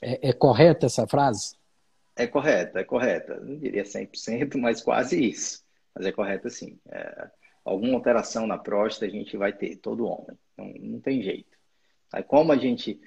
É, 0.00 0.30
é 0.30 0.32
correta 0.32 0.86
essa 0.86 1.06
frase? 1.06 1.56
É 2.16 2.26
correta, 2.26 2.80
é 2.80 2.84
correta. 2.84 3.40
Não 3.40 3.58
diria 3.58 3.84
100%, 3.84 4.56
mas 4.60 4.80
quase 4.82 5.22
isso. 5.22 5.62
Mas 5.94 6.06
é 6.06 6.12
correta 6.12 6.48
sim. 6.48 6.78
É, 6.90 7.30
alguma 7.64 7.94
alteração 7.94 8.46
na 8.46 8.58
próstata 8.58 9.06
a 9.06 9.10
gente 9.10 9.36
vai 9.36 9.52
ter, 9.52 9.76
todo 9.76 10.06
homem. 10.06 10.38
Não, 10.56 10.72
não 10.80 11.00
tem 11.00 11.22
jeito. 11.22 11.58
Aí, 12.12 12.22
como 12.22 12.52
a 12.52 12.56
gente 12.56 13.00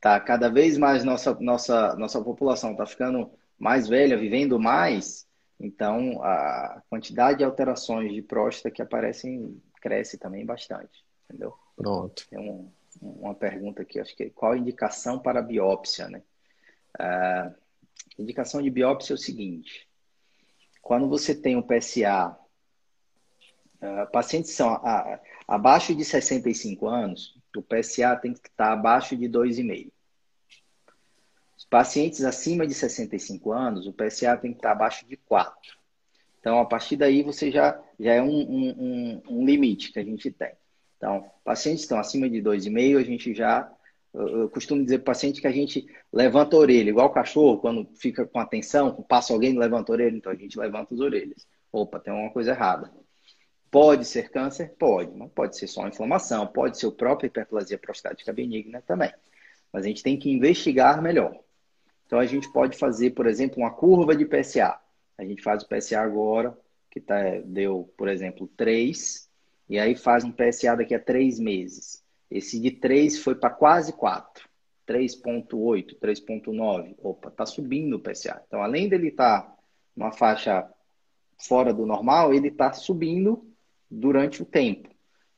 tá 0.00 0.18
cada 0.18 0.48
vez 0.48 0.78
mais 0.78 1.04
nossa 1.04 1.34
nossa 1.40 1.94
nossa 1.96 2.22
população 2.22 2.72
está 2.72 2.86
ficando 2.86 3.30
mais 3.58 3.86
velha, 3.86 4.16
vivendo 4.16 4.58
mais, 4.58 5.26
então, 5.60 6.22
a 6.22 6.82
quantidade 6.88 7.38
de 7.38 7.44
alterações 7.44 8.14
de 8.14 8.22
próstata 8.22 8.70
que 8.70 8.80
aparecem 8.80 9.62
cresce 9.82 10.16
também 10.16 10.44
bastante, 10.44 11.04
entendeu? 11.28 11.54
Pronto. 11.76 12.26
Tem 12.30 12.38
um, 12.38 12.72
uma 13.00 13.34
pergunta 13.34 13.82
aqui, 13.82 14.00
acho 14.00 14.16
que 14.16 14.30
qual 14.30 14.52
a 14.52 14.58
indicação 14.58 15.18
para 15.18 15.42
biópsia, 15.42 16.08
né? 16.08 16.22
A 16.98 17.52
indicação 18.18 18.60
de 18.62 18.70
biópsia 18.70 19.12
é 19.12 19.16
o 19.16 19.18
seguinte: 19.18 19.88
quando 20.82 21.08
você 21.08 21.34
tem 21.34 21.56
um 21.56 21.62
PSA, 21.62 22.36
uh, 23.82 24.10
pacientes 24.12 24.52
são 24.52 24.74
uh, 24.74 25.18
abaixo 25.46 25.94
de 25.94 26.04
65 26.04 26.86
anos, 26.86 27.36
o 27.56 27.62
PSA 27.62 28.16
tem 28.16 28.32
que 28.32 28.48
estar 28.48 28.72
abaixo 28.72 29.16
de 29.16 29.28
2,5. 29.28 29.90
Pacientes 31.68 32.24
acima 32.24 32.66
de 32.66 32.74
65 32.74 33.52
anos, 33.52 33.86
o 33.86 33.92
PSA 33.92 34.36
tem 34.36 34.50
que 34.50 34.58
estar 34.58 34.72
abaixo 34.72 35.06
de 35.06 35.16
4. 35.16 35.78
Então, 36.40 36.58
a 36.58 36.64
partir 36.64 36.96
daí, 36.96 37.22
você 37.22 37.50
já, 37.50 37.80
já 37.98 38.14
é 38.14 38.22
um, 38.22 38.40
um, 38.40 39.22
um 39.28 39.44
limite 39.44 39.92
que 39.92 40.00
a 40.00 40.04
gente 40.04 40.32
tem. 40.32 40.52
Então, 40.96 41.30
pacientes 41.44 41.82
estão 41.82 41.98
acima 41.98 42.28
de 42.28 42.42
2,5, 42.42 42.98
a 42.98 43.04
gente 43.04 43.34
já. 43.34 43.70
Eu 44.12 44.50
costumo 44.50 44.82
dizer 44.82 44.98
para 44.98 45.02
o 45.02 45.14
paciente 45.14 45.40
que 45.40 45.46
a 45.46 45.52
gente 45.52 45.86
levanta 46.12 46.56
a 46.56 46.58
orelha, 46.58 46.90
igual 46.90 47.06
o 47.06 47.12
cachorro, 47.12 47.58
quando 47.58 47.88
fica 47.94 48.26
com 48.26 48.40
atenção, 48.40 48.92
passa 49.02 49.32
alguém 49.32 49.54
e 49.54 49.58
levanta 49.58 49.92
a 49.92 49.94
orelha, 49.94 50.16
então 50.16 50.32
a 50.32 50.34
gente 50.34 50.58
levanta 50.58 50.94
as 50.94 51.00
orelhas. 51.00 51.46
Opa, 51.72 52.00
tem 52.00 52.12
uma 52.12 52.30
coisa 52.30 52.50
errada. 52.50 52.90
Pode 53.70 54.04
ser 54.04 54.28
câncer? 54.30 54.74
Pode, 54.76 55.16
mas 55.16 55.30
pode 55.30 55.56
ser 55.56 55.68
só 55.68 55.86
inflamação, 55.86 56.44
pode 56.46 56.76
ser 56.76 56.86
o 56.86 56.92
próprio 56.92 57.28
hiperplasia 57.28 57.78
prostática 57.78 58.32
benigna 58.32 58.82
também. 58.82 59.12
Mas 59.72 59.84
a 59.84 59.88
gente 59.88 60.02
tem 60.02 60.18
que 60.18 60.28
investigar 60.28 61.00
melhor. 61.00 61.38
Então 62.04 62.18
a 62.18 62.26
gente 62.26 62.50
pode 62.52 62.76
fazer, 62.76 63.10
por 63.10 63.28
exemplo, 63.28 63.58
uma 63.58 63.70
curva 63.70 64.16
de 64.16 64.24
PSA. 64.24 64.76
A 65.16 65.24
gente 65.24 65.40
faz 65.40 65.62
o 65.62 65.68
PSA 65.68 66.00
agora, 66.00 66.58
que 66.90 66.98
tá, 66.98 67.38
deu, 67.44 67.88
por 67.96 68.08
exemplo, 68.08 68.50
3, 68.56 69.28
e 69.68 69.78
aí 69.78 69.94
faz 69.94 70.24
um 70.24 70.32
PSA 70.32 70.74
daqui 70.74 70.92
a 70.92 70.98
3 70.98 71.38
meses. 71.38 71.99
Esse 72.30 72.60
de 72.60 72.70
3 72.70 73.18
foi 73.18 73.34
para 73.34 73.50
quase 73.50 73.92
4. 73.92 74.48
3.8, 74.86 75.98
3.9. 76.00 76.96
Opa, 76.98 77.28
está 77.28 77.46
subindo 77.46 77.94
o 77.94 78.00
PSA. 78.00 78.42
Então, 78.46 78.62
além 78.62 78.88
dele 78.88 79.08
estar 79.08 79.42
tá 79.42 79.56
numa 79.96 80.12
faixa 80.12 80.68
fora 81.38 81.72
do 81.72 81.86
normal, 81.86 82.34
ele 82.34 82.48
está 82.48 82.72
subindo 82.72 83.46
durante 83.90 84.42
o 84.42 84.44
tempo. 84.44 84.88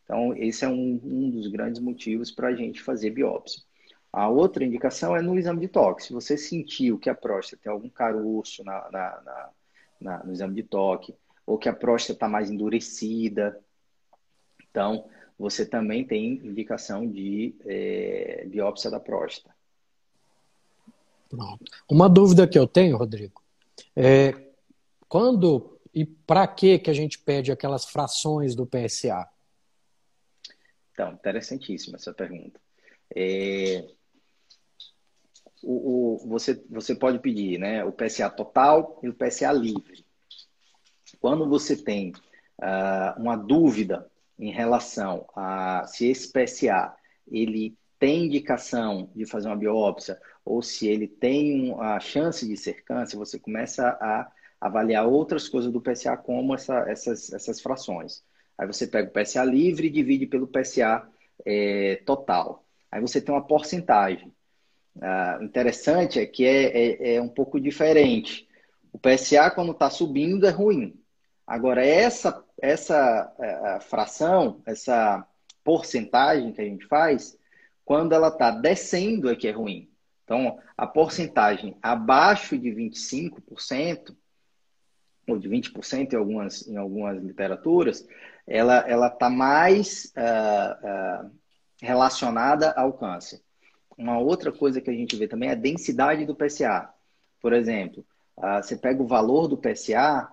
Então, 0.05 0.35
esse 0.37 0.65
é 0.65 0.69
um, 0.69 1.01
um 1.05 1.31
dos 1.31 1.47
grandes 1.49 1.81
motivos 1.81 2.31
para 2.31 2.49
a 2.49 2.55
gente 2.55 2.83
fazer 2.83 3.11
biópsia. 3.11 3.63
A 4.13 4.29
outra 4.29 4.65
indicação 4.65 5.17
é 5.17 5.23
no 5.23 5.39
exame 5.39 5.61
de 5.61 5.69
toque. 5.69 6.05
Se 6.05 6.13
você 6.13 6.37
sentiu 6.37 6.99
que 6.99 7.09
a 7.09 7.15
próstata 7.15 7.63
tem 7.63 7.73
algum 7.73 7.89
caroço 7.89 8.63
na, 8.65 8.91
na, 8.91 9.23
na, 9.23 9.51
na 10.01 10.25
no 10.25 10.33
exame 10.33 10.55
de 10.55 10.63
toque, 10.65 11.15
ou 11.47 11.57
que 11.57 11.69
a 11.69 11.73
próstata 11.73 12.13
está 12.13 12.29
mais 12.29 12.51
endurecida, 12.51 13.59
então 14.71 15.09
você 15.43 15.67
também 15.67 16.05
tem 16.05 16.35
indicação 16.35 17.05
de 17.05 17.53
é, 17.67 18.45
biópsia 18.47 18.89
da 18.89 19.01
próstata. 19.01 19.53
Pronto. 21.29 21.65
Uma 21.91 22.09
dúvida 22.09 22.47
que 22.47 22.57
eu 22.57 22.65
tenho, 22.65 22.97
Rodrigo, 22.97 23.43
é 23.97 24.53
quando 25.09 25.81
e 25.93 26.05
para 26.05 26.47
que 26.47 26.79
que 26.79 26.89
a 26.89 26.95
gente 26.95 27.19
pede 27.19 27.51
aquelas 27.51 27.85
frações 27.85 28.55
do 28.55 28.65
PSA? 28.65 29.29
Então, 30.93 31.13
interessantíssima 31.13 31.97
essa 31.97 32.15
pergunta. 32.15 32.61
É, 33.13 33.85
o, 35.61 36.23
o, 36.23 36.29
você, 36.29 36.65
você 36.71 36.95
pode 36.95 37.19
pedir 37.19 37.59
né, 37.59 37.85
o 37.85 37.91
PSA 37.91 38.31
total 38.31 39.01
e 39.03 39.09
o 39.09 39.15
PSA 39.15 39.51
livre. 39.51 40.07
Quando 41.19 41.49
você 41.49 41.77
tem 41.77 42.13
uh, 42.61 43.21
uma 43.21 43.35
dúvida 43.35 44.09
em 44.39 44.51
relação 44.51 45.27
a 45.35 45.85
se 45.87 46.07
esse 46.09 46.33
PSA 46.33 46.95
ele 47.31 47.77
tem 47.99 48.27
indicação 48.27 49.11
de 49.15 49.25
fazer 49.25 49.49
uma 49.49 49.57
biópsia 49.57 50.21
ou 50.45 50.61
se 50.61 50.89
ele 50.89 51.07
tem 51.07 51.75
a 51.79 52.01
chance 52.01 52.47
de 52.47 52.57
ser 52.57 52.83
câncer, 52.83 53.17
você 53.17 53.39
começa 53.39 53.89
a 54.01 54.31
avaliar 54.61 55.07
outras 55.07 55.49
coisas 55.49 55.73
do 55.73 55.81
PSA, 55.81 56.17
como 56.17 56.55
essa, 56.55 56.79
essas, 56.89 57.33
essas 57.33 57.61
frações. 57.61 58.25
Aí 58.57 58.67
você 58.67 58.87
pega 58.87 59.09
o 59.09 59.13
PSA 59.13 59.45
livre 59.45 59.87
e 59.87 59.91
divide 59.91 60.27
pelo 60.27 60.47
PSA 60.47 61.09
é, 61.45 62.03
total. 62.07 62.65
Aí 62.91 63.01
você 63.01 63.21
tem 63.21 63.35
uma 63.35 63.47
porcentagem. 63.47 64.33
Ah, 65.01 65.39
interessante 65.41 66.21
é 66.21 66.27
que 66.27 66.45
é, 66.45 66.65
é, 66.65 67.15
é, 67.15 67.23
um 67.23 67.29
pouco 67.29 67.61
diferente. 67.61 68.47
O 68.93 68.99
PSA, 68.99 69.51
quando 69.51 69.73
está 69.73 69.89
subindo, 69.89 70.47
é 70.47 70.51
ruim. 70.51 71.02
Agora, 71.53 71.85
essa, 71.85 72.43
essa 72.63 73.31
é, 73.39 73.81
fração, 73.81 74.63
essa 74.65 75.23
porcentagem 75.63 76.51
que 76.51 76.63
a 76.63 76.65
gente 76.65 76.87
faz, 76.87 77.37
quando 77.85 78.15
ela 78.15 78.29
está 78.29 78.51
descendo 78.51 79.29
é 79.29 79.37
que 79.37 79.47
é 79.47 79.51
ruim. 79.51 79.91
Então, 80.25 80.59
a 80.75 80.87
porcentagem 80.87 81.77
abaixo 81.83 82.57
de 82.57 82.71
25%, 82.71 84.17
ou 85.29 85.39
de 85.39 85.47
20% 85.47 86.15
em 86.15 86.17
algumas, 86.17 86.67
em 86.67 86.79
algumas 86.79 87.23
literaturas, 87.23 88.09
ela 88.47 89.09
está 89.09 89.29
mais 89.29 90.11
uh, 90.17 91.27
uh, 91.27 91.31
relacionada 91.83 92.73
ao 92.73 92.95
câncer. 92.95 93.43
Uma 93.99 94.19
outra 94.19 94.51
coisa 94.51 94.81
que 94.81 94.89
a 94.89 94.95
gente 94.95 95.17
vê 95.17 95.29
também 95.29 95.51
é 95.51 95.53
a 95.53 95.55
densidade 95.55 96.25
do 96.25 96.35
PSA. 96.35 96.89
Por 97.43 97.53
exemplo, 97.53 98.07
uh, 98.39 98.63
você 98.63 98.75
pega 98.75 99.03
o 99.03 99.07
valor 99.07 99.49
do 99.49 99.59
PSA 99.59 100.32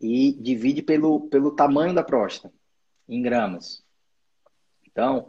e 0.00 0.32
divide 0.32 0.82
pelo, 0.82 1.28
pelo 1.28 1.50
tamanho 1.50 1.94
da 1.94 2.02
próstata, 2.02 2.54
em 3.08 3.20
gramas. 3.20 3.84
Então, 4.86 5.28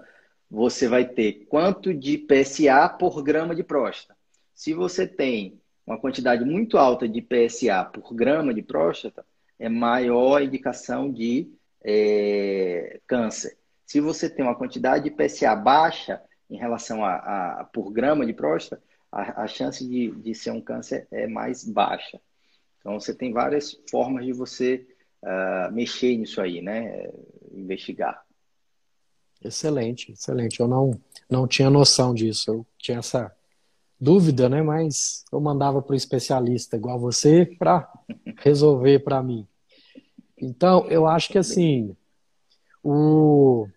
você 0.49 0.87
vai 0.87 1.05
ter 1.05 1.45
quanto 1.49 1.93
de 1.93 2.17
PSA 2.17 2.89
por 2.89 3.21
grama 3.21 3.55
de 3.55 3.63
próstata. 3.63 4.17
Se 4.53 4.73
você 4.73 5.07
tem 5.07 5.59
uma 5.85 5.97
quantidade 5.97 6.45
muito 6.45 6.77
alta 6.77 7.07
de 7.07 7.21
PSA 7.21 7.83
por 7.85 8.13
grama 8.13 8.53
de 8.53 8.61
próstata, 8.61 9.25
é 9.59 9.69
maior 9.69 10.37
a 10.37 10.43
indicação 10.43 11.11
de 11.11 11.51
é, 11.83 12.99
câncer. 13.07 13.57
Se 13.85 13.99
você 13.99 14.29
tem 14.29 14.45
uma 14.45 14.55
quantidade 14.55 15.03
de 15.03 15.11
PSA 15.11 15.55
baixa, 15.55 16.21
em 16.49 16.57
relação 16.57 17.03
a, 17.03 17.15
a 17.61 17.63
por 17.65 17.91
grama 17.91 18.25
de 18.25 18.33
próstata, 18.33 18.81
a, 19.11 19.43
a 19.43 19.47
chance 19.47 19.87
de, 19.87 20.11
de 20.11 20.33
ser 20.35 20.51
um 20.51 20.61
câncer 20.61 21.07
é 21.11 21.27
mais 21.27 21.63
baixa. 21.63 22.19
Então, 22.81 22.99
você 22.99 23.13
tem 23.13 23.31
várias 23.31 23.79
formas 23.89 24.25
de 24.25 24.33
você 24.33 24.85
uh, 25.23 25.71
mexer 25.71 26.17
nisso 26.17 26.41
aí, 26.41 26.61
né? 26.61 27.09
Investigar. 27.53 28.25
Excelente, 29.43 30.11
excelente. 30.11 30.59
Eu 30.59 30.67
não, 30.67 30.99
não 31.29 31.47
tinha 31.47 31.69
noção 31.69 32.13
disso. 32.13 32.51
Eu 32.51 32.65
tinha 32.77 32.99
essa 32.99 33.31
dúvida, 33.99 34.49
né? 34.49 34.61
Mas 34.63 35.23
eu 35.31 35.39
mandava 35.39 35.81
para 35.81 35.93
o 35.93 35.95
especialista 35.95 36.75
igual 36.75 36.99
você 36.99 37.45
para 37.45 37.87
resolver 38.37 38.99
para 38.99 39.21
mim. 39.21 39.47
Então, 40.37 40.87
eu 40.87 41.05
acho 41.05 41.29
que 41.29 41.37
assim, 41.37 41.95
o, 42.83 43.67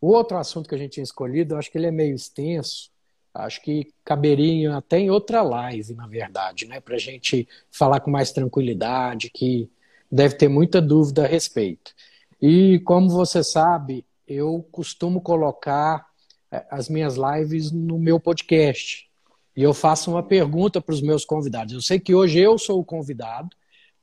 o 0.00 0.06
outro 0.08 0.36
assunto 0.36 0.68
que 0.68 0.74
a 0.76 0.78
gente 0.78 0.92
tinha 0.92 1.04
escolhido, 1.04 1.54
eu 1.54 1.58
acho 1.58 1.70
que 1.70 1.76
ele 1.76 1.88
é 1.88 1.90
meio 1.90 2.14
extenso. 2.14 2.93
Acho 3.34 3.60
que 3.62 3.92
caberia 4.04 4.76
até 4.76 4.98
em 5.00 5.10
outra 5.10 5.42
live, 5.42 5.92
na 5.94 6.06
verdade, 6.06 6.66
né? 6.66 6.78
Para 6.80 6.94
a 6.94 6.98
gente 6.98 7.48
falar 7.68 7.98
com 7.98 8.10
mais 8.10 8.30
tranquilidade, 8.30 9.28
que 9.28 9.68
deve 10.10 10.36
ter 10.36 10.48
muita 10.48 10.80
dúvida 10.80 11.24
a 11.24 11.26
respeito. 11.26 11.92
E 12.40 12.78
como 12.84 13.10
você 13.10 13.42
sabe, 13.42 14.06
eu 14.28 14.64
costumo 14.70 15.20
colocar 15.20 16.06
é, 16.50 16.64
as 16.70 16.88
minhas 16.88 17.16
lives 17.16 17.72
no 17.72 17.98
meu 17.98 18.20
podcast. 18.20 19.10
E 19.56 19.62
eu 19.62 19.74
faço 19.74 20.12
uma 20.12 20.22
pergunta 20.22 20.80
para 20.80 20.94
os 20.94 21.02
meus 21.02 21.24
convidados. 21.24 21.74
Eu 21.74 21.80
sei 21.80 21.98
que 21.98 22.14
hoje 22.14 22.38
eu 22.38 22.56
sou 22.56 22.78
o 22.78 22.84
convidado, 22.84 23.48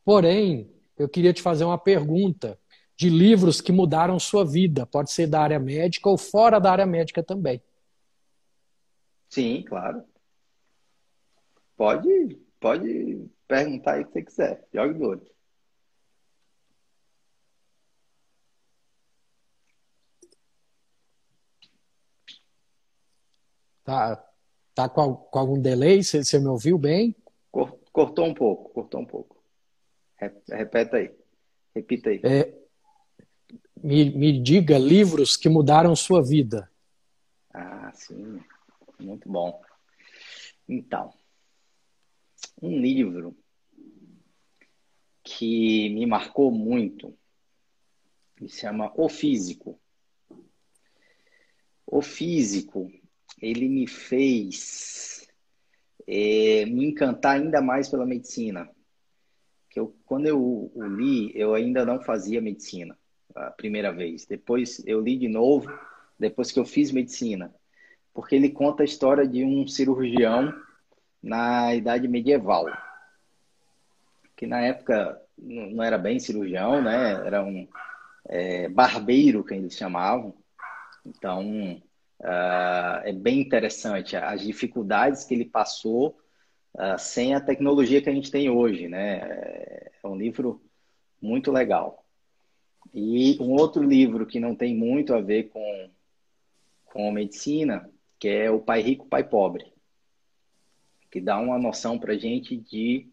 porém, 0.04 0.70
eu 0.98 1.08
queria 1.08 1.32
te 1.32 1.42
fazer 1.42 1.64
uma 1.64 1.78
pergunta 1.78 2.60
de 2.98 3.10
livros 3.10 3.62
que 3.62 3.72
mudaram 3.72 4.20
sua 4.20 4.46
vida. 4.46 4.86
Pode 4.86 5.12
ser 5.12 5.28
da 5.28 5.42
área 5.42 5.60
médica 5.60 6.10
ou 6.10 6.18
fora 6.18 6.60
da 6.60 6.72
área 6.72 6.86
médica 6.86 7.24
também. 7.24 7.62
Sim, 9.32 9.64
claro. 9.64 10.04
Pode, 11.78 12.38
pode 12.60 13.30
perguntar 13.48 13.94
aí 13.94 14.02
o 14.02 14.06
que 14.08 14.12
você 14.12 14.22
quiser. 14.24 14.68
Jogue 14.74 15.00
do 15.00 15.06
olho. 15.06 15.32
Tá, 23.86 24.30
tá 24.76 24.90
com, 24.90 25.16
com 25.16 25.40
algum 25.40 25.60
delay? 25.60 26.04
Você, 26.04 26.24
você 26.24 26.38
me 26.38 26.48
ouviu 26.48 26.78
bem? 26.78 27.16
Cortou 27.94 28.26
um 28.26 28.34
pouco, 28.34 28.70
cortou 28.74 29.00
um 29.00 29.06
pouco. 29.06 29.42
Repeta 30.50 30.98
aí. 30.98 31.12
Repita 31.74 32.10
aí. 32.10 32.22
É, 32.24 32.54
me, 33.82 34.10
me 34.12 34.42
diga 34.42 34.78
livros 34.78 35.36
que 35.38 35.50
mudaram 35.50 35.96
sua 35.96 36.22
vida. 36.22 36.70
Ah, 37.54 37.92
sim. 37.94 38.42
Muito 39.02 39.30
bom. 39.30 39.62
Então, 40.68 41.14
um 42.62 42.80
livro 42.80 43.36
que 45.24 45.90
me 45.90 46.06
marcou 46.06 46.52
muito 46.52 47.18
se 48.40 48.50
chama 48.50 48.92
O 48.96 49.08
Físico. 49.08 49.80
O 51.86 52.02
Físico 52.02 52.92
ele 53.42 53.68
me 53.68 53.88
fez 53.88 55.28
é, 56.08 56.66
me 56.66 56.86
encantar 56.86 57.40
ainda 57.40 57.62
mais 57.62 57.90
pela 57.90 58.06
medicina. 58.06 58.70
Que 59.70 59.80
eu, 59.80 59.96
quando 60.06 60.28
eu 60.28 60.72
o 60.74 60.84
li, 60.84 61.32
eu 61.36 61.54
ainda 61.54 61.86
não 61.86 62.02
fazia 62.02 62.42
medicina 62.42 62.98
a 63.34 63.52
primeira 63.52 63.92
vez. 63.92 64.26
Depois 64.26 64.82
eu 64.86 65.02
li 65.02 65.18
de 65.18 65.28
novo, 65.28 65.72
depois 66.20 66.52
que 66.52 66.60
eu 66.60 66.66
fiz 66.66 66.92
medicina, 66.92 67.54
porque 68.14 68.36
ele 68.36 68.50
conta 68.50 68.84
a 68.84 68.86
história 68.86 69.28
de 69.28 69.44
um 69.44 69.68
cirurgião 69.68 70.54
na 71.22 71.74
idade 71.76 72.08
medieval, 72.08 72.66
que 74.36 74.48
na 74.48 74.62
época 74.62 75.22
não 75.38 75.84
era 75.84 75.98
bem 75.98 76.20
cirurgião, 76.20 76.82
né? 76.82 77.14
Era 77.26 77.44
um 77.44 77.68
é, 78.28 78.68
barbeiro 78.70 79.44
que 79.44 79.54
eles 79.54 79.76
chamavam. 79.76 80.34
Então 81.06 81.82
Uh, 82.22 83.02
é 83.04 83.12
bem 83.12 83.40
interessante 83.42 84.16
as 84.16 84.42
dificuldades 84.42 85.24
que 85.24 85.34
ele 85.34 85.46
passou 85.46 86.16
uh, 86.76 86.98
sem 87.00 87.34
a 87.34 87.42
tecnologia 87.42 88.00
que 88.00 88.10
a 88.10 88.14
gente 88.14 88.30
tem 88.30 88.48
hoje, 88.48 88.88
né? 88.88 89.18
É 90.04 90.08
um 90.08 90.16
livro 90.16 90.62
muito 91.20 91.52
legal. 91.52 92.06
E 92.94 93.38
um 93.42 93.54
outro 93.54 93.82
livro 93.82 94.28
que 94.28 94.40
não 94.40 94.56
tem 94.56 94.76
muito 94.76 95.16
a 95.16 95.22
ver 95.22 95.50
com, 95.50 95.90
com 96.86 97.12
medicina, 97.12 97.90
que 98.22 98.30
é 98.30 98.52
O 98.52 98.60
Pai 98.60 98.82
Rico, 98.82 99.08
Pai 99.08 99.28
Pobre, 99.28 99.74
que 101.10 101.20
dá 101.20 101.40
uma 101.40 101.58
noção 101.58 101.98
para 101.98 102.16
gente 102.16 102.56
de, 102.56 103.10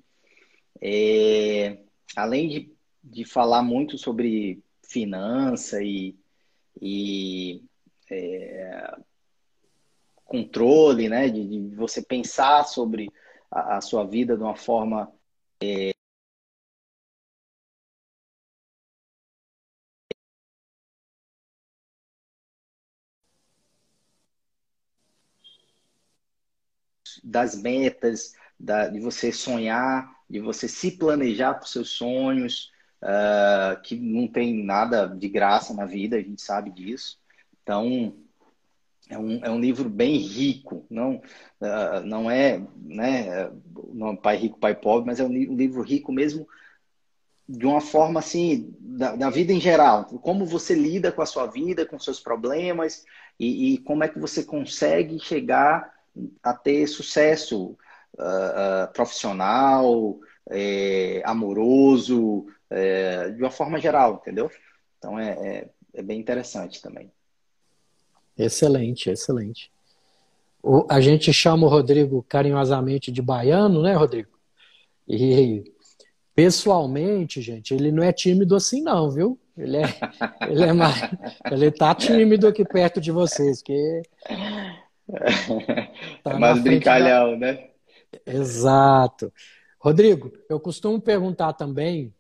é, 0.83 1.79
além 2.15 2.47
de, 2.47 2.77
de 3.03 3.25
falar 3.25 3.63
muito 3.63 3.97
sobre 3.97 4.63
finança 4.87 5.83
e, 5.83 6.15
e 6.79 7.65
é, 8.11 8.99
controle, 10.27 11.09
né? 11.09 11.31
De, 11.31 11.47
de, 11.47 11.75
você 11.75 12.03
pensar 12.03 12.65
sobre 12.65 13.11
a, 13.51 13.79
a, 13.79 13.81
sua 13.81 14.05
vida 14.05 14.37
de 14.37 14.43
uma 14.43 14.57
forma 14.57 15.11
é, 15.63 15.93
das 27.29 27.61
metas, 27.61 28.33
da, 28.59 28.89
de 28.89 28.99
você 28.99 29.31
sonhar, 29.31 30.11
de 30.29 30.41
você 30.41 30.67
se 30.67 30.93
planejar 30.93 31.55
para 31.55 31.65
os 31.65 31.73
seus 31.73 31.91
sonhos, 31.91 32.71
uh, 33.03 33.81
que 33.83 33.97
não 33.97 34.27
tem 34.27 34.65
nada 34.65 35.07
de 35.07 35.29
graça 35.29 35.75
na 35.75 35.85
vida, 35.85 36.17
a 36.17 36.23
gente 36.23 36.41
sabe 36.41 36.71
disso. 36.71 37.19
Então, 37.63 38.17
é 39.09 39.19
um, 39.19 39.45
é 39.45 39.51
um 39.51 39.61
livro 39.61 39.89
bem 39.89 40.17
rico, 40.17 40.87
não, 40.91 41.17
uh, 41.61 42.01
não 42.05 42.31
é 42.31 42.63
né, 42.77 43.51
não 43.93 44.13
é 44.13 44.17
Pai 44.17 44.37
Rico, 44.37 44.59
Pai 44.59 44.75
Pobre, 44.75 45.07
mas 45.07 45.21
é 45.21 45.25
um, 45.25 45.29
um 45.29 45.57
livro 45.57 45.83
rico 45.83 46.13
mesmo 46.13 46.47
de 47.49 47.65
uma 47.65 47.81
forma 47.81 48.21
assim, 48.21 48.75
da, 48.79 49.17
da, 49.17 49.31
vida 49.31 49.55
em 49.55 49.61
geral. 49.61 50.05
Como 50.05 50.45
você 50.45 50.75
lida 50.75 51.11
com 51.11 51.23
a 51.23 51.27
sua 51.27 51.47
vida, 51.47 51.87
com 51.87 51.99
seus 51.99 52.21
problemas 52.21 53.07
e, 53.41 53.73
e 53.73 53.79
como 53.79 54.05
é 54.05 54.09
que 54.09 54.19
você 54.19 54.45
consegue 54.45 55.19
chegar 55.19 55.98
a 56.43 56.53
ter 56.55 56.87
sucesso 56.87 57.77
uh, 58.19 58.87
uh, 58.87 58.93
profissional, 58.93 60.19
é, 60.51 61.23
amoroso, 61.25 62.47
é, 62.71 63.31
de 63.31 63.43
uma 63.43 63.51
forma 63.51 63.79
geral, 63.79 64.21
entendeu? 64.23 64.51
Então 64.99 65.19
é, 65.19 65.31
é, 65.31 65.69
é 65.95 66.03
bem 66.03 66.19
interessante 66.19 66.83
também. 66.83 67.11
Excelente, 68.37 69.11
excelente. 69.11 69.71
O, 70.63 70.87
a 70.89 71.01
gente 71.01 71.33
chama 71.33 71.67
o 71.67 71.71
Rodrigo 71.71 72.25
carinhosamente 72.29 73.11
de 73.13 73.23
baiano, 73.23 73.83
né, 73.83 73.95
Rodrigo? 73.95 74.31
E 75.07 75.65
pessoalmente, 76.35 77.41
gente, 77.41 77.75
ele 77.75 77.91
não 77.91 78.03
é 78.03 78.13
tímido 78.13 78.55
assim, 78.55 78.83
não, 78.83 79.11
viu? 79.11 79.39
Ele 79.57 79.79
é, 79.79 79.83
ele 80.49 80.63
é 80.63 80.73
mais, 80.73 81.01
ele 81.51 81.71
tá 81.71 81.93
tímido 81.95 82.47
aqui 82.47 82.65
perto 82.65 83.01
de 83.01 83.11
vocês, 83.11 83.61
que 83.61 84.03
tá 86.23 86.33
é 86.33 86.39
mais 86.39 86.63
brincalhão, 86.63 87.39
da... 87.39 87.53
né? 87.53 87.71
Exato. 88.27 89.33
Rodrigo, 89.81 90.33
eu 90.49 90.59
costumo 90.59 91.01
perguntar 91.01 91.53
também, 91.53 92.15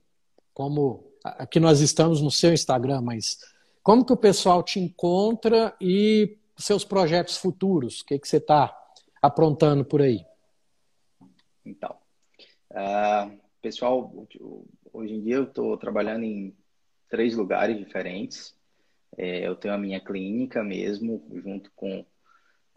como 0.54 1.12
aqui 1.22 1.58
nós 1.60 1.80
estamos 1.80 2.20
no 2.22 2.30
seu 2.30 2.52
Instagram, 2.52 3.00
mas 3.00 3.38
como 3.82 4.04
que 4.04 4.12
o 4.12 4.16
pessoal 4.16 4.62
te 4.62 4.78
encontra 4.78 5.74
e 5.80 6.36
seus 6.56 6.84
projetos 6.84 7.36
futuros? 7.36 8.00
O 8.00 8.06
que, 8.06 8.18
que 8.18 8.28
você 8.28 8.36
está 8.36 8.76
aprontando 9.20 9.84
por 9.84 10.02
aí? 10.02 10.24
Então, 11.64 11.96
uh, 12.72 13.38
pessoal, 13.60 14.12
hoje 14.92 15.14
em 15.14 15.22
dia 15.22 15.36
eu 15.36 15.44
estou 15.44 15.76
trabalhando 15.76 16.24
em 16.24 16.56
três 17.08 17.36
lugares 17.36 17.78
diferentes. 17.78 18.56
É, 19.16 19.46
eu 19.46 19.56
tenho 19.56 19.74
a 19.74 19.78
minha 19.78 20.00
clínica 20.00 20.62
mesmo, 20.62 21.26
junto 21.44 21.70
com 21.74 22.04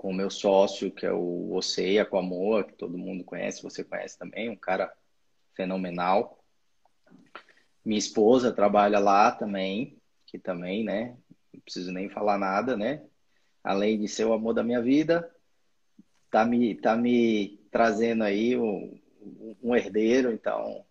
com 0.02 0.10
o 0.10 0.14
meu 0.16 0.32
sócio, 0.32 0.90
que 0.90 1.06
é 1.06 1.14
o 1.14 1.54
Oceia 1.54 2.02
Aquamoa, 2.02 2.64
que 2.64 2.74
todo 2.74 2.98
mundo 2.98 3.24
conhece, 3.24 3.62
você 3.62 3.84
conhece 3.84 4.18
também, 4.18 4.50
um 4.50 4.56
cara 4.56 4.92
fenomenal. 5.54 6.44
Minha 7.86 8.00
esposa 8.00 8.52
trabalha 8.52 8.98
lá 8.98 9.32
também, 9.32 9.96
que 10.26 10.40
também, 10.40 10.84
né? 10.84 11.16
Não 11.54 11.62
preciso 11.62 11.92
nem 11.92 12.10
falar 12.10 12.40
nada, 12.40 12.76
né? 12.76 13.04
Além 13.64 14.00
de 14.00 14.08
ser 14.08 14.26
o 14.26 14.34
amor 14.34 14.56
da 14.56 14.64
minha 14.64 14.82
vida, 14.82 15.32
tá 16.32 16.44
me, 16.46 16.74
tá 16.74 16.96
me 16.96 17.60
trazendo 17.70 18.24
aí 18.24 18.58
um, 18.58 19.00
um 19.62 19.76
herdeiro, 19.76 20.32
então. 20.32 20.84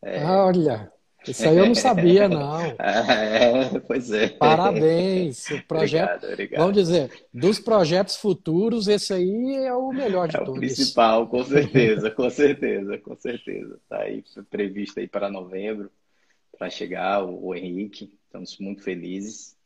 É... 0.00 0.22
Olha, 0.24 0.92
isso 1.28 1.48
aí 1.48 1.56
eu 1.56 1.66
não 1.66 1.74
sabia, 1.74 2.28
não. 2.28 2.56
É, 2.78 3.78
pois 3.80 4.10
é. 4.10 4.28
Parabéns. 4.28 5.50
O 5.50 5.62
projeto, 5.66 6.24
obrigado, 6.24 6.32
obrigado. 6.32 6.60
Vamos 6.60 6.74
dizer, 6.74 7.10
dos 7.32 7.58
projetos 7.58 8.16
futuros, 8.16 8.88
esse 8.88 9.12
aí 9.12 9.56
é 9.56 9.74
o 9.74 9.92
melhor 9.92 10.28
de 10.28 10.36
é 10.36 10.38
todos. 10.40 10.56
O 10.56 10.60
principal, 10.60 11.26
com 11.26 11.44
certeza, 11.44 12.10
com 12.10 12.30
certeza, 12.30 12.98
com 12.98 13.16
certeza. 13.16 13.78
Está 13.82 14.02
aí 14.02 14.24
previsto 14.50 15.00
aí 15.00 15.08
para 15.08 15.30
novembro, 15.30 15.90
para 16.58 16.70
chegar 16.70 17.24
o, 17.24 17.46
o 17.46 17.54
Henrique. 17.54 18.16
Estamos 18.26 18.58
muito 18.58 18.82
felizes. 18.82 19.56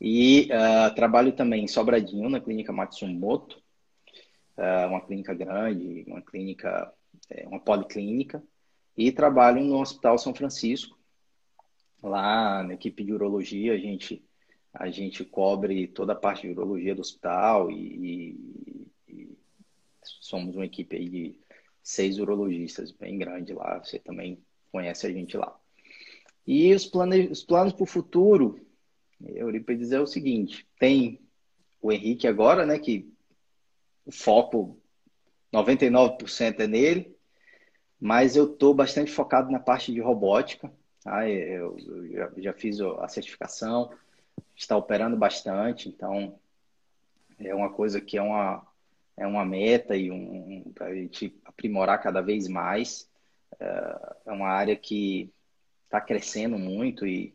E 0.00 0.48
uh, 0.52 0.94
trabalho 0.94 1.32
também 1.32 1.64
em 1.64 1.68
Sobradinho, 1.68 2.28
na 2.28 2.40
clínica 2.40 2.72
Matsumoto. 2.72 3.60
uh, 4.56 4.88
uma 4.88 5.00
clínica 5.00 5.34
grande, 5.34 6.04
uma 6.06 6.22
clínica, 6.22 6.92
é, 7.30 7.46
uma 7.48 7.58
policlínica, 7.58 8.42
e 8.98 9.12
trabalho 9.12 9.64
no 9.64 9.80
Hospital 9.80 10.18
São 10.18 10.34
Francisco. 10.34 10.98
Lá 12.02 12.64
na 12.64 12.74
equipe 12.74 13.04
de 13.04 13.12
urologia, 13.12 13.72
a 13.72 13.78
gente, 13.78 14.24
a 14.74 14.90
gente 14.90 15.24
cobre 15.24 15.86
toda 15.86 16.14
a 16.14 16.16
parte 16.16 16.42
de 16.42 16.52
urologia 16.52 16.96
do 16.96 17.00
hospital 17.00 17.70
e, 17.70 18.34
e, 19.06 19.14
e 19.14 19.38
somos 20.02 20.56
uma 20.56 20.66
equipe 20.66 20.96
aí 20.96 21.08
de 21.08 21.40
seis 21.80 22.18
urologistas, 22.18 22.90
bem 22.90 23.16
grande 23.16 23.52
lá. 23.52 23.78
Você 23.78 24.00
também 24.00 24.42
conhece 24.72 25.06
a 25.06 25.12
gente 25.12 25.36
lá. 25.36 25.56
E 26.44 26.74
os, 26.74 26.84
plane... 26.84 27.28
os 27.28 27.44
planos 27.44 27.72
para 27.72 27.84
o 27.84 27.86
futuro, 27.86 28.60
Eurípides, 29.20 29.92
é 29.92 30.00
o 30.00 30.06
seguinte: 30.06 30.66
tem 30.78 31.20
o 31.80 31.92
Henrique 31.92 32.26
agora, 32.26 32.66
né, 32.66 32.80
que 32.80 33.12
o 34.04 34.10
foco 34.10 34.76
99% 35.52 36.60
é 36.60 36.66
nele, 36.66 37.17
mas 38.00 38.36
eu 38.36 38.52
estou 38.52 38.72
bastante 38.72 39.10
focado 39.10 39.50
na 39.50 39.58
parte 39.58 39.92
de 39.92 40.00
robótica. 40.00 40.72
Tá? 41.02 41.28
Eu, 41.28 41.76
eu 41.78 42.12
já, 42.12 42.32
já, 42.36 42.52
fiz 42.52 42.80
a 42.80 43.08
certificação, 43.08 43.90
está 44.54 44.76
operando 44.76 45.16
bastante, 45.16 45.88
então 45.88 46.38
é 47.38 47.54
uma 47.54 47.70
coisa 47.70 48.00
que 48.00 48.16
é 48.16 48.22
uma, 48.22 48.66
é 49.16 49.26
uma 49.26 49.44
meta 49.44 49.96
e 49.96 50.10
um, 50.10 50.64
um 50.66 50.72
para 50.72 50.86
a 50.86 50.94
gente 50.94 51.36
aprimorar 51.44 52.00
cada 52.02 52.20
vez 52.20 52.46
mais. 52.48 53.08
É, 53.58 54.16
é 54.26 54.32
uma 54.32 54.48
área 54.48 54.76
que 54.76 55.32
está 55.84 56.00
crescendo 56.00 56.58
muito 56.58 57.06
e, 57.06 57.34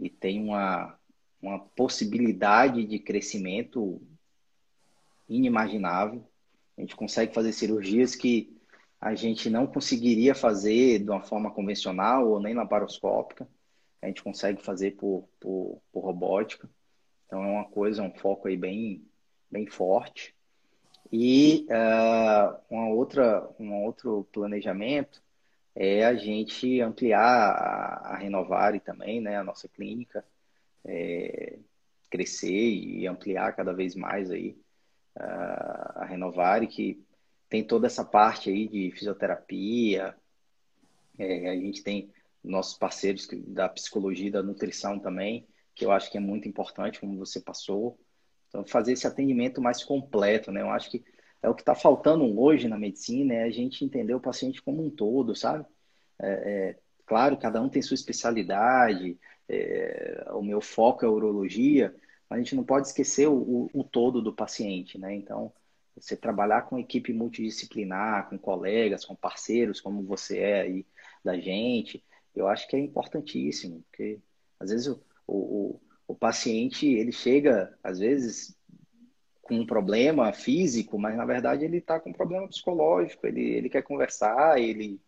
e 0.00 0.08
tem 0.08 0.42
uma, 0.42 0.98
uma 1.42 1.58
possibilidade 1.58 2.84
de 2.84 2.98
crescimento 2.98 4.00
inimaginável. 5.28 6.24
A 6.76 6.80
gente 6.80 6.96
consegue 6.96 7.34
fazer 7.34 7.52
cirurgias 7.52 8.14
que 8.14 8.59
a 9.00 9.14
gente 9.14 9.48
não 9.48 9.66
conseguiria 9.66 10.34
fazer 10.34 10.98
de 10.98 11.10
uma 11.10 11.22
forma 11.22 11.50
convencional 11.50 12.28
ou 12.28 12.40
nem 12.40 12.54
laparoscópica. 12.54 13.48
A 14.02 14.06
gente 14.06 14.22
consegue 14.22 14.62
fazer 14.62 14.92
por, 14.92 15.28
por, 15.40 15.80
por 15.90 16.00
robótica. 16.00 16.68
Então 17.26 17.42
é 17.42 17.46
uma 17.46 17.64
coisa, 17.64 18.02
um 18.02 18.12
foco 18.12 18.48
aí 18.48 18.56
bem, 18.56 19.02
bem 19.50 19.66
forte. 19.66 20.34
E 21.10 21.66
uh, 21.70 22.56
uma 22.68 22.88
outra, 22.88 23.48
um 23.58 23.84
outro 23.84 24.28
planejamento 24.32 25.22
é 25.74 26.04
a 26.04 26.14
gente 26.14 26.80
ampliar 26.80 27.22
a, 27.22 28.14
a 28.14 28.16
Renovare 28.16 28.80
também, 28.80 29.20
né, 29.20 29.36
a 29.36 29.44
nossa 29.44 29.68
clínica, 29.68 30.24
é, 30.84 31.58
crescer 32.10 32.50
e 32.50 33.06
ampliar 33.06 33.54
cada 33.56 33.72
vez 33.72 33.94
mais 33.94 34.30
aí 34.30 34.56
uh, 35.16 36.00
a 36.00 36.04
Renovare, 36.04 36.66
que 36.66 37.02
tem 37.50 37.64
toda 37.64 37.88
essa 37.88 38.04
parte 38.04 38.48
aí 38.48 38.68
de 38.68 38.92
fisioterapia, 38.92 40.14
é, 41.18 41.50
a 41.50 41.54
gente 41.56 41.82
tem 41.82 42.10
nossos 42.42 42.78
parceiros 42.78 43.28
da 43.48 43.68
psicologia 43.68 44.28
e 44.28 44.30
da 44.30 44.42
nutrição 44.42 44.98
também, 44.98 45.46
que 45.74 45.84
eu 45.84 45.90
acho 45.90 46.10
que 46.10 46.16
é 46.16 46.20
muito 46.20 46.48
importante, 46.48 47.00
como 47.00 47.18
você 47.18 47.40
passou. 47.40 47.98
Então, 48.48 48.64
fazer 48.64 48.92
esse 48.92 49.06
atendimento 49.06 49.60
mais 49.60 49.84
completo, 49.84 50.50
né? 50.50 50.62
Eu 50.62 50.70
acho 50.70 50.90
que 50.90 51.04
é 51.42 51.48
o 51.48 51.54
que 51.54 51.62
está 51.62 51.74
faltando 51.74 52.40
hoje 52.40 52.68
na 52.68 52.78
medicina, 52.78 53.34
é 53.34 53.44
a 53.44 53.50
gente 53.50 53.84
entender 53.84 54.14
o 54.14 54.20
paciente 54.20 54.62
como 54.62 54.84
um 54.84 54.90
todo, 54.90 55.34
sabe? 55.34 55.66
É, 56.18 56.28
é, 56.28 56.78
claro, 57.04 57.36
cada 57.36 57.60
um 57.60 57.68
tem 57.68 57.82
sua 57.82 57.94
especialidade, 57.94 59.18
é, 59.48 60.28
o 60.32 60.42
meu 60.42 60.60
foco 60.60 61.04
é 61.04 61.08
a 61.08 61.10
urologia, 61.10 61.94
mas 62.28 62.38
a 62.38 62.42
gente 62.42 62.54
não 62.54 62.64
pode 62.64 62.86
esquecer 62.86 63.26
o, 63.28 63.34
o, 63.34 63.70
o 63.72 63.84
todo 63.84 64.22
do 64.22 64.32
paciente, 64.32 64.98
né? 64.98 65.14
Então, 65.14 65.52
você 65.96 66.16
trabalhar 66.16 66.62
com 66.62 66.78
equipe 66.78 67.12
multidisciplinar, 67.12 68.28
com 68.28 68.38
colegas, 68.38 69.04
com 69.04 69.14
parceiros, 69.14 69.80
como 69.80 70.02
você 70.02 70.38
é 70.38 70.60
aí 70.62 70.86
da 71.24 71.38
gente, 71.38 72.04
eu 72.34 72.46
acho 72.48 72.68
que 72.68 72.76
é 72.76 72.78
importantíssimo, 72.78 73.82
porque 73.82 74.20
às 74.58 74.70
vezes 74.70 74.86
o, 74.86 75.00
o, 75.26 75.80
o 76.08 76.14
paciente 76.14 76.86
ele 76.86 77.12
chega, 77.12 77.76
às 77.82 77.98
vezes, 77.98 78.56
com 79.42 79.56
um 79.56 79.66
problema 79.66 80.32
físico, 80.32 80.98
mas 80.98 81.16
na 81.16 81.24
verdade 81.24 81.64
ele 81.64 81.78
está 81.78 81.98
com 81.98 82.10
um 82.10 82.14
problema 82.14 82.48
psicológico, 82.48 83.26
ele, 83.26 83.42
ele 83.42 83.68
quer 83.68 83.82
conversar, 83.82 84.60
ele 84.60 85.00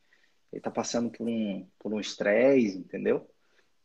está 0.53 0.71
passando 0.71 1.11
por 1.11 1.27
um 1.29 1.67
por 1.79 1.95
um 1.95 2.01
estresse, 2.01 2.79
entendeu? 2.79 3.27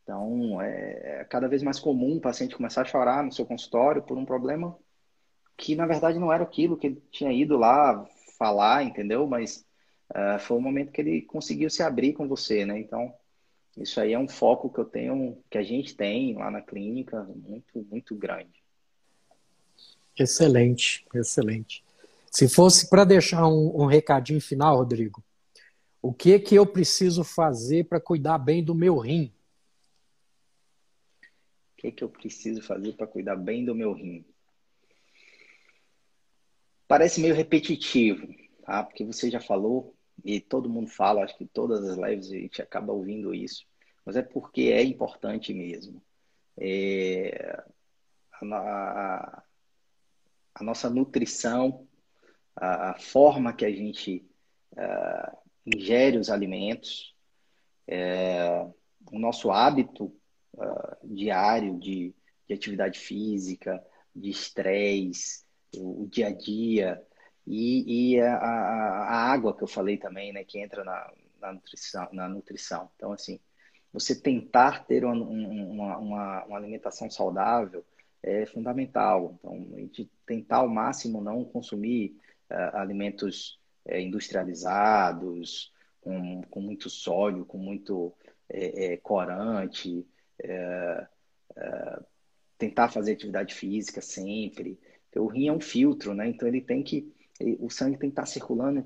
Então 0.03 0.61
é, 0.61 1.21
é 1.21 1.25
cada 1.25 1.47
vez 1.47 1.61
mais 1.61 1.79
comum 1.79 2.17
o 2.17 2.21
paciente 2.21 2.55
começar 2.55 2.81
a 2.81 2.85
chorar 2.85 3.23
no 3.23 3.31
seu 3.31 3.45
consultório 3.45 4.01
por 4.01 4.17
um 4.17 4.25
problema 4.25 4.77
que 5.57 5.75
na 5.75 5.87
verdade 5.87 6.19
não 6.19 6.31
era 6.31 6.43
aquilo 6.43 6.77
que 6.77 6.87
ele 6.87 7.03
tinha 7.11 7.33
ido 7.33 7.57
lá 7.57 8.05
falar, 8.37 8.83
entendeu? 8.83 9.25
Mas 9.27 9.65
uh, 10.11 10.39
foi 10.39 10.57
o 10.57 10.61
momento 10.61 10.91
que 10.91 11.01
ele 11.01 11.23
conseguiu 11.23 11.69
se 11.69 11.81
abrir 11.81 12.13
com 12.13 12.27
você, 12.27 12.63
né? 12.63 12.79
Então, 12.79 13.11
isso 13.75 13.99
aí 13.99 14.13
é 14.13 14.19
um 14.19 14.27
foco 14.27 14.69
que 14.69 14.79
eu 14.79 14.85
tenho, 14.85 15.37
que 15.49 15.57
a 15.57 15.63
gente 15.63 15.95
tem 15.95 16.35
lá 16.35 16.51
na 16.51 16.61
clínica, 16.61 17.23
muito, 17.23 17.85
muito 17.89 18.15
grande. 18.15 18.63
Excelente, 20.17 21.05
excelente. 21.13 21.83
Se 22.31 22.47
fosse 22.47 22.89
para 22.89 23.03
deixar 23.03 23.47
um, 23.47 23.81
um, 23.81 23.85
recadinho 23.85 24.41
final, 24.41 24.77
Rodrigo, 24.77 25.23
o 26.01 26.13
que 26.13 26.39
que 26.39 26.55
eu 26.55 26.65
preciso 26.65 27.23
fazer 27.23 27.85
para 27.85 27.99
cuidar 27.99 28.37
bem 28.37 28.63
do 28.63 28.75
meu 28.75 28.97
rim? 28.97 29.31
O 31.73 31.77
que 31.77 31.91
que 31.91 32.03
eu 32.03 32.09
preciso 32.09 32.61
fazer 32.61 32.93
para 32.93 33.05
cuidar 33.05 33.35
bem 33.35 33.63
do 33.63 33.75
meu 33.75 33.93
rim? 33.93 34.25
Parece 36.87 37.19
meio 37.19 37.35
repetitivo, 37.35 38.27
tá? 38.63 38.83
Porque 38.83 39.03
você 39.03 39.29
já 39.29 39.41
falou 39.41 39.93
e 40.23 40.39
todo 40.39 40.69
mundo 40.69 40.89
fala, 40.89 41.23
acho 41.23 41.37
que 41.37 41.45
todas 41.45 41.87
as 41.87 41.97
lives 41.97 42.31
a 42.31 42.35
gente 42.35 42.61
acaba 42.61 42.93
ouvindo 42.93 43.33
isso, 43.33 43.65
mas 44.05 44.15
é 44.15 44.21
porque 44.21 44.63
é 44.73 44.83
importante 44.83 45.53
mesmo. 45.53 46.01
É, 46.57 47.63
a, 48.41 49.43
a, 50.55 50.63
nossa 50.63 50.89
nutrição, 50.89 51.87
a, 52.55 52.91
a, 52.91 52.99
forma 52.99 53.53
que 53.53 53.65
a 53.65 53.71
gente 53.71 54.25
uh, 54.73 55.37
ingere 55.65 56.17
os 56.17 56.29
alimentos, 56.29 57.15
é, 57.87 58.65
o 59.11 59.19
nosso 59.19 59.51
hábito 59.51 60.05
uh, 60.53 60.97
diário 61.03 61.77
de, 61.79 62.15
de 62.47 62.53
atividade 62.53 62.97
física, 62.97 63.83
de 64.15 64.29
estresse, 64.29 65.46
o 65.75 66.07
dia 66.09 66.27
a 66.27 66.31
dia 66.31 67.01
e, 67.45 68.15
e 68.15 68.21
a, 68.21 68.35
a, 68.35 69.31
água 69.31 69.55
que 69.55 69.63
eu 69.63 69.67
falei 69.67 69.97
também, 69.97 70.33
né, 70.33 70.43
que 70.43 70.59
entra 70.59 70.83
na, 70.83 71.11
na, 71.39 71.53
nutrição, 71.53 72.09
na 72.11 72.27
nutrição. 72.27 72.89
Então, 72.95 73.13
assim, 73.13 73.39
você 73.93 74.13
tentar 74.13 74.85
ter 74.85 75.05
uma, 75.05 75.13
uma, 75.13 75.97
uma, 75.97 76.45
uma 76.45 76.57
alimentação 76.57 77.09
saudável 77.09 77.85
é 78.21 78.45
fundamental. 78.45 79.37
Então, 79.39 79.53
a 79.75 79.79
gente 79.79 80.11
tentar 80.25 80.57
ao 80.57 80.67
máximo 80.67 81.21
não 81.21 81.45
consumir 81.45 82.17
uh, 82.51 82.77
alimentos 82.77 83.59
uh, 83.85 83.95
industrializados, 83.95 85.71
com, 86.01 86.41
com 86.49 86.59
muito 86.59 86.89
sódio, 86.89 87.45
com 87.45 87.57
muito 87.57 88.13
é, 88.49 88.95
corante, 88.97 90.07
tentar 92.57 92.89
fazer 92.89 93.13
atividade 93.13 93.53
física 93.53 94.01
sempre, 94.01 94.79
o 95.17 95.27
rim 95.27 95.47
é 95.47 95.53
um 95.53 95.59
filtro, 95.59 96.13
né? 96.13 96.27
Então 96.27 96.47
ele 96.47 96.61
tem 96.61 96.83
que, 96.83 97.13
o 97.59 97.69
sangue 97.69 97.97
tem 97.97 98.09
que 98.09 98.13
estar 98.13 98.25
circulando 98.25 98.85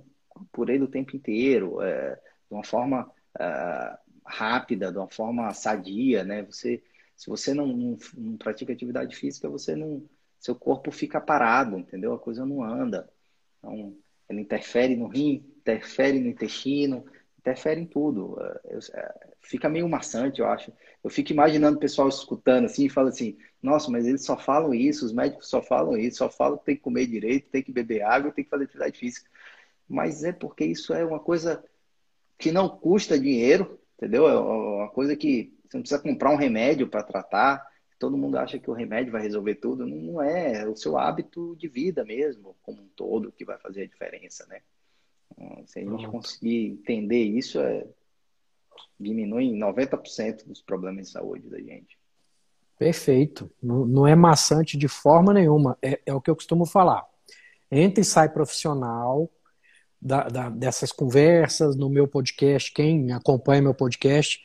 por 0.51 0.69
ele 0.69 0.83
o 0.83 0.87
tempo 0.87 1.15
inteiro, 1.15 1.81
é, 1.81 2.15
de 2.15 2.53
uma 2.53 2.63
forma 2.63 3.09
é, 3.39 3.97
rápida, 4.25 4.91
de 4.91 4.97
uma 4.97 5.09
forma 5.09 5.53
sadia, 5.53 6.23
né? 6.23 6.43
Você, 6.43 6.83
se 7.15 7.29
você 7.29 7.53
não, 7.53 7.67
não, 7.67 7.97
não, 8.17 8.37
pratica 8.37 8.73
atividade 8.73 9.15
física, 9.15 9.49
você 9.49 9.75
não, 9.75 10.03
seu 10.39 10.55
corpo 10.55 10.91
fica 10.91 11.19
parado, 11.21 11.77
entendeu? 11.77 12.13
A 12.13 12.19
coisa 12.19 12.45
não 12.45 12.63
anda. 12.63 13.09
Então, 13.59 13.95
ele 14.29 14.41
interfere 14.41 14.95
no 14.95 15.07
rim, 15.07 15.45
interfere 15.57 16.19
no 16.19 16.29
intestino, 16.29 17.05
interfere 17.37 17.81
em 17.81 17.85
tudo. 17.85 18.37
É, 18.65 18.77
é, 18.93 19.13
fica 19.41 19.69
meio 19.69 19.87
maçante, 19.87 20.39
eu 20.39 20.47
acho. 20.47 20.71
Eu 21.03 21.09
fico 21.09 21.31
imaginando 21.31 21.77
o 21.77 21.79
pessoal 21.79 22.07
escutando 22.07 22.65
assim 22.65 22.85
e 22.85 22.89
fala 22.89 23.09
assim: 23.09 23.37
nossa, 23.61 23.91
mas 23.91 24.07
eles 24.07 24.25
só 24.25 24.35
falam 24.35 24.73
isso, 24.73 25.05
os 25.05 25.13
médicos 25.13 25.47
só 25.47 25.61
falam 25.61 25.95
isso, 25.95 26.17
só 26.17 26.29
falam 26.29 26.57
que 26.57 26.65
tem 26.65 26.75
que 26.75 26.81
comer 26.81 27.05
direito, 27.05 27.49
tem 27.49 27.61
que 27.61 27.71
beber 27.71 28.01
água, 28.01 28.31
tem 28.31 28.43
que 28.43 28.49
fazer 28.49 28.63
atividade 28.63 28.97
física. 28.97 29.29
Mas 29.87 30.23
é 30.23 30.31
porque 30.31 30.65
isso 30.65 30.93
é 30.93 31.05
uma 31.05 31.19
coisa 31.19 31.63
que 32.37 32.51
não 32.51 32.67
custa 32.67 33.19
dinheiro, 33.19 33.79
entendeu? 33.95 34.27
É 34.27 34.39
uma 34.39 34.89
coisa 34.89 35.15
que 35.15 35.53
você 35.63 35.77
não 35.77 35.81
precisa 35.83 36.01
comprar 36.01 36.31
um 36.31 36.37
remédio 36.37 36.87
para 36.87 37.03
tratar. 37.03 37.65
Todo 37.99 38.17
mundo 38.17 38.37
acha 38.37 38.57
que 38.57 38.69
o 38.69 38.73
remédio 38.73 39.11
vai 39.11 39.21
resolver 39.21 39.55
tudo. 39.55 39.85
Não 39.85 40.21
é, 40.21 40.63
é 40.63 40.67
o 40.67 40.75
seu 40.75 40.97
hábito 40.97 41.55
de 41.55 41.67
vida 41.67 42.03
mesmo, 42.03 42.55
como 42.63 42.81
um 42.81 42.87
todo, 42.95 43.31
que 43.31 43.45
vai 43.45 43.59
fazer 43.59 43.83
a 43.83 43.87
diferença, 43.87 44.45
né? 44.47 44.61
Então, 45.37 45.63
se 45.67 45.79
a 45.79 45.83
gente 45.83 46.07
conseguir 46.07 46.65
entender 46.65 47.23
isso, 47.23 47.59
é, 47.59 47.85
diminui 48.99 49.45
em 49.45 49.59
90% 49.59 50.45
dos 50.45 50.61
problemas 50.61 51.07
de 51.07 51.11
saúde 51.11 51.47
da 51.47 51.59
gente. 51.59 52.00
Perfeito. 52.81 53.47
Não, 53.61 53.85
não 53.85 54.07
é 54.07 54.15
maçante 54.15 54.75
de 54.75 54.87
forma 54.87 55.31
nenhuma. 55.31 55.77
É, 55.83 56.01
é, 56.03 56.15
o 56.15 56.19
que 56.19 56.31
eu 56.31 56.35
costumo 56.35 56.65
falar. 56.65 57.05
entra 57.69 58.01
e 58.01 58.03
sai 58.03 58.27
profissional 58.27 59.29
da, 60.01 60.23
da, 60.27 60.49
dessas 60.49 60.91
conversas 60.91 61.75
no 61.75 61.87
meu 61.91 62.07
podcast, 62.07 62.73
quem 62.73 63.11
acompanha 63.11 63.61
meu 63.61 63.75
podcast, 63.75 64.41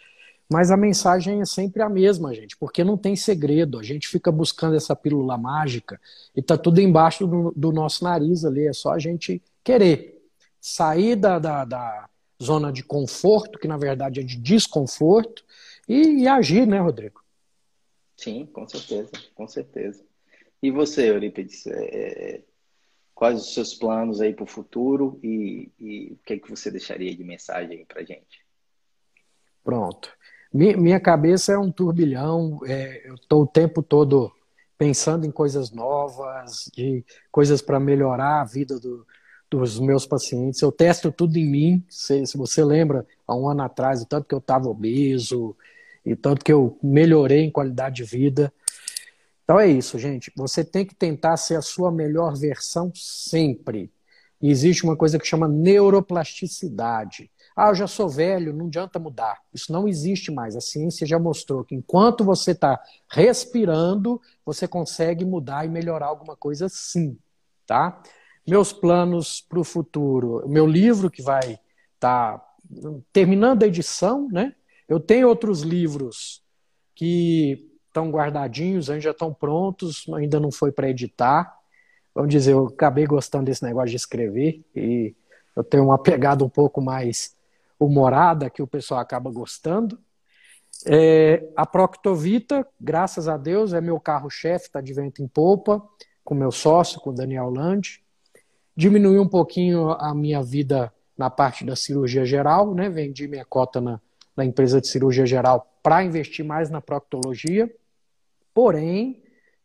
mas 0.53 0.70
a 0.70 0.76
mensagem 0.76 1.41
é 1.41 1.47
sempre 1.47 1.80
a 1.80 1.89
mesma, 1.89 2.34
gente, 2.34 2.59
porque 2.59 2.84
não 2.84 2.99
tem 2.99 3.16
segredo. 3.16 3.78
A 3.78 3.82
gente 3.82 4.07
fica 4.07 4.30
buscando 4.30 4.76
essa 4.76 4.95
pílula 4.95 5.39
mágica 5.39 5.99
e 6.37 6.43
tá 6.43 6.59
tudo 6.59 6.78
embaixo 6.78 7.26
do, 7.26 7.55
do 7.57 7.72
nosso 7.72 8.05
nariz 8.05 8.45
ali. 8.45 8.66
É 8.66 8.72
só 8.74 8.93
a 8.93 8.99
gente 8.99 9.43
querer 9.64 10.22
sair 10.61 11.16
da, 11.16 11.39
da, 11.39 11.64
da, 11.64 12.07
zona 12.43 12.70
de 12.70 12.82
conforto, 12.82 13.59
que 13.59 13.66
na 13.66 13.78
verdade 13.78 14.20
é 14.20 14.22
de 14.22 14.37
desconforto, 14.37 15.43
e, 15.89 16.24
e 16.24 16.28
agir, 16.28 16.66
né, 16.66 16.78
Rodrigo? 16.78 17.24
Sim, 18.17 18.47
com 18.47 18.67
certeza, 18.67 19.11
com 19.35 19.47
certeza. 19.47 20.05
E 20.62 20.71
você, 20.71 21.11
Eurípides, 21.11 21.67
é, 21.67 21.85
é 21.85 22.45
quais 23.14 23.41
os 23.41 23.55
seus 23.55 23.75
planos 23.75 24.21
aí 24.21 24.35
para 24.35 24.45
o 24.45 24.49
futuro 24.49 25.19
e, 25.23 25.71
e, 25.79 26.12
o 26.12 26.19
que, 26.25 26.35
é 26.35 26.39
que 26.39 26.51
você 26.51 26.71
deixaria 26.71 27.14
de 27.14 27.25
mensagem 27.25 27.85
para 27.85 28.05
gente? 28.05 28.45
Pronto. 29.64 30.11
Minha 30.53 31.01
cabeça 31.01 31.53
é 31.53 31.59
um 31.59 31.71
turbilhão, 31.71 32.61
é, 32.64 33.09
eu 33.09 33.17
estou 33.17 33.43
o 33.43 33.47
tempo 33.47 33.83
todo 33.83 34.33
pensando 34.79 35.27
em 35.27 35.31
coisas 35.31 35.71
novas, 35.71 36.71
de 36.75 37.05
coisas 37.31 37.61
para 37.61 37.81
melhorar 37.81 38.41
a 38.41 38.45
vida 38.45 38.79
do, 38.79 39.07
dos 39.51 39.79
meus 39.81 40.07
pacientes. 40.07 40.61
Eu 40.61 40.71
testo 40.71 41.11
tudo 41.11 41.37
em 41.37 41.47
mim. 41.47 41.85
Se, 41.89 42.25
se, 42.27 42.37
você 42.37 42.64
lembra, 42.64 43.07
há 43.27 43.35
um 43.35 43.49
ano 43.49 43.62
atrás, 43.62 44.03
o 44.03 44.07
tanto 44.07 44.29
que 44.29 44.35
eu 44.35 44.39
estava 44.39 44.69
obeso, 44.69 45.57
e 46.07 46.15
tanto 46.15 46.45
que 46.45 46.53
eu 46.53 46.79
melhorei 46.81 47.43
em 47.43 47.51
qualidade 47.51 47.97
de 47.97 48.05
vida. 48.05 48.53
Então 49.43 49.59
é 49.59 49.67
isso, 49.67 49.99
gente. 49.99 50.33
Você 50.37 50.65
tem 50.65 50.87
que 50.87 50.95
tentar 50.95 51.37
ser 51.37 51.57
a 51.57 51.63
sua 51.63 51.91
melhor 51.91 52.37
versão 52.37 52.93
sempre. 52.95 53.93
E 54.41 54.51
existe 54.51 54.85
uma 54.85 54.97
coisa 54.97 55.19
que 55.19 55.27
chama 55.27 55.49
neuroplasticidade. 55.49 57.31
Ah, 57.57 57.71
eu 57.71 57.75
já 57.75 57.87
sou 57.87 58.09
velho, 58.09 58.53
não 58.53 58.67
adianta 58.67 58.99
mudar. 58.99 59.41
Isso 59.53 59.73
não 59.73 59.89
existe 59.89 60.31
mais. 60.31 60.55
A 60.55 60.61
ciência 60.61 61.07
já 61.07 61.19
mostrou 61.19 61.65
que 61.65 61.75
enquanto 61.75 62.23
você 62.23 62.53
está 62.53 62.81
respirando, 63.11 64.21
você 64.45 64.69
consegue 64.69 65.25
mudar 65.25 65.65
e 65.65 65.69
melhorar 65.69 66.07
alguma 66.07 66.37
coisa 66.37 66.69
sim. 66.69 67.19
Tá? 67.67 68.01
Meus 68.47 68.73
planos 68.73 69.41
para 69.41 69.59
o 69.59 69.65
futuro. 69.65 70.47
Meu 70.47 70.67
livro 70.67 71.11
que 71.11 71.23
vai 71.23 71.59
estar 71.95 72.39
tá 72.39 72.57
terminando 73.13 73.63
a 73.63 73.67
edição, 73.67 74.29
né? 74.31 74.55
Eu 74.89 75.01
tenho 75.01 75.28
outros 75.28 75.62
livros 75.62 76.43
que 76.95 77.70
estão 77.87 78.11
guardadinhos, 78.11 78.91
ainda 78.91 79.11
estão 79.11 79.32
prontos, 79.32 80.05
ainda 80.14 80.39
não 80.39 80.53
foi 80.53 80.70
para 80.70 80.89
editar. 80.89 81.57
Vamos 82.14 82.30
dizer, 82.30 82.53
eu 82.53 82.66
acabei 82.66 83.07
gostando 83.07 83.45
desse 83.47 83.62
negócio 83.62 83.91
de 83.91 83.97
escrever 83.97 84.64
e 84.74 85.14
eu 85.55 85.64
tenho 85.64 85.84
uma 85.84 85.99
pegada 85.99 86.45
um 86.45 86.49
pouco 86.49 86.80
mais 86.80 87.34
humorada 87.78 88.51
que 88.51 88.62
o 88.62 88.66
pessoal 88.66 89.01
acaba 89.01 89.30
gostando. 89.30 89.99
É, 90.87 91.49
a 91.57 91.64
Proctovita, 91.64 92.66
graças 92.78 93.28
a 93.28 93.37
Deus, 93.37 93.72
é 93.72 93.80
meu 93.80 93.99
carro-chefe, 93.99 94.66
está 94.66 94.80
de 94.80 94.93
vento 94.93 95.22
em 95.22 95.28
polpa, 95.28 95.82
com 96.22 96.34
meu 96.34 96.53
sócio, 96.53 97.01
com 97.01 97.11
o 97.11 97.14
Daniel 97.14 97.51
Land. 97.51 98.03
Diminuiu 98.76 99.22
um 99.22 99.28
pouquinho 99.28 99.91
a 99.93 100.14
minha 100.14 100.43
vida 100.43 100.93
na 101.16 101.30
parte 101.30 101.64
da 101.64 101.74
cirurgia 101.74 102.26
geral, 102.26 102.74
né? 102.74 102.91
Vendi 102.91 103.26
minha 103.26 103.45
cota 103.45 103.80
na, 103.80 104.01
na 104.37 104.45
empresa 104.45 104.80
de 104.80 104.89
cirurgia 104.89 105.26
geral 105.26 105.72
para 105.82 106.05
investir 106.05 106.45
mais 106.45 106.68
na 106.68 106.80
proctologia. 106.80 107.72
Porém, 108.53 109.22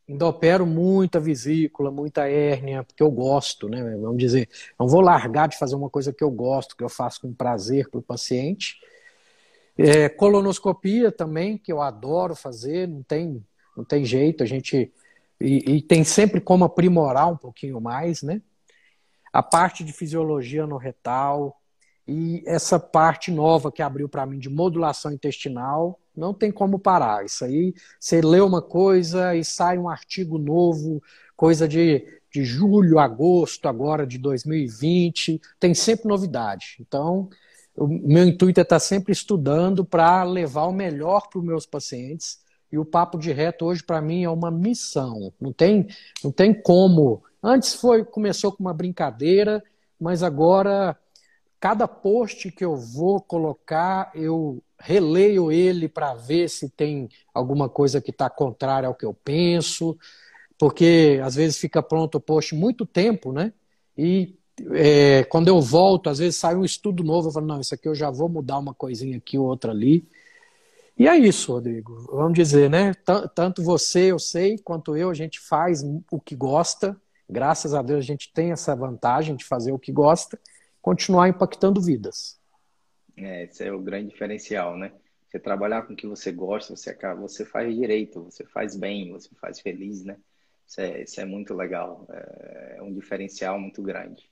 ainda 0.07 0.27
opero 0.27 0.65
muita 0.65 1.19
vesícula, 1.19 1.91
muita 1.91 2.29
hérnia, 2.29 2.83
porque 2.83 3.01
eu 3.01 3.11
gosto, 3.11 3.67
né? 3.69 3.81
Vamos 3.97 4.17
dizer, 4.17 4.49
não 4.79 4.87
vou 4.87 5.01
largar 5.01 5.47
de 5.47 5.57
fazer 5.57 5.75
uma 5.75 5.89
coisa 5.89 6.13
que 6.13 6.23
eu 6.23 6.31
gosto, 6.31 6.75
que 6.75 6.83
eu 6.83 6.89
faço 6.89 7.21
com 7.21 7.33
prazer 7.33 7.89
para 7.89 7.99
o 7.99 8.03
paciente. 8.03 8.79
É, 9.77 10.09
colonoscopia 10.09 11.11
também, 11.11 11.57
que 11.57 11.71
eu 11.71 11.81
adoro 11.81 12.35
fazer, 12.35 12.87
não 12.87 13.01
tem, 13.01 13.43
não 13.75 13.83
tem 13.83 14.05
jeito, 14.05 14.43
a 14.43 14.45
gente. 14.45 14.91
E, 15.39 15.75
e 15.77 15.81
tem 15.81 16.03
sempre 16.03 16.39
como 16.39 16.63
aprimorar 16.63 17.31
um 17.31 17.37
pouquinho 17.37 17.79
mais, 17.81 18.21
né? 18.21 18.41
A 19.33 19.41
parte 19.41 19.83
de 19.83 19.93
fisiologia 19.93 20.67
no 20.67 20.77
retal, 20.77 21.60
e 22.11 22.43
essa 22.45 22.77
parte 22.77 23.31
nova 23.31 23.71
que 23.71 23.81
abriu 23.81 24.09
para 24.09 24.25
mim 24.25 24.37
de 24.37 24.49
modulação 24.49 25.13
intestinal, 25.13 25.97
não 26.15 26.33
tem 26.33 26.51
como 26.51 26.77
parar. 26.77 27.23
Isso 27.23 27.45
aí, 27.45 27.73
você 27.97 28.19
lê 28.19 28.41
uma 28.41 28.61
coisa 28.61 29.33
e 29.33 29.45
sai 29.45 29.77
um 29.77 29.87
artigo 29.87 30.37
novo, 30.37 31.01
coisa 31.37 31.65
de, 31.69 32.05
de 32.29 32.43
julho, 32.43 32.99
agosto, 32.99 33.69
agora 33.69 34.05
de 34.05 34.17
2020, 34.17 35.39
tem 35.57 35.73
sempre 35.73 36.09
novidade. 36.09 36.75
Então, 36.81 37.29
o 37.77 37.87
meu 37.87 38.25
intuito 38.25 38.59
é 38.59 38.63
estar 38.63 38.79
sempre 38.79 39.13
estudando 39.13 39.85
para 39.85 40.23
levar 40.23 40.65
o 40.65 40.73
melhor 40.73 41.29
para 41.29 41.39
os 41.39 41.45
meus 41.45 41.65
pacientes. 41.65 42.41
E 42.69 42.77
o 42.77 42.85
papo 42.85 43.17
de 43.17 43.31
reto 43.31 43.65
hoje 43.65 43.81
para 43.81 44.01
mim 44.01 44.23
é 44.23 44.29
uma 44.29 44.51
missão. 44.51 45.31
Não 45.39 45.53
tem, 45.53 45.87
não 46.21 46.31
tem 46.31 46.53
como. 46.53 47.23
Antes 47.41 47.73
foi 47.73 48.03
começou 48.03 48.51
com 48.51 48.63
uma 48.63 48.73
brincadeira, 48.73 49.63
mas 49.97 50.23
agora 50.23 50.97
cada 51.61 51.87
post 51.87 52.51
que 52.51 52.65
eu 52.65 52.75
vou 52.75 53.21
colocar, 53.21 54.11
eu 54.15 54.63
releio 54.79 55.51
ele 55.51 55.87
para 55.87 56.15
ver 56.15 56.49
se 56.49 56.67
tem 56.67 57.07
alguma 57.31 57.69
coisa 57.69 58.01
que 58.01 58.09
está 58.09 58.27
contrária 58.31 58.87
ao 58.87 58.95
que 58.95 59.05
eu 59.05 59.13
penso, 59.13 59.95
porque 60.57 61.21
às 61.23 61.35
vezes 61.35 61.59
fica 61.59 61.83
pronto 61.83 62.15
o 62.15 62.19
post 62.19 62.55
muito 62.55 62.83
tempo, 62.83 63.31
né? 63.31 63.53
E 63.95 64.35
é, 64.71 65.23
quando 65.25 65.49
eu 65.49 65.61
volto, 65.61 66.09
às 66.09 66.17
vezes 66.17 66.37
sai 66.37 66.55
um 66.55 66.65
estudo 66.65 67.03
novo, 67.03 67.27
eu 67.27 67.31
falo, 67.31 67.45
não, 67.45 67.61
isso 67.61 67.75
aqui 67.75 67.87
eu 67.87 67.93
já 67.93 68.09
vou 68.09 68.27
mudar 68.27 68.57
uma 68.57 68.73
coisinha 68.73 69.17
aqui, 69.17 69.37
outra 69.37 69.71
ali. 69.71 70.09
E 70.97 71.07
é 71.07 71.15
isso, 71.15 71.53
Rodrigo. 71.53 72.07
Vamos 72.11 72.33
dizer, 72.33 72.71
né? 72.71 72.93
Tanto 73.35 73.63
você, 73.63 74.11
eu 74.11 74.17
sei, 74.17 74.57
quanto 74.57 74.97
eu, 74.97 75.11
a 75.11 75.13
gente 75.13 75.39
faz 75.39 75.83
o 76.11 76.19
que 76.19 76.35
gosta. 76.35 76.99
Graças 77.29 77.75
a 77.75 77.83
Deus 77.83 77.99
a 77.99 78.07
gente 78.07 78.33
tem 78.33 78.51
essa 78.51 78.75
vantagem 78.75 79.35
de 79.35 79.45
fazer 79.45 79.71
o 79.71 79.79
que 79.79 79.91
gosta 79.91 80.39
continuar 80.81 81.29
impactando 81.29 81.81
vidas. 81.81 82.39
É, 83.15 83.43
esse 83.43 83.63
é 83.63 83.71
o 83.71 83.79
grande 83.79 84.09
diferencial, 84.09 84.77
né? 84.77 84.91
Você 85.29 85.39
trabalhar 85.39 85.83
com 85.83 85.93
o 85.93 85.95
que 85.95 86.07
você 86.07 86.31
gosta, 86.31 86.75
você 86.75 86.89
acaba, 86.89 87.21
você 87.21 87.45
faz 87.45 87.73
direito, 87.73 88.23
você 88.23 88.43
faz 88.45 88.75
bem, 88.75 89.11
você 89.11 89.29
faz 89.35 89.59
feliz, 89.59 90.03
né? 90.03 90.17
Isso 90.67 90.81
é, 90.81 91.03
isso 91.03 91.21
é 91.21 91.25
muito 91.25 91.53
legal, 91.53 92.05
é, 92.09 92.75
é 92.77 92.81
um 92.81 92.93
diferencial 92.93 93.59
muito 93.59 93.81
grande. 93.81 94.29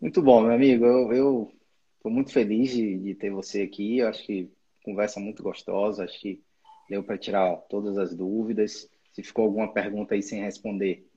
Muito 0.00 0.20
bom, 0.20 0.42
meu 0.42 0.52
amigo. 0.52 0.84
Eu 0.84 1.50
estou 1.96 2.10
muito 2.12 2.32
feliz 2.32 2.70
de, 2.70 2.98
de, 2.98 3.14
ter 3.14 3.30
você 3.30 3.62
aqui. 3.62 3.98
Eu 3.98 4.08
acho 4.08 4.24
que 4.24 4.50
conversa 4.82 5.18
muito 5.20 5.42
gostosa. 5.42 6.04
Acho 6.04 6.20
que 6.20 6.42
deu 6.88 7.02
para 7.02 7.16
tirar 7.16 7.56
todas 7.68 7.96
as 7.96 8.14
dúvidas. 8.14 8.88
Se 9.12 9.22
ficou 9.22 9.46
alguma 9.46 9.72
pergunta 9.72 10.14
aí 10.14 10.22
sem 10.22 10.42
responder, 10.42 11.08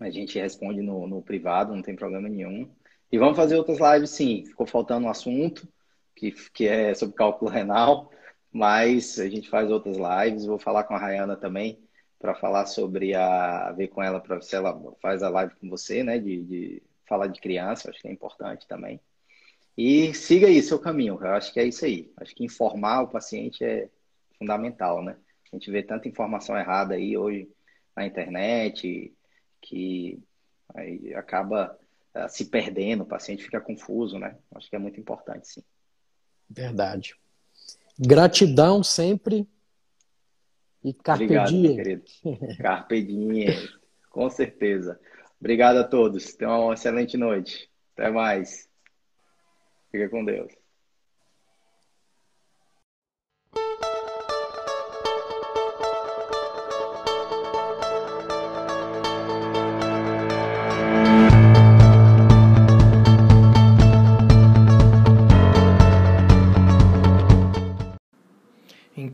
a 0.00 0.10
gente 0.10 0.38
responde 0.38 0.82
no, 0.82 1.06
no 1.06 1.22
privado, 1.22 1.74
não 1.74 1.82
tem 1.82 1.94
problema 1.94 2.28
nenhum. 2.28 2.68
E 3.12 3.18
vamos 3.18 3.36
fazer 3.36 3.56
outras 3.56 3.78
lives, 3.78 4.10
sim. 4.10 4.46
Ficou 4.46 4.66
faltando 4.66 5.06
um 5.06 5.10
assunto, 5.10 5.68
que, 6.16 6.32
que 6.50 6.66
é 6.66 6.94
sobre 6.94 7.14
cálculo 7.14 7.50
renal, 7.50 8.10
mas 8.50 9.18
a 9.18 9.28
gente 9.28 9.50
faz 9.50 9.70
outras 9.70 9.98
lives. 9.98 10.46
Vou 10.46 10.58
falar 10.58 10.84
com 10.84 10.94
a 10.94 10.98
Rayana 10.98 11.36
também 11.36 11.78
para 12.18 12.34
falar 12.34 12.64
sobre 12.64 13.14
a. 13.14 13.70
ver 13.72 13.88
com 13.88 14.02
ela 14.02 14.18
para 14.18 14.40
se 14.40 14.56
ela 14.56 14.80
faz 15.02 15.22
a 15.22 15.28
live 15.28 15.54
com 15.56 15.68
você, 15.68 16.02
né? 16.02 16.18
De, 16.18 16.42
de 16.42 16.82
falar 17.06 17.26
de 17.26 17.40
criança, 17.40 17.90
acho 17.90 18.00
que 18.00 18.08
é 18.08 18.12
importante 18.12 18.66
também. 18.66 18.98
E 19.76 20.14
siga 20.14 20.46
aí 20.46 20.62
seu 20.62 20.78
caminho, 20.78 21.18
eu 21.20 21.32
acho 21.32 21.52
que 21.52 21.60
é 21.60 21.64
isso 21.64 21.84
aí. 21.84 22.10
Acho 22.16 22.34
que 22.34 22.44
informar 22.44 23.02
o 23.02 23.08
paciente 23.08 23.62
é 23.62 23.90
fundamental, 24.38 25.02
né? 25.02 25.16
A 25.52 25.56
gente 25.56 25.70
vê 25.70 25.82
tanta 25.82 26.08
informação 26.08 26.56
errada 26.56 26.94
aí 26.94 27.16
hoje 27.16 27.50
na 27.94 28.06
internet 28.06 29.12
que 29.60 30.18
acaba 31.14 31.78
se 32.28 32.46
perdendo, 32.46 33.02
o 33.02 33.06
paciente 33.06 33.44
fica 33.44 33.60
confuso, 33.60 34.18
né? 34.18 34.36
Acho 34.54 34.68
que 34.68 34.76
é 34.76 34.78
muito 34.78 35.00
importante, 35.00 35.48
sim. 35.48 35.62
Verdade. 36.48 37.16
Gratidão 37.98 38.82
sempre 38.82 39.48
e 40.84 40.92
carpe 40.92 41.24
Obrigado, 41.24 41.48
diem. 41.48 41.76
querido. 41.76 42.04
Carpe 42.58 43.02
diem, 43.02 43.46
com 44.10 44.28
certeza. 44.28 45.00
Obrigado 45.40 45.76
a 45.78 45.84
todos. 45.84 46.34
Tenham 46.34 46.64
uma 46.64 46.74
excelente 46.74 47.16
noite. 47.16 47.70
Até 47.94 48.10
mais. 48.10 48.68
Fica 49.90 50.08
com 50.08 50.24
Deus. 50.24 50.52